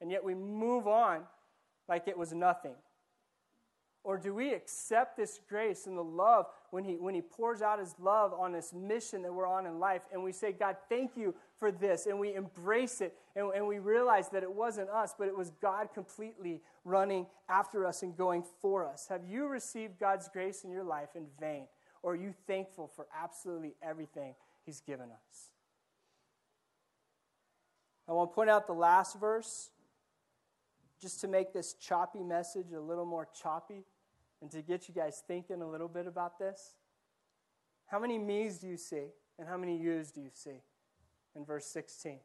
And 0.00 0.10
yet 0.10 0.24
we 0.24 0.34
move 0.34 0.86
on 0.86 1.22
like 1.88 2.08
it 2.08 2.18
was 2.18 2.32
nothing. 2.32 2.74
Or 4.04 4.18
do 4.18 4.34
we 4.34 4.52
accept 4.52 5.16
this 5.16 5.40
grace 5.48 5.86
and 5.86 5.96
the 5.96 6.04
love 6.04 6.46
when 6.70 6.84
he, 6.84 6.96
when 6.96 7.14
he 7.14 7.22
pours 7.22 7.62
out 7.62 7.78
his 7.78 7.94
love 7.98 8.34
on 8.34 8.52
this 8.52 8.74
mission 8.74 9.22
that 9.22 9.32
we're 9.32 9.48
on 9.48 9.64
in 9.64 9.80
life 9.80 10.02
and 10.12 10.22
we 10.22 10.30
say, 10.30 10.52
God, 10.52 10.76
thank 10.90 11.16
you 11.16 11.34
for 11.58 11.72
this, 11.72 12.04
and 12.04 12.20
we 12.20 12.34
embrace 12.34 13.00
it 13.00 13.16
and, 13.34 13.50
and 13.54 13.66
we 13.66 13.78
realize 13.78 14.28
that 14.28 14.42
it 14.42 14.52
wasn't 14.52 14.90
us, 14.90 15.14
but 15.18 15.26
it 15.26 15.36
was 15.36 15.52
God 15.62 15.88
completely 15.94 16.60
running 16.84 17.26
after 17.48 17.86
us 17.86 18.02
and 18.02 18.14
going 18.14 18.44
for 18.60 18.86
us? 18.86 19.08
Have 19.08 19.22
you 19.26 19.46
received 19.46 19.98
God's 19.98 20.28
grace 20.28 20.64
in 20.64 20.70
your 20.70 20.84
life 20.84 21.10
in 21.14 21.24
vain? 21.40 21.66
Or 22.02 22.12
are 22.12 22.16
you 22.16 22.34
thankful 22.46 22.90
for 22.94 23.06
absolutely 23.18 23.74
everything 23.82 24.34
he's 24.66 24.80
given 24.80 25.06
us? 25.10 25.50
I 28.06 28.12
want 28.12 28.30
to 28.30 28.34
point 28.34 28.50
out 28.50 28.66
the 28.66 28.74
last 28.74 29.18
verse 29.18 29.70
just 31.00 31.20
to 31.20 31.28
make 31.28 31.52
this 31.52 31.74
choppy 31.74 32.22
message 32.22 32.72
a 32.72 32.80
little 32.80 33.04
more 33.04 33.28
choppy 33.40 33.84
and 34.40 34.50
to 34.50 34.62
get 34.62 34.88
you 34.88 34.94
guys 34.94 35.22
thinking 35.26 35.62
a 35.62 35.68
little 35.68 35.88
bit 35.88 36.06
about 36.06 36.38
this. 36.38 36.74
How 37.86 37.98
many 37.98 38.18
me's 38.18 38.58
do 38.58 38.66
you 38.66 38.76
see 38.76 39.06
and 39.38 39.48
how 39.48 39.56
many 39.56 39.76
you's 39.76 40.10
do 40.10 40.20
you 40.20 40.30
see 40.32 40.62
in 41.34 41.44
verse 41.44 41.66
16? 41.66 42.18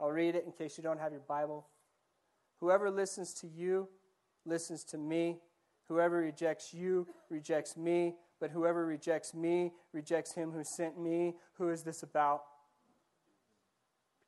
I'll 0.00 0.10
read 0.10 0.34
it 0.34 0.44
in 0.44 0.52
case 0.52 0.76
you 0.76 0.82
don't 0.82 0.98
have 0.98 1.12
your 1.12 1.20
Bible. 1.20 1.66
Whoever 2.60 2.90
listens 2.90 3.34
to 3.34 3.46
you 3.46 3.88
listens 4.44 4.84
to 4.84 4.98
me. 4.98 5.38
Whoever 5.88 6.18
rejects 6.18 6.72
you 6.72 7.06
rejects 7.28 7.76
me. 7.76 8.14
But 8.40 8.50
whoever 8.50 8.84
rejects 8.84 9.34
me 9.34 9.72
rejects 9.92 10.32
him 10.32 10.50
who 10.50 10.64
sent 10.64 10.98
me. 10.98 11.34
Who 11.54 11.70
is 11.70 11.82
this 11.82 12.02
about? 12.02 12.42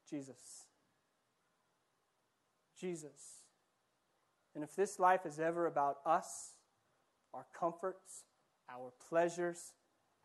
Jesus. 0.09 0.67
Jesus. 2.79 3.44
And 4.55 4.63
if 4.63 4.77
this 4.77 4.99
life 4.99 5.27
is 5.27 5.39
ever 5.39 5.67
about 5.67 5.99
us, 6.07 6.53
our 7.33 7.47
comforts, 7.59 8.25
our 8.71 8.93
pleasures, 9.09 9.73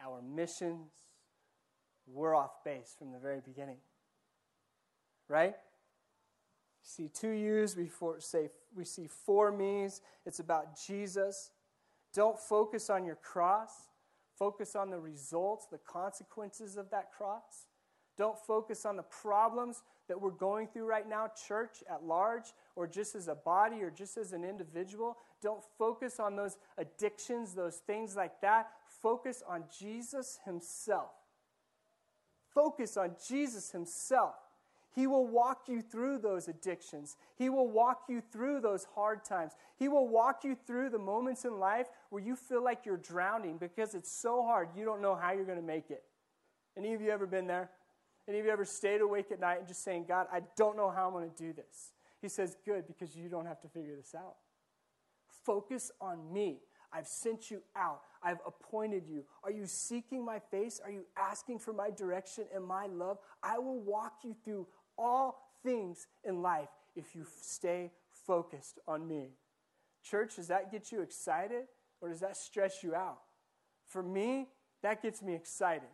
our 0.02 0.22
missions, 0.22 0.92
we're 2.08 2.36
off 2.36 2.64
base 2.64 2.96
from 2.98 3.12
the 3.12 3.20
very 3.20 3.42
beginning. 3.42 3.78
Right? 5.28 5.56
see 6.82 7.08
two 7.08 7.30
U's, 7.30 7.76
we 7.76 7.90
say 8.20 8.50
we 8.76 8.84
see 8.84 9.08
four 9.08 9.52
me's. 9.52 10.02
It's 10.26 10.40
about 10.40 10.80
Jesus. 10.88 11.52
Don't 12.14 12.40
focus 12.40 12.90
on 12.90 13.06
your 13.06 13.16
cross. 13.16 13.90
Focus 14.38 14.76
on 14.76 14.90
the 14.90 14.98
results, 14.98 15.68
the 15.70 15.80
consequences 15.80 16.78
of 16.78 16.90
that 16.92 17.12
cross. 17.12 17.68
Don't 18.18 18.38
focus 18.40 18.86
on 18.86 18.96
the 18.96 19.04
problems 19.04 19.84
that 20.10 20.20
we're 20.20 20.32
going 20.32 20.68
through 20.68 20.86
right 20.86 21.08
now, 21.08 21.32
church 21.48 21.84
at 21.90 22.04
large, 22.04 22.54
or 22.76 22.86
just 22.86 23.16
as 23.16 23.30
a 23.30 23.36
body, 23.36 23.82
or 23.82 23.90
just 23.90 24.18
as 24.18 24.34
an 24.34 24.44
individual. 24.44 25.18
Don't 25.42 25.64
focus 25.78 26.20
on 26.20 26.36
those 26.36 26.58
addictions, 26.78 27.54
those 27.54 27.78
things 27.78 28.16
like 28.18 28.42
that. 28.42 28.72
Focus 29.02 29.42
on 29.48 29.64
Jesus 29.80 30.40
Himself. 30.44 31.12
Focus 32.54 32.98
on 32.98 33.16
Jesus 33.26 33.72
Himself. 33.72 34.36
He 34.96 35.08
will 35.08 35.28
walk 35.28 35.64
you 35.68 35.82
through 35.82 36.18
those 36.18 36.48
addictions. 36.48 37.16
He 37.38 37.50
will 37.50 37.70
walk 37.70 38.04
you 38.10 38.22
through 38.32 38.62
those 38.62 38.86
hard 38.96 39.24
times. 39.24 39.54
He 39.78 39.88
will 39.88 40.08
walk 40.08 40.44
you 40.44 40.58
through 40.68 40.90
the 40.90 41.00
moments 41.00 41.46
in 41.46 41.60
life 41.60 41.88
where 42.10 42.22
you 42.22 42.36
feel 42.36 42.64
like 42.64 42.86
you're 42.86 42.98
drowning 42.98 43.58
because 43.58 43.94
it's 43.94 44.12
so 44.12 44.44
hard 44.44 44.70
you 44.76 44.84
don't 44.84 45.02
know 45.02 45.16
how 45.16 45.32
you're 45.32 45.46
going 45.46 45.60
to 45.60 45.64
make 45.64 45.92
it. 45.92 46.04
Any 46.76 46.94
of 46.94 47.02
you 47.02 47.12
ever 47.12 47.28
been 47.28 47.46
there? 47.46 47.70
Any 48.30 48.38
of 48.38 48.46
you 48.46 48.52
ever 48.52 48.64
stayed 48.64 49.02
awake 49.02 49.32
at 49.32 49.40
night 49.40 49.58
and 49.58 49.68
just 49.68 49.84
saying, 49.84 50.06
God, 50.08 50.28
I 50.32 50.42
don't 50.56 50.78
know 50.78 50.92
how 50.92 51.08
I'm 51.08 51.14
going 51.14 51.28
to 51.28 51.36
do 51.36 51.52
this? 51.52 51.94
He 52.22 52.30
says, 52.30 52.56
Good, 52.64 52.86
because 52.86 53.16
you 53.16 53.28
don't 53.28 53.48
have 53.48 53.60
to 53.62 53.68
figure 53.68 53.96
this 53.96 54.14
out. 54.16 54.36
Focus 55.46 55.92
on 56.00 56.32
me. 56.32 56.60
I've 56.94 57.08
sent 57.08 57.50
you 57.50 57.62
out. 57.76 58.02
I've 58.22 58.40
appointed 58.46 59.08
you. 59.08 59.24
Are 59.44 59.52
you 59.52 59.66
seeking 59.66 60.24
my 60.24 60.40
face? 60.52 60.80
Are 60.84 60.92
you 60.92 61.06
asking 61.18 61.60
for 61.60 61.74
my 61.74 61.90
direction 61.90 62.46
and 62.54 62.64
my 62.64 62.86
love? 62.86 63.18
I 63.42 63.58
will 63.58 63.80
walk 63.80 64.20
you 64.24 64.36
through 64.46 64.68
all 64.98 65.40
things 65.64 66.08
in 66.24 66.42
life 66.42 66.70
if 66.96 67.16
you 67.16 67.26
stay 67.42 67.92
focused 68.28 68.80
on 68.88 69.08
me. 69.08 69.30
Church, 70.04 70.36
does 70.36 70.48
that 70.48 70.72
get 70.72 70.92
you 70.92 71.02
excited 71.02 71.64
or 72.00 72.10
does 72.10 72.20
that 72.20 72.38
stress 72.38 72.84
you 72.84 72.94
out? 72.94 73.20
For 73.86 74.04
me, 74.04 74.50
that 74.84 75.02
gets 75.02 75.22
me 75.22 75.34
excited. 75.34 75.90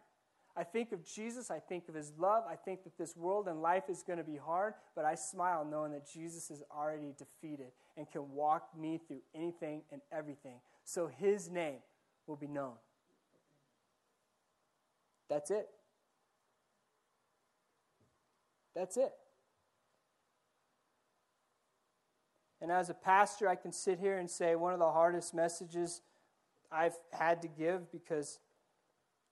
I 0.58 0.64
think 0.64 0.94
of 0.94 1.04
Jesus, 1.04 1.52
I 1.52 1.60
think 1.60 1.90
of 1.90 1.96
his 1.96 2.14
love, 2.18 2.46
I 2.50 2.56
think 2.56 2.84
that 2.86 2.98
this 2.98 3.16
world 3.18 3.48
and 3.48 3.62
life 3.62 3.84
is 3.90 4.04
going 4.04 4.20
to 4.20 4.24
be 4.24 4.38
hard, 4.38 4.74
but 4.96 5.04
I 5.04 5.16
smile 5.16 5.68
knowing 5.70 5.92
that 5.92 6.10
Jesus 6.10 6.50
is 6.50 6.64
already 6.72 7.14
defeated 7.18 7.72
and 7.98 8.10
can 8.10 8.32
walk 8.32 8.70
me 8.78 9.02
through 9.06 9.22
anything 9.34 9.82
and 9.92 10.02
everything. 10.14 10.60
So 10.86 11.08
his 11.08 11.50
name 11.50 11.80
will 12.26 12.38
be 12.38 12.48
known. 12.48 12.74
That's 15.30 15.52
it. 15.52 15.68
That's 18.74 18.96
it. 18.96 19.12
And 22.62 22.72
as 22.72 22.90
a 22.90 22.94
pastor, 22.94 23.48
I 23.50 23.56
can 23.56 23.72
sit 23.72 24.00
here 24.00 24.18
and 24.18 24.30
say 24.30 24.56
one 24.56 24.74
of 24.74 24.80
the 24.80 24.92
hardest 24.92 25.34
messages 25.34 26.02
I've 26.72 26.98
had 27.12 27.42
to 27.42 27.48
give 27.48 27.92
because 27.92 28.40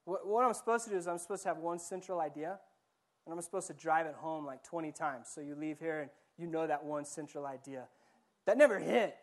what, 0.04 0.26
what, 0.26 0.44
I'm 0.44 0.54
supposed 0.54 0.84
to 0.84 0.90
do 0.90 0.96
is 0.96 1.06
I'm 1.06 1.18
supposed 1.18 1.42
to 1.44 1.48
have 1.48 1.58
one 1.58 1.78
central 1.78 2.20
idea, 2.20 2.58
and 3.26 3.34
I'm 3.34 3.40
supposed 3.40 3.66
to 3.68 3.74
drive 3.74 4.06
it 4.06 4.14
home 4.14 4.44
like 4.44 4.62
20 4.62 4.92
times. 4.92 5.28
So 5.34 5.40
you 5.40 5.54
leave 5.54 5.78
here 5.78 6.00
and 6.00 6.10
you 6.36 6.46
know 6.46 6.66
that 6.66 6.84
one 6.84 7.04
central 7.04 7.46
idea. 7.46 7.84
That 8.46 8.58
never 8.58 8.78
hit. 8.78 9.16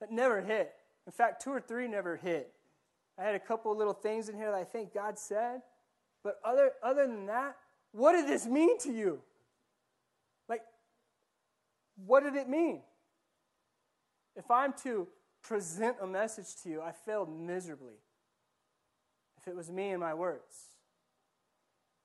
That 0.00 0.10
never 0.10 0.40
hit. 0.40 0.72
In 1.06 1.12
fact, 1.12 1.42
two 1.42 1.50
or 1.50 1.60
three 1.60 1.86
never 1.86 2.16
hit. 2.16 2.52
I 3.18 3.22
had 3.22 3.34
a 3.34 3.40
couple 3.40 3.74
little 3.76 3.94
things 3.94 4.28
in 4.28 4.36
here 4.36 4.50
that 4.50 4.56
I 4.56 4.64
think 4.64 4.92
God 4.92 5.18
said, 5.18 5.62
but 6.22 6.38
other, 6.44 6.72
other 6.82 7.06
than 7.06 7.26
that, 7.26 7.56
what 7.92 8.12
did 8.12 8.26
this 8.26 8.46
mean 8.46 8.78
to 8.80 8.92
you? 8.92 9.20
Like, 10.48 10.62
what 12.04 12.24
did 12.24 12.34
it 12.34 12.48
mean? 12.48 12.82
If 14.34 14.50
I'm 14.50 14.74
to 14.82 15.06
present 15.42 15.96
a 16.02 16.06
message 16.06 16.56
to 16.62 16.68
you, 16.68 16.82
I 16.82 16.92
failed 16.92 17.30
miserably. 17.30 17.94
If 19.46 19.52
it 19.52 19.56
was 19.56 19.70
me 19.70 19.90
and 19.90 20.00
my 20.00 20.12
words. 20.12 20.70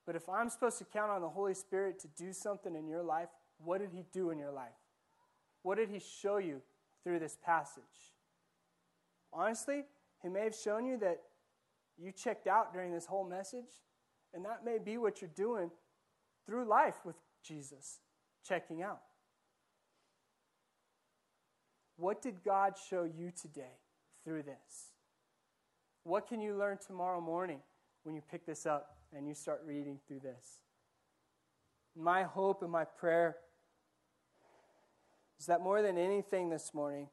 But 0.06 0.16
if 0.16 0.30
I'm 0.30 0.50
supposed 0.50 0.78
to 0.78 0.86
count 0.86 1.10
on 1.10 1.22
the 1.22 1.30
Holy 1.30 1.56
Spirit 1.56 2.00
to 2.02 2.08
do 2.08 2.34
something 2.34 2.76
in 2.76 2.88
your 2.88 3.02
life, 3.02 3.30
what 3.58 3.80
did 3.80 3.89
He 3.92 4.04
do 4.14 4.30
in 4.30 4.38
your 4.38 4.52
life? 4.52 4.70
What 5.64 5.78
did 5.78 5.89
He 5.89 6.00
show 6.00 6.38
you 6.38 6.62
through 7.04 7.18
this 7.18 7.38
passage? 7.44 8.14
Honestly, 9.34 9.84
He 10.22 10.30
may 10.30 10.44
have 10.44 10.56
shown 10.56 10.86
you 10.86 10.98
that 10.98 11.22
you 11.98 12.12
checked 12.12 12.46
out 12.46 12.74
during 12.74 12.92
this 12.92 13.08
whole 13.08 13.28
message, 13.28 13.70
and 14.36 14.46
that 14.46 14.64
may 14.64 14.78
be 14.78 14.98
what 14.98 15.20
you're 15.22 15.32
doing 15.36 15.72
through 16.46 16.66
life 16.66 16.98
with 17.04 17.16
Jesus, 17.44 18.00
checking 18.48 18.84
out. 18.84 19.02
What 21.98 22.22
did 22.22 22.44
God 22.44 22.76
show 22.89 23.04
you 23.04 23.32
today 23.32 23.80
through 24.24 24.44
this? 24.44 24.91
What 26.04 26.28
can 26.28 26.41
you 26.41 26.56
learn 26.58 26.78
tomorrow 26.86 27.22
morning 27.22 27.60
when 28.04 28.16
you 28.16 28.22
pick 28.22 28.45
this 28.45 28.66
up 28.66 28.97
and 29.16 29.28
you 29.28 29.34
start 29.34 29.62
reading 29.66 29.99
through 30.08 30.22
this? 30.22 30.60
My 31.95 32.24
hope 32.24 32.64
and 32.64 32.72
my 32.72 32.86
prayer 32.86 33.38
is 35.39 35.45
that 35.45 35.62
more 35.62 35.82
than 35.82 35.97
anything 35.97 36.49
this 36.49 36.74
morning, 36.74 37.08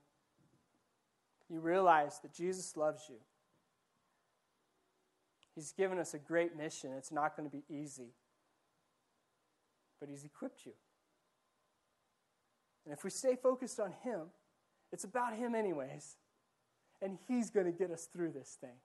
you 1.50 1.60
realize 1.60 2.18
that 2.22 2.32
Jesus 2.32 2.76
loves 2.76 3.02
you. 3.08 3.16
He's 5.54 5.72
given 5.72 5.98
us 5.98 6.14
a 6.14 6.18
great 6.18 6.56
mission. 6.56 6.92
It's 6.96 7.10
not 7.10 7.36
going 7.36 7.48
to 7.50 7.54
be 7.54 7.64
easy, 7.68 8.12
but 9.98 10.08
He's 10.08 10.24
equipped 10.24 10.64
you. 10.64 10.72
And 12.84 12.94
if 12.94 13.02
we 13.02 13.10
stay 13.10 13.34
focused 13.34 13.80
on 13.80 13.92
Him, 14.04 14.28
it's 14.92 15.04
about 15.04 15.34
Him, 15.34 15.54
anyways. 15.54 16.16
And 17.00 17.18
He's 17.28 17.50
going 17.50 17.66
to 17.66 17.72
get 17.72 17.90
us 17.90 18.08
through 18.12 18.32
this 18.32 18.56
thing. 18.60 18.78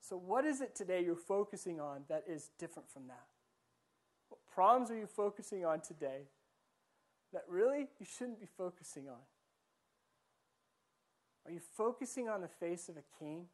So, 0.00 0.16
what 0.16 0.44
is 0.44 0.60
it 0.60 0.74
today 0.74 1.04
you're 1.04 1.14
focusing 1.14 1.80
on 1.80 2.02
that 2.08 2.24
is 2.28 2.50
different 2.58 2.90
from 2.90 3.06
that? 3.06 3.26
What 4.28 4.40
problems 4.52 4.90
are 4.90 4.96
you 4.96 5.06
focusing 5.06 5.64
on 5.64 5.80
today 5.80 6.22
that 7.32 7.44
really 7.48 7.86
you 7.98 8.06
shouldn't 8.06 8.40
be 8.40 8.48
focusing 8.58 9.08
on? 9.08 9.20
Are 11.46 11.52
you 11.52 11.60
focusing 11.76 12.28
on 12.28 12.40
the 12.40 12.48
face 12.48 12.88
of 12.88 12.96
a 12.96 13.02
king? 13.18 13.46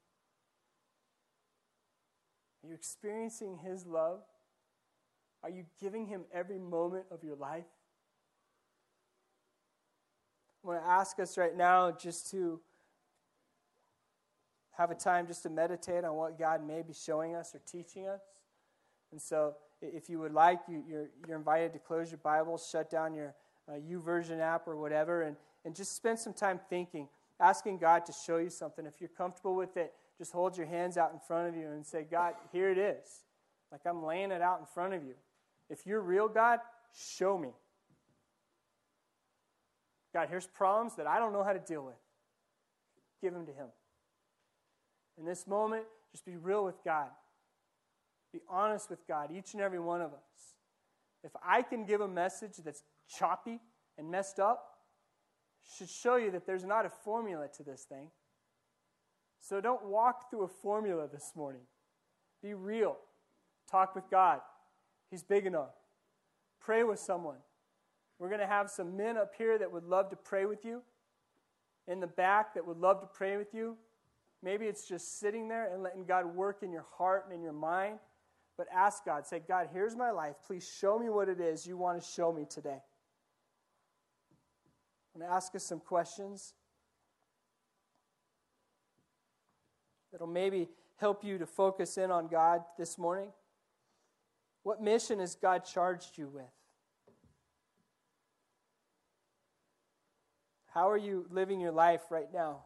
Are 2.63 2.69
you 2.69 2.75
experiencing 2.75 3.59
his 3.59 3.87
love? 3.87 4.21
Are 5.43 5.51
you 5.51 5.65
giving 5.81 6.07
him 6.07 6.23
every 6.33 6.59
moment 6.59 7.07
of 7.11 7.23
your 7.23 7.37
life? 7.37 7.65
I 10.65 10.67
want 10.67 10.83
to 10.83 10.89
ask 10.89 11.21
us 11.21 11.39
right 11.39 11.57
now 11.57 11.93
just 11.93 12.31
to 12.33 12.61
have 14.79 14.93
a 14.93 14.95
time 14.95 15.27
just 15.27 15.43
to 15.43 15.51
meditate 15.51 16.05
on 16.05 16.15
what 16.15 16.39
God 16.39 16.67
may 16.67 16.83
be 16.83 16.95
showing 16.95 17.35
us 17.35 17.55
or 17.55 17.61
teaching 17.71 18.07
us. 18.07 18.21
And 19.11 19.21
so, 19.21 19.57
if 19.83 20.09
you 20.09 20.21
would 20.21 20.33
like, 20.33 20.61
you're, 20.69 21.09
you're 21.27 21.37
invited 21.37 21.73
to 21.73 21.79
close 21.79 22.11
your 22.11 22.19
Bible, 22.19 22.59
shut 22.59 22.91
down 22.91 23.15
your 23.15 23.35
uh, 23.69 24.41
app 24.41 24.67
or 24.67 24.77
whatever, 24.77 25.23
and, 25.23 25.37
and 25.65 25.75
just 25.75 25.95
spend 25.95 26.19
some 26.19 26.33
time 26.33 26.61
thinking, 26.71 27.09
asking 27.41 27.79
God 27.79 28.07
to 28.07 28.13
show 28.13 28.39
you 28.39 28.51
something. 28.51 28.87
If 28.87 28.95
you're 29.01 29.11
comfortable 29.11 29.55
with 29.55 29.77
it, 29.77 29.93
just 30.17 30.33
hold 30.33 30.57
your 30.57 30.67
hands 30.67 30.97
out 30.97 31.13
in 31.13 31.19
front 31.21 31.49
of 31.49 31.57
you 31.57 31.69
and 31.69 31.87
say, 31.87 32.07
God, 32.09 32.35
here 32.53 32.71
it 32.71 32.79
is. 32.79 33.25
Like 33.71 33.83
I'm 33.87 34.05
laying 34.05 34.31
it 34.31 34.43
out 34.43 34.59
in 34.61 34.67
front 34.67 34.95
of 34.95 35.05
you. 35.05 35.15
If 35.71 35.87
you're 35.87 36.01
real, 36.01 36.29
God, 36.29 36.61
show 36.93 37.37
me. 37.39 37.51
God, 40.13 40.29
here's 40.29 40.47
problems 40.47 40.97
that 40.97 41.07
I 41.07 41.19
don't 41.19 41.33
know 41.33 41.45
how 41.45 41.53
to 41.53 41.59
deal 41.59 41.85
with. 41.85 41.95
Give 43.21 43.33
them 43.33 43.47
to 43.47 43.53
Him. 43.53 43.69
In 45.19 45.25
this 45.25 45.47
moment, 45.47 45.85
just 46.13 46.25
be 46.25 46.37
real 46.37 46.65
with 46.65 46.83
God. 46.85 47.09
Be 48.33 48.41
honest 48.49 48.91
with 48.91 49.07
God, 49.07 49.31
each 49.33 49.55
and 49.55 49.63
every 49.63 49.81
one 49.81 50.01
of 50.01 50.13
us. 50.13 50.55
If 51.25 51.33
I 51.45 51.63
can 51.63 51.85
give 51.85 52.01
a 52.01 52.09
message 52.09 52.57
that's 52.65 52.83
choppy 53.09 53.61
and 53.97 54.11
messed 54.11 54.39
up, 54.39 54.65
should 55.77 55.89
show 55.89 56.17
you 56.17 56.31
that 56.31 56.47
there's 56.47 56.65
not 56.65 56.87
a 56.87 56.91
formula 56.91 57.49
to 57.57 57.63
this 57.63 57.83
thing. 57.83 58.11
So 59.41 59.61
don't 59.61 59.87
walk 59.87 60.31
through 60.31 60.43
a 60.43 60.49
formula 60.49 61.09
this 61.13 61.33
morning. 61.35 61.63
Be 62.43 62.55
real. 62.55 62.97
Talk 63.71 63.95
with 63.95 64.09
God. 64.11 64.41
He's 65.11 65.23
big 65.23 65.47
enough. 65.47 65.75
Pray 66.61 66.85
with 66.85 66.99
someone. 66.99 67.39
We're 68.19 68.29
going 68.29 68.41
to 68.41 68.47
have 68.47 68.71
some 68.71 68.97
men 68.97 69.17
up 69.17 69.33
here 69.37 69.59
that 69.59 69.73
would 69.73 69.85
love 69.85 70.11
to 70.11 70.17
pray 70.17 70.45
with 70.45 70.65
you, 70.65 70.83
in 71.87 72.01
the 72.01 72.07
back 72.07 72.55
that 72.55 72.67
would 72.67 72.79
love 72.79 73.01
to 73.01 73.07
pray 73.07 73.37
with 73.37 73.55
you. 73.55 73.77
Maybe 74.43 74.67
it's 74.67 74.87
just 74.87 75.19
sitting 75.19 75.49
there 75.49 75.73
and 75.73 75.83
letting 75.83 76.05
God 76.05 76.27
work 76.27 76.63
in 76.63 76.71
your 76.71 76.87
heart 76.97 77.25
and 77.27 77.35
in 77.35 77.43
your 77.43 77.53
mind. 77.53 77.99
But 78.57 78.67
ask 78.75 79.05
God, 79.05 79.27
say, 79.27 79.41
God, 79.47 79.69
here's 79.73 79.97
my 79.97 80.11
life. 80.11 80.37
Please 80.47 80.69
show 80.69 80.99
me 80.99 81.09
what 81.09 81.29
it 81.29 81.41
is 81.41 81.67
you 81.67 81.77
want 81.77 82.01
to 82.01 82.07
show 82.07 82.33
me 82.33 82.45
today. 82.49 82.81
I'm 85.15 85.21
going 85.21 85.31
to 85.31 85.35
ask 85.35 85.55
us 85.55 85.65
some 85.65 85.81
questions 85.81 86.55
that'll 90.13 90.27
maybe 90.27 90.69
help 90.97 91.25
you 91.25 91.39
to 91.39 91.47
focus 91.47 91.99
in 91.99 92.11
on 92.11 92.29
God 92.29 92.63
this 92.79 92.99
morning. 92.99 93.31
What 94.63 94.83
mission 94.83 95.21
has 95.21 95.35
God 95.35 95.65
charged 95.65 96.19
you 96.19 96.29
with? 96.29 96.45
How 100.75 100.91
are 100.91 100.97
you 100.99 101.27
living 101.31 101.61
your 101.61 101.73
life 101.73 102.03
right 102.11 102.33
now? 102.33 102.65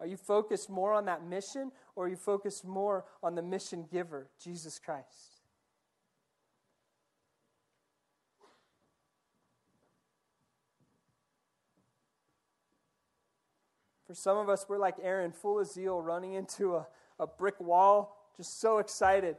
Are 0.00 0.06
you 0.06 0.16
focused 0.16 0.68
more 0.68 0.92
on 0.92 1.06
that 1.06 1.24
mission 1.26 1.72
or 1.94 2.06
are 2.06 2.08
you 2.08 2.16
focused 2.16 2.64
more 2.64 3.04
on 3.22 3.34
the 3.34 3.42
mission 3.42 3.86
giver, 3.90 4.28
Jesus 4.42 4.78
Christ? 4.78 5.40
For 14.06 14.14
some 14.14 14.36
of 14.38 14.48
us, 14.48 14.66
we're 14.68 14.78
like 14.78 14.96
Aaron, 15.02 15.32
full 15.32 15.58
of 15.58 15.66
zeal, 15.66 16.00
running 16.00 16.34
into 16.34 16.76
a, 16.76 16.86
a 17.18 17.26
brick 17.26 17.58
wall, 17.60 18.30
just 18.36 18.60
so 18.60 18.78
excited. 18.78 19.36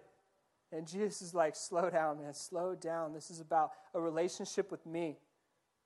And 0.73 0.85
Jesus 0.85 1.21
is 1.21 1.33
like, 1.33 1.55
slow 1.55 1.89
down, 1.89 2.19
man, 2.21 2.33
slow 2.33 2.75
down. 2.75 3.13
This 3.13 3.31
is 3.31 3.39
about 3.39 3.71
a 3.93 4.01
relationship 4.01 4.69
with 4.69 4.85
me 4.85 5.17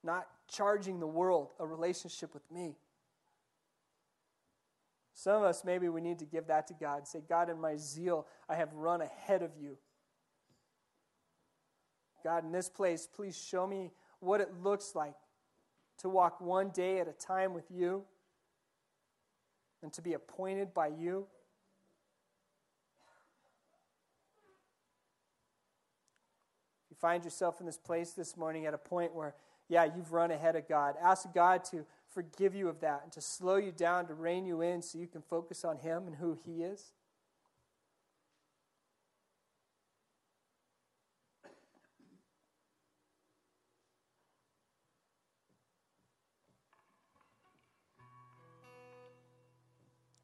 not 0.04 0.28
charging 0.48 1.00
the 1.00 1.08
world 1.08 1.50
a 1.60 1.66
relationship 1.66 2.34
with 2.34 2.50
me. 2.52 2.76
Some 5.14 5.36
of 5.36 5.44
us, 5.44 5.64
maybe 5.64 5.90
we 5.90 6.02
need 6.02 6.20
to 6.20 6.26
give 6.26 6.48
that 6.48 6.68
to 6.68 6.74
God 6.74 7.08
say, 7.08 7.22
God, 7.28 7.50
in 7.50 7.60
my 7.60 7.76
zeal, 7.78 8.28
I 8.50 8.56
have 8.56 8.74
run 8.74 9.02
ahead 9.02 9.42
of 9.42 9.52
you. 9.60 9.78
God, 12.24 12.44
in 12.44 12.52
this 12.52 12.70
place, 12.70 13.08
please 13.08 13.38
show 13.38 13.66
me 13.68 13.92
what 14.20 14.42
it 14.42 14.50
looks 14.62 14.96
like 14.96 15.16
to 16.00 16.10
walk 16.10 16.40
one 16.40 16.70
day 16.70 17.00
at 17.00 17.08
a 17.08 17.14
time 17.14 17.54
with 17.54 17.70
you 17.70 18.04
and 19.84 19.92
to 19.94 20.02
be 20.02 20.14
appointed 20.14 20.74
by 20.74 20.88
you. 20.88 21.28
If 26.86 26.92
you 26.92 26.96
find 27.00 27.24
yourself 27.24 27.60
in 27.60 27.66
this 27.66 27.78
place 27.78 28.12
this 28.12 28.38
morning 28.38 28.66
at 28.66 28.74
a 28.74 28.78
point 28.78 29.14
where, 29.14 29.36
yeah, 29.68 29.86
you've 29.96 30.12
run 30.12 30.32
ahead 30.32 30.56
of 30.56 30.68
God, 30.68 30.96
ask 31.02 31.32
God 31.34 31.64
to 31.66 31.86
forgive 32.14 32.54
you 32.56 32.68
of 32.68 32.80
that 32.82 33.02
and 33.04 33.12
to 33.14 33.22
slow 33.22 33.56
you 33.56 33.72
down, 33.72 34.08
to 34.08 34.14
rein 34.14 34.46
you 34.46 34.62
in 34.62 34.82
so 34.82 34.98
you 34.98 35.08
can 35.08 35.22
focus 35.22 35.64
on 35.64 35.78
Him 35.78 36.08
and 36.08 36.16
who 36.16 36.38
He 36.46 36.64
is. 36.64 36.94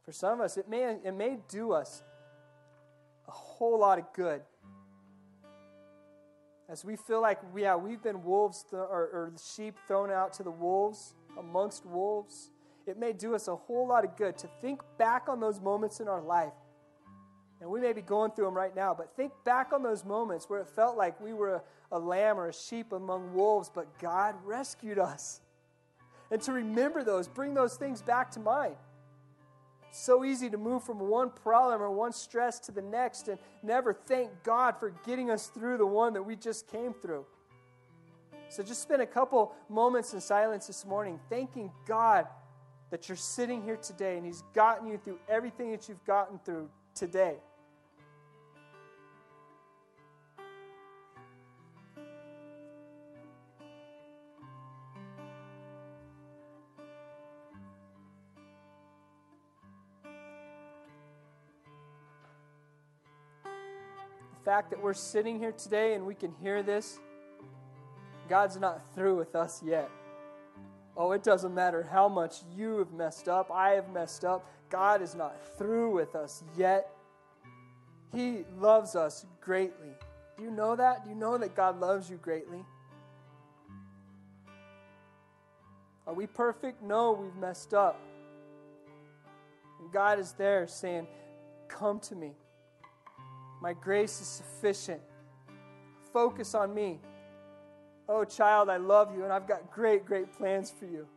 For 0.08 0.14
some 0.14 0.40
of 0.40 0.40
us, 0.40 0.56
it 0.56 0.70
may, 0.70 0.98
it 1.04 1.14
may 1.14 1.38
do 1.50 1.74
us 1.74 2.02
a 3.28 3.32
whole 3.32 3.80
lot 3.80 4.00
of 4.00 4.06
good. 4.14 4.42
As 6.70 6.84
we 6.84 6.98
feel 6.98 7.22
like, 7.22 7.40
yeah, 7.56 7.76
we've 7.76 8.02
been 8.02 8.24
wolves 8.24 8.64
th- 8.70 8.74
or, 8.74 9.10
or 9.14 9.34
sheep 9.42 9.78
thrown 9.88 10.12
out 10.12 10.34
to 10.34 10.44
the 10.44 10.52
wolves, 10.52 11.14
amongst 11.38 11.86
wolves, 11.86 12.52
it 12.86 12.98
may 12.98 13.14
do 13.14 13.36
us 13.36 13.48
a 13.48 13.56
whole 13.56 13.88
lot 13.88 14.04
of 14.04 14.18
good 14.18 14.38
to 14.40 14.50
think 14.62 14.82
back 14.98 15.30
on 15.30 15.40
those 15.40 15.62
moments 15.62 16.00
in 16.00 16.08
our 16.08 16.22
life. 16.22 16.54
And 17.62 17.70
we 17.70 17.80
may 17.80 17.94
be 17.94 18.02
going 18.02 18.32
through 18.32 18.46
them 18.46 18.54
right 18.54 18.76
now, 18.76 18.94
but 18.94 19.16
think 19.16 19.32
back 19.44 19.72
on 19.74 19.82
those 19.82 20.04
moments 20.06 20.50
where 20.50 20.60
it 20.60 20.68
felt 20.68 20.98
like 20.98 21.20
we 21.22 21.34
were 21.34 21.56
a, 21.56 21.62
a 21.94 22.00
lamb 22.00 22.38
or 22.40 22.50
a 22.50 22.54
sheep 22.54 22.92
among 22.92 23.34
wolves, 23.34 23.72
but 23.74 23.98
God 24.00 24.36
rescued 24.46 25.00
us. 25.00 25.42
And 26.30 26.42
to 26.42 26.52
remember 26.52 27.04
those, 27.04 27.28
bring 27.28 27.54
those 27.54 27.76
things 27.76 28.02
back 28.02 28.32
to 28.32 28.40
mind 28.40 28.76
so 29.98 30.24
easy 30.24 30.50
to 30.50 30.58
move 30.58 30.84
from 30.84 31.00
one 31.00 31.30
problem 31.30 31.82
or 31.82 31.90
one 31.90 32.14
stress 32.14 32.60
to 32.62 32.72
the 32.72 32.82
next 32.82 33.28
and 33.28 33.40
never 33.64 33.94
thank 33.94 34.32
God 34.44 34.76
for 34.80 34.94
getting 35.06 35.32
us 35.32 35.48
through 35.48 35.78
the 35.78 35.86
one 35.86 36.14
that 36.14 36.24
we 36.24 36.36
just 36.36 36.68
came 36.68 36.94
through. 36.94 37.26
So 38.50 38.64
just 38.64 38.82
spend 38.82 39.02
a 39.02 39.08
couple 39.08 39.54
moments 39.70 40.14
in 40.14 40.22
silence 40.22 40.68
this 40.68 40.86
morning 40.86 41.20
thanking 41.30 41.72
God 41.86 42.28
that 42.92 43.10
you're 43.10 43.18
sitting 43.18 43.62
here 43.64 43.78
today 43.78 44.18
and 44.18 44.26
He's 44.26 44.44
gotten 44.54 44.88
you 44.88 44.98
through 44.98 45.20
everything 45.28 45.72
that 45.72 45.90
you've 45.90 46.04
gotten 46.06 46.40
through 46.40 46.70
today. 46.96 47.36
Fact 64.48 64.70
that 64.70 64.82
we're 64.82 64.94
sitting 64.94 65.38
here 65.38 65.52
today 65.52 65.94
and 65.94 66.06
we 66.06 66.16
can 66.16 66.34
hear 66.42 66.64
this, 66.64 67.00
God's 68.30 68.56
not 68.58 68.82
through 68.96 69.18
with 69.18 69.36
us 69.36 69.62
yet. 69.62 69.90
Oh, 70.96 71.12
it 71.12 71.22
doesn't 71.22 71.54
matter 71.54 71.84
how 71.84 72.08
much 72.08 72.38
you 72.56 72.78
have 72.78 72.94
messed 72.94 73.28
up, 73.28 73.52
I 73.52 73.72
have 73.72 73.92
messed 73.92 74.24
up. 74.24 74.50
God 74.70 75.02
is 75.02 75.16
not 75.16 75.36
through 75.58 75.94
with 75.94 76.16
us 76.16 76.46
yet. 76.58 76.90
He 78.16 78.46
loves 78.58 78.96
us 78.96 79.26
greatly. 79.42 79.92
Do 80.38 80.44
you 80.44 80.52
know 80.52 80.78
that? 80.78 81.04
Do 81.04 81.10
you 81.10 81.18
know 81.18 81.38
that 81.38 81.54
God 81.54 81.82
loves 81.82 82.10
you 82.10 82.16
greatly? 82.16 82.64
Are 86.08 86.14
we 86.14 86.26
perfect? 86.26 86.82
No, 86.82 87.12
we've 87.12 87.36
messed 87.36 87.74
up. 87.74 88.00
And 89.82 89.92
God 89.92 90.20
is 90.20 90.32
there 90.32 90.68
saying, 90.68 91.06
Come 91.68 92.00
to 92.00 92.16
me. 92.16 92.32
My 93.62 93.74
grace 93.74 94.22
is 94.22 94.28
sufficient. 94.28 95.02
Focus 96.14 96.56
on 96.56 96.74
me. 96.74 97.00
Oh, 98.10 98.24
child, 98.24 98.70
I 98.70 98.78
love 98.78 99.16
you, 99.16 99.24
and 99.24 99.34
I've 99.34 99.48
got 99.48 99.72
great, 99.72 100.06
great 100.06 100.32
plans 100.32 100.72
for 100.72 100.86
you. 100.86 101.08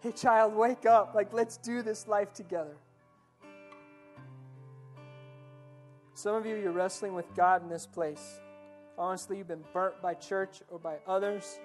Hey, 0.00 0.12
child, 0.12 0.54
wake 0.54 0.86
up. 0.86 1.14
Like, 1.14 1.32
let's 1.32 1.56
do 1.56 1.82
this 1.82 2.08
life 2.08 2.32
together. 2.32 2.76
Some 6.14 6.34
of 6.34 6.46
you, 6.46 6.56
you're 6.56 6.72
wrestling 6.72 7.14
with 7.14 7.32
God 7.34 7.62
in 7.62 7.68
this 7.68 7.86
place. 7.86 8.40
Honestly, 8.96 9.38
you've 9.38 9.48
been 9.48 9.64
burnt 9.72 10.00
by 10.00 10.14
church 10.14 10.62
or 10.70 10.78
by 10.78 10.96
others. 11.06 11.58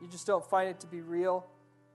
You 0.00 0.08
just 0.08 0.26
don't 0.26 0.44
find 0.44 0.68
it 0.68 0.80
to 0.80 0.86
be 0.86 1.00
real. 1.00 1.46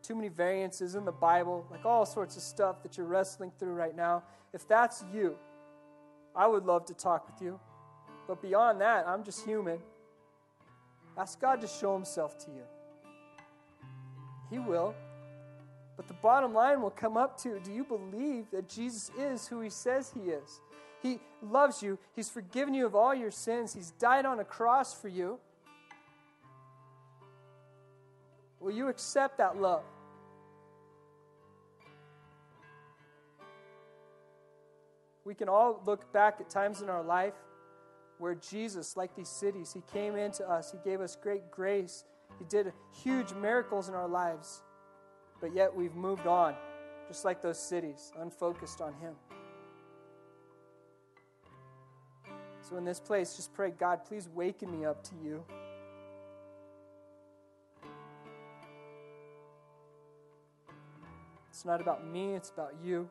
Too 0.02 0.16
many 0.16 0.30
variances 0.30 0.96
in 0.96 1.06
the 1.06 1.12
Bible, 1.12 1.66
like 1.70 1.86
all 1.86 2.06
sorts 2.06 2.36
of 2.36 2.42
stuff 2.42 2.82
that 2.84 2.98
you're 2.98 3.06
wrestling 3.06 3.52
through 3.60 3.74
right 3.74 3.96
now. 3.96 4.24
If 4.54 4.68
that's 4.68 5.04
you, 5.14 5.36
I 6.36 6.48
would 6.48 6.66
love 6.66 6.86
to 6.86 6.94
talk 6.94 7.28
with 7.32 7.42
you. 7.42 7.60
But 8.28 8.42
beyond 8.42 8.82
that, 8.82 9.08
I'm 9.08 9.24
just 9.24 9.46
human. 9.46 9.80
Ask 11.18 11.40
God 11.40 11.62
to 11.62 11.68
show 11.68 11.94
himself 11.94 12.38
to 12.46 12.52
you. 12.52 12.64
He 14.50 14.60
will. 14.60 14.96
But 15.98 16.08
the 16.08 16.14
bottom 16.16 16.54
line 16.54 16.82
will 16.82 16.90
come 16.90 17.18
up 17.18 17.38
to 17.44 17.60
do 17.60 17.72
you 17.72 17.84
believe 17.84 18.50
that 18.52 18.68
Jesus 18.68 19.12
is 19.18 19.48
who 19.48 19.62
he 19.62 19.70
says 19.70 20.12
he 20.14 20.32
is? 20.32 20.62
He 21.02 21.20
loves 21.42 21.82
you, 21.82 21.98
he's 22.16 22.30
forgiven 22.30 22.74
you 22.74 22.86
of 22.86 22.96
all 22.96 23.14
your 23.14 23.32
sins, 23.32 23.74
he's 23.74 23.92
died 23.92 24.26
on 24.26 24.40
a 24.40 24.44
cross 24.44 24.94
for 24.94 25.08
you. 25.08 25.40
Will 28.60 28.72
you 28.72 28.88
accept 28.88 29.40
that 29.40 29.60
love? 29.60 29.84
We 35.32 35.36
can 35.36 35.48
all 35.48 35.82
look 35.86 36.12
back 36.12 36.42
at 36.42 36.50
times 36.50 36.82
in 36.82 36.90
our 36.90 37.02
life 37.02 37.36
where 38.18 38.36
Jesus, 38.36 38.98
like 38.98 39.16
these 39.16 39.30
cities, 39.30 39.72
He 39.72 39.82
came 39.94 40.18
into 40.18 40.46
us, 40.46 40.74
He 40.74 40.78
gave 40.84 41.00
us 41.00 41.16
great 41.16 41.50
grace, 41.50 42.04
He 42.38 42.44
did 42.44 42.74
huge 43.02 43.34
miracles 43.36 43.88
in 43.88 43.96
our 43.96 44.10
lives, 44.10 44.62
but 45.40 45.56
yet 45.56 45.74
we've 45.74 45.96
moved 45.96 46.28
on, 46.28 46.54
just 47.08 47.24
like 47.24 47.42
those 47.42 47.58
cities, 47.58 48.12
unfocused 48.20 48.82
on 48.82 48.94
Him. 48.96 49.14
So, 52.60 52.76
in 52.76 52.84
this 52.84 53.00
place, 53.00 53.38
just 53.38 53.54
pray, 53.54 53.72
God, 53.72 54.04
please 54.04 54.28
waken 54.28 54.70
me 54.70 54.84
up 54.86 55.02
to 55.06 55.16
you. 55.24 55.46
It's 61.50 61.64
not 61.64 61.80
about 61.80 62.06
me, 62.06 62.34
it's 62.34 62.50
about 62.50 62.74
you. 62.84 63.10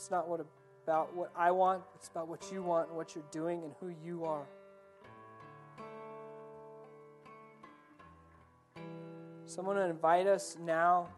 It's 0.00 0.10
not 0.10 0.26
what 0.26 0.40
about 0.82 1.14
what 1.14 1.30
I 1.36 1.50
want, 1.50 1.82
it's 1.94 2.08
about 2.08 2.26
what 2.26 2.50
you 2.50 2.62
want 2.62 2.88
and 2.88 2.96
what 2.96 3.14
you're 3.14 3.22
doing 3.30 3.62
and 3.64 3.74
who 3.80 3.92
you 4.02 4.24
are. 4.24 4.46
So 9.44 9.58
I'm 9.58 9.66
going 9.66 9.76
to 9.76 9.84
invite 9.84 10.26
us 10.26 10.56
now 10.58 11.08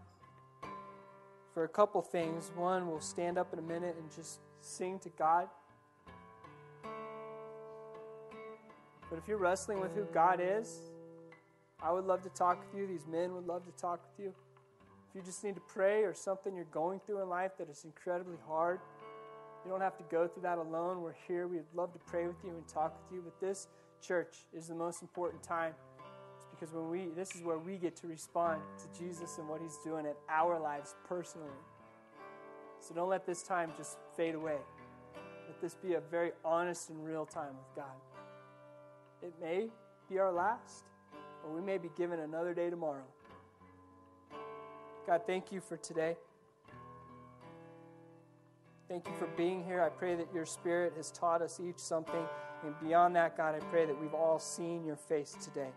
for 1.54 1.62
a 1.62 1.68
couple 1.68 2.02
things. 2.02 2.50
One, 2.56 2.88
we'll 2.88 2.98
stand 2.98 3.38
up 3.38 3.52
in 3.52 3.60
a 3.60 3.62
minute 3.62 3.94
and 4.00 4.10
just 4.10 4.40
sing 4.60 4.98
to 4.98 5.10
God. 5.10 5.46
But 9.08 9.16
if 9.16 9.28
you're 9.28 9.38
wrestling 9.38 9.80
with 9.80 9.94
who 9.94 10.06
God 10.12 10.40
is, 10.42 10.76
I 11.80 11.92
would 11.92 12.04
love 12.04 12.22
to 12.22 12.30
talk 12.30 12.58
with 12.58 12.80
you. 12.80 12.88
These 12.88 13.06
men 13.06 13.32
would 13.36 13.46
love 13.46 13.64
to 13.64 13.80
talk 13.80 14.00
with 14.02 14.26
you. 14.26 14.34
If 15.12 15.16
you 15.16 15.22
just 15.22 15.44
need 15.44 15.56
to 15.56 15.60
pray 15.60 16.04
or 16.04 16.14
something 16.14 16.56
you're 16.56 16.64
going 16.72 16.98
through 17.04 17.20
in 17.20 17.28
life 17.28 17.52
that 17.58 17.68
is 17.68 17.84
incredibly 17.84 18.38
hard, 18.48 18.80
you 19.62 19.70
don't 19.70 19.82
have 19.82 19.98
to 19.98 20.04
go 20.10 20.26
through 20.26 20.44
that 20.44 20.56
alone. 20.56 21.02
We're 21.02 21.12
here. 21.28 21.46
We'd 21.46 21.64
love 21.74 21.92
to 21.92 21.98
pray 21.98 22.26
with 22.26 22.42
you 22.42 22.48
and 22.48 22.66
talk 22.66 22.96
with 22.96 23.14
you. 23.14 23.22
But 23.22 23.38
this 23.38 23.68
church 24.00 24.46
is 24.56 24.68
the 24.68 24.74
most 24.74 25.02
important 25.02 25.42
time. 25.42 25.74
It's 26.38 26.46
because 26.50 26.72
when 26.72 26.88
we 26.88 27.08
this 27.14 27.34
is 27.34 27.42
where 27.42 27.58
we 27.58 27.76
get 27.76 27.94
to 27.96 28.06
respond 28.06 28.62
to 28.78 28.98
Jesus 28.98 29.36
and 29.36 29.46
what 29.50 29.60
he's 29.60 29.76
doing 29.84 30.06
in 30.06 30.14
our 30.30 30.58
lives 30.58 30.94
personally. 31.06 31.50
So 32.80 32.94
don't 32.94 33.10
let 33.10 33.26
this 33.26 33.42
time 33.42 33.70
just 33.76 33.98
fade 34.16 34.34
away. 34.34 34.56
Let 35.46 35.60
this 35.60 35.74
be 35.74 35.92
a 35.92 36.00
very 36.00 36.32
honest 36.42 36.88
and 36.88 37.04
real 37.04 37.26
time 37.26 37.54
with 37.58 37.76
God. 37.76 37.94
It 39.22 39.34
may 39.42 39.68
be 40.08 40.18
our 40.18 40.32
last, 40.32 40.84
or 41.44 41.54
we 41.54 41.60
may 41.60 41.76
be 41.76 41.90
given 41.98 42.20
another 42.20 42.54
day 42.54 42.70
tomorrow. 42.70 43.04
God, 45.07 45.22
thank 45.26 45.50
you 45.50 45.61
for 45.61 45.76
today. 45.76 46.16
Thank 48.88 49.07
you 49.07 49.12
for 49.18 49.26
being 49.36 49.64
here. 49.64 49.82
I 49.82 49.88
pray 49.88 50.14
that 50.16 50.28
your 50.34 50.46
spirit 50.46 50.92
has 50.96 51.11
taught 51.11 51.42
us 51.42 51.59
each 51.59 51.78
something. 51.78 52.24
And 52.64 52.74
beyond 52.80 53.16
that, 53.16 53.36
God, 53.36 53.55
I 53.55 53.59
pray 53.70 53.86
that 53.86 54.00
we've 54.00 54.14
all 54.14 54.38
seen 54.38 54.84
your 54.84 54.96
face 54.96 55.36
today. 55.42 55.70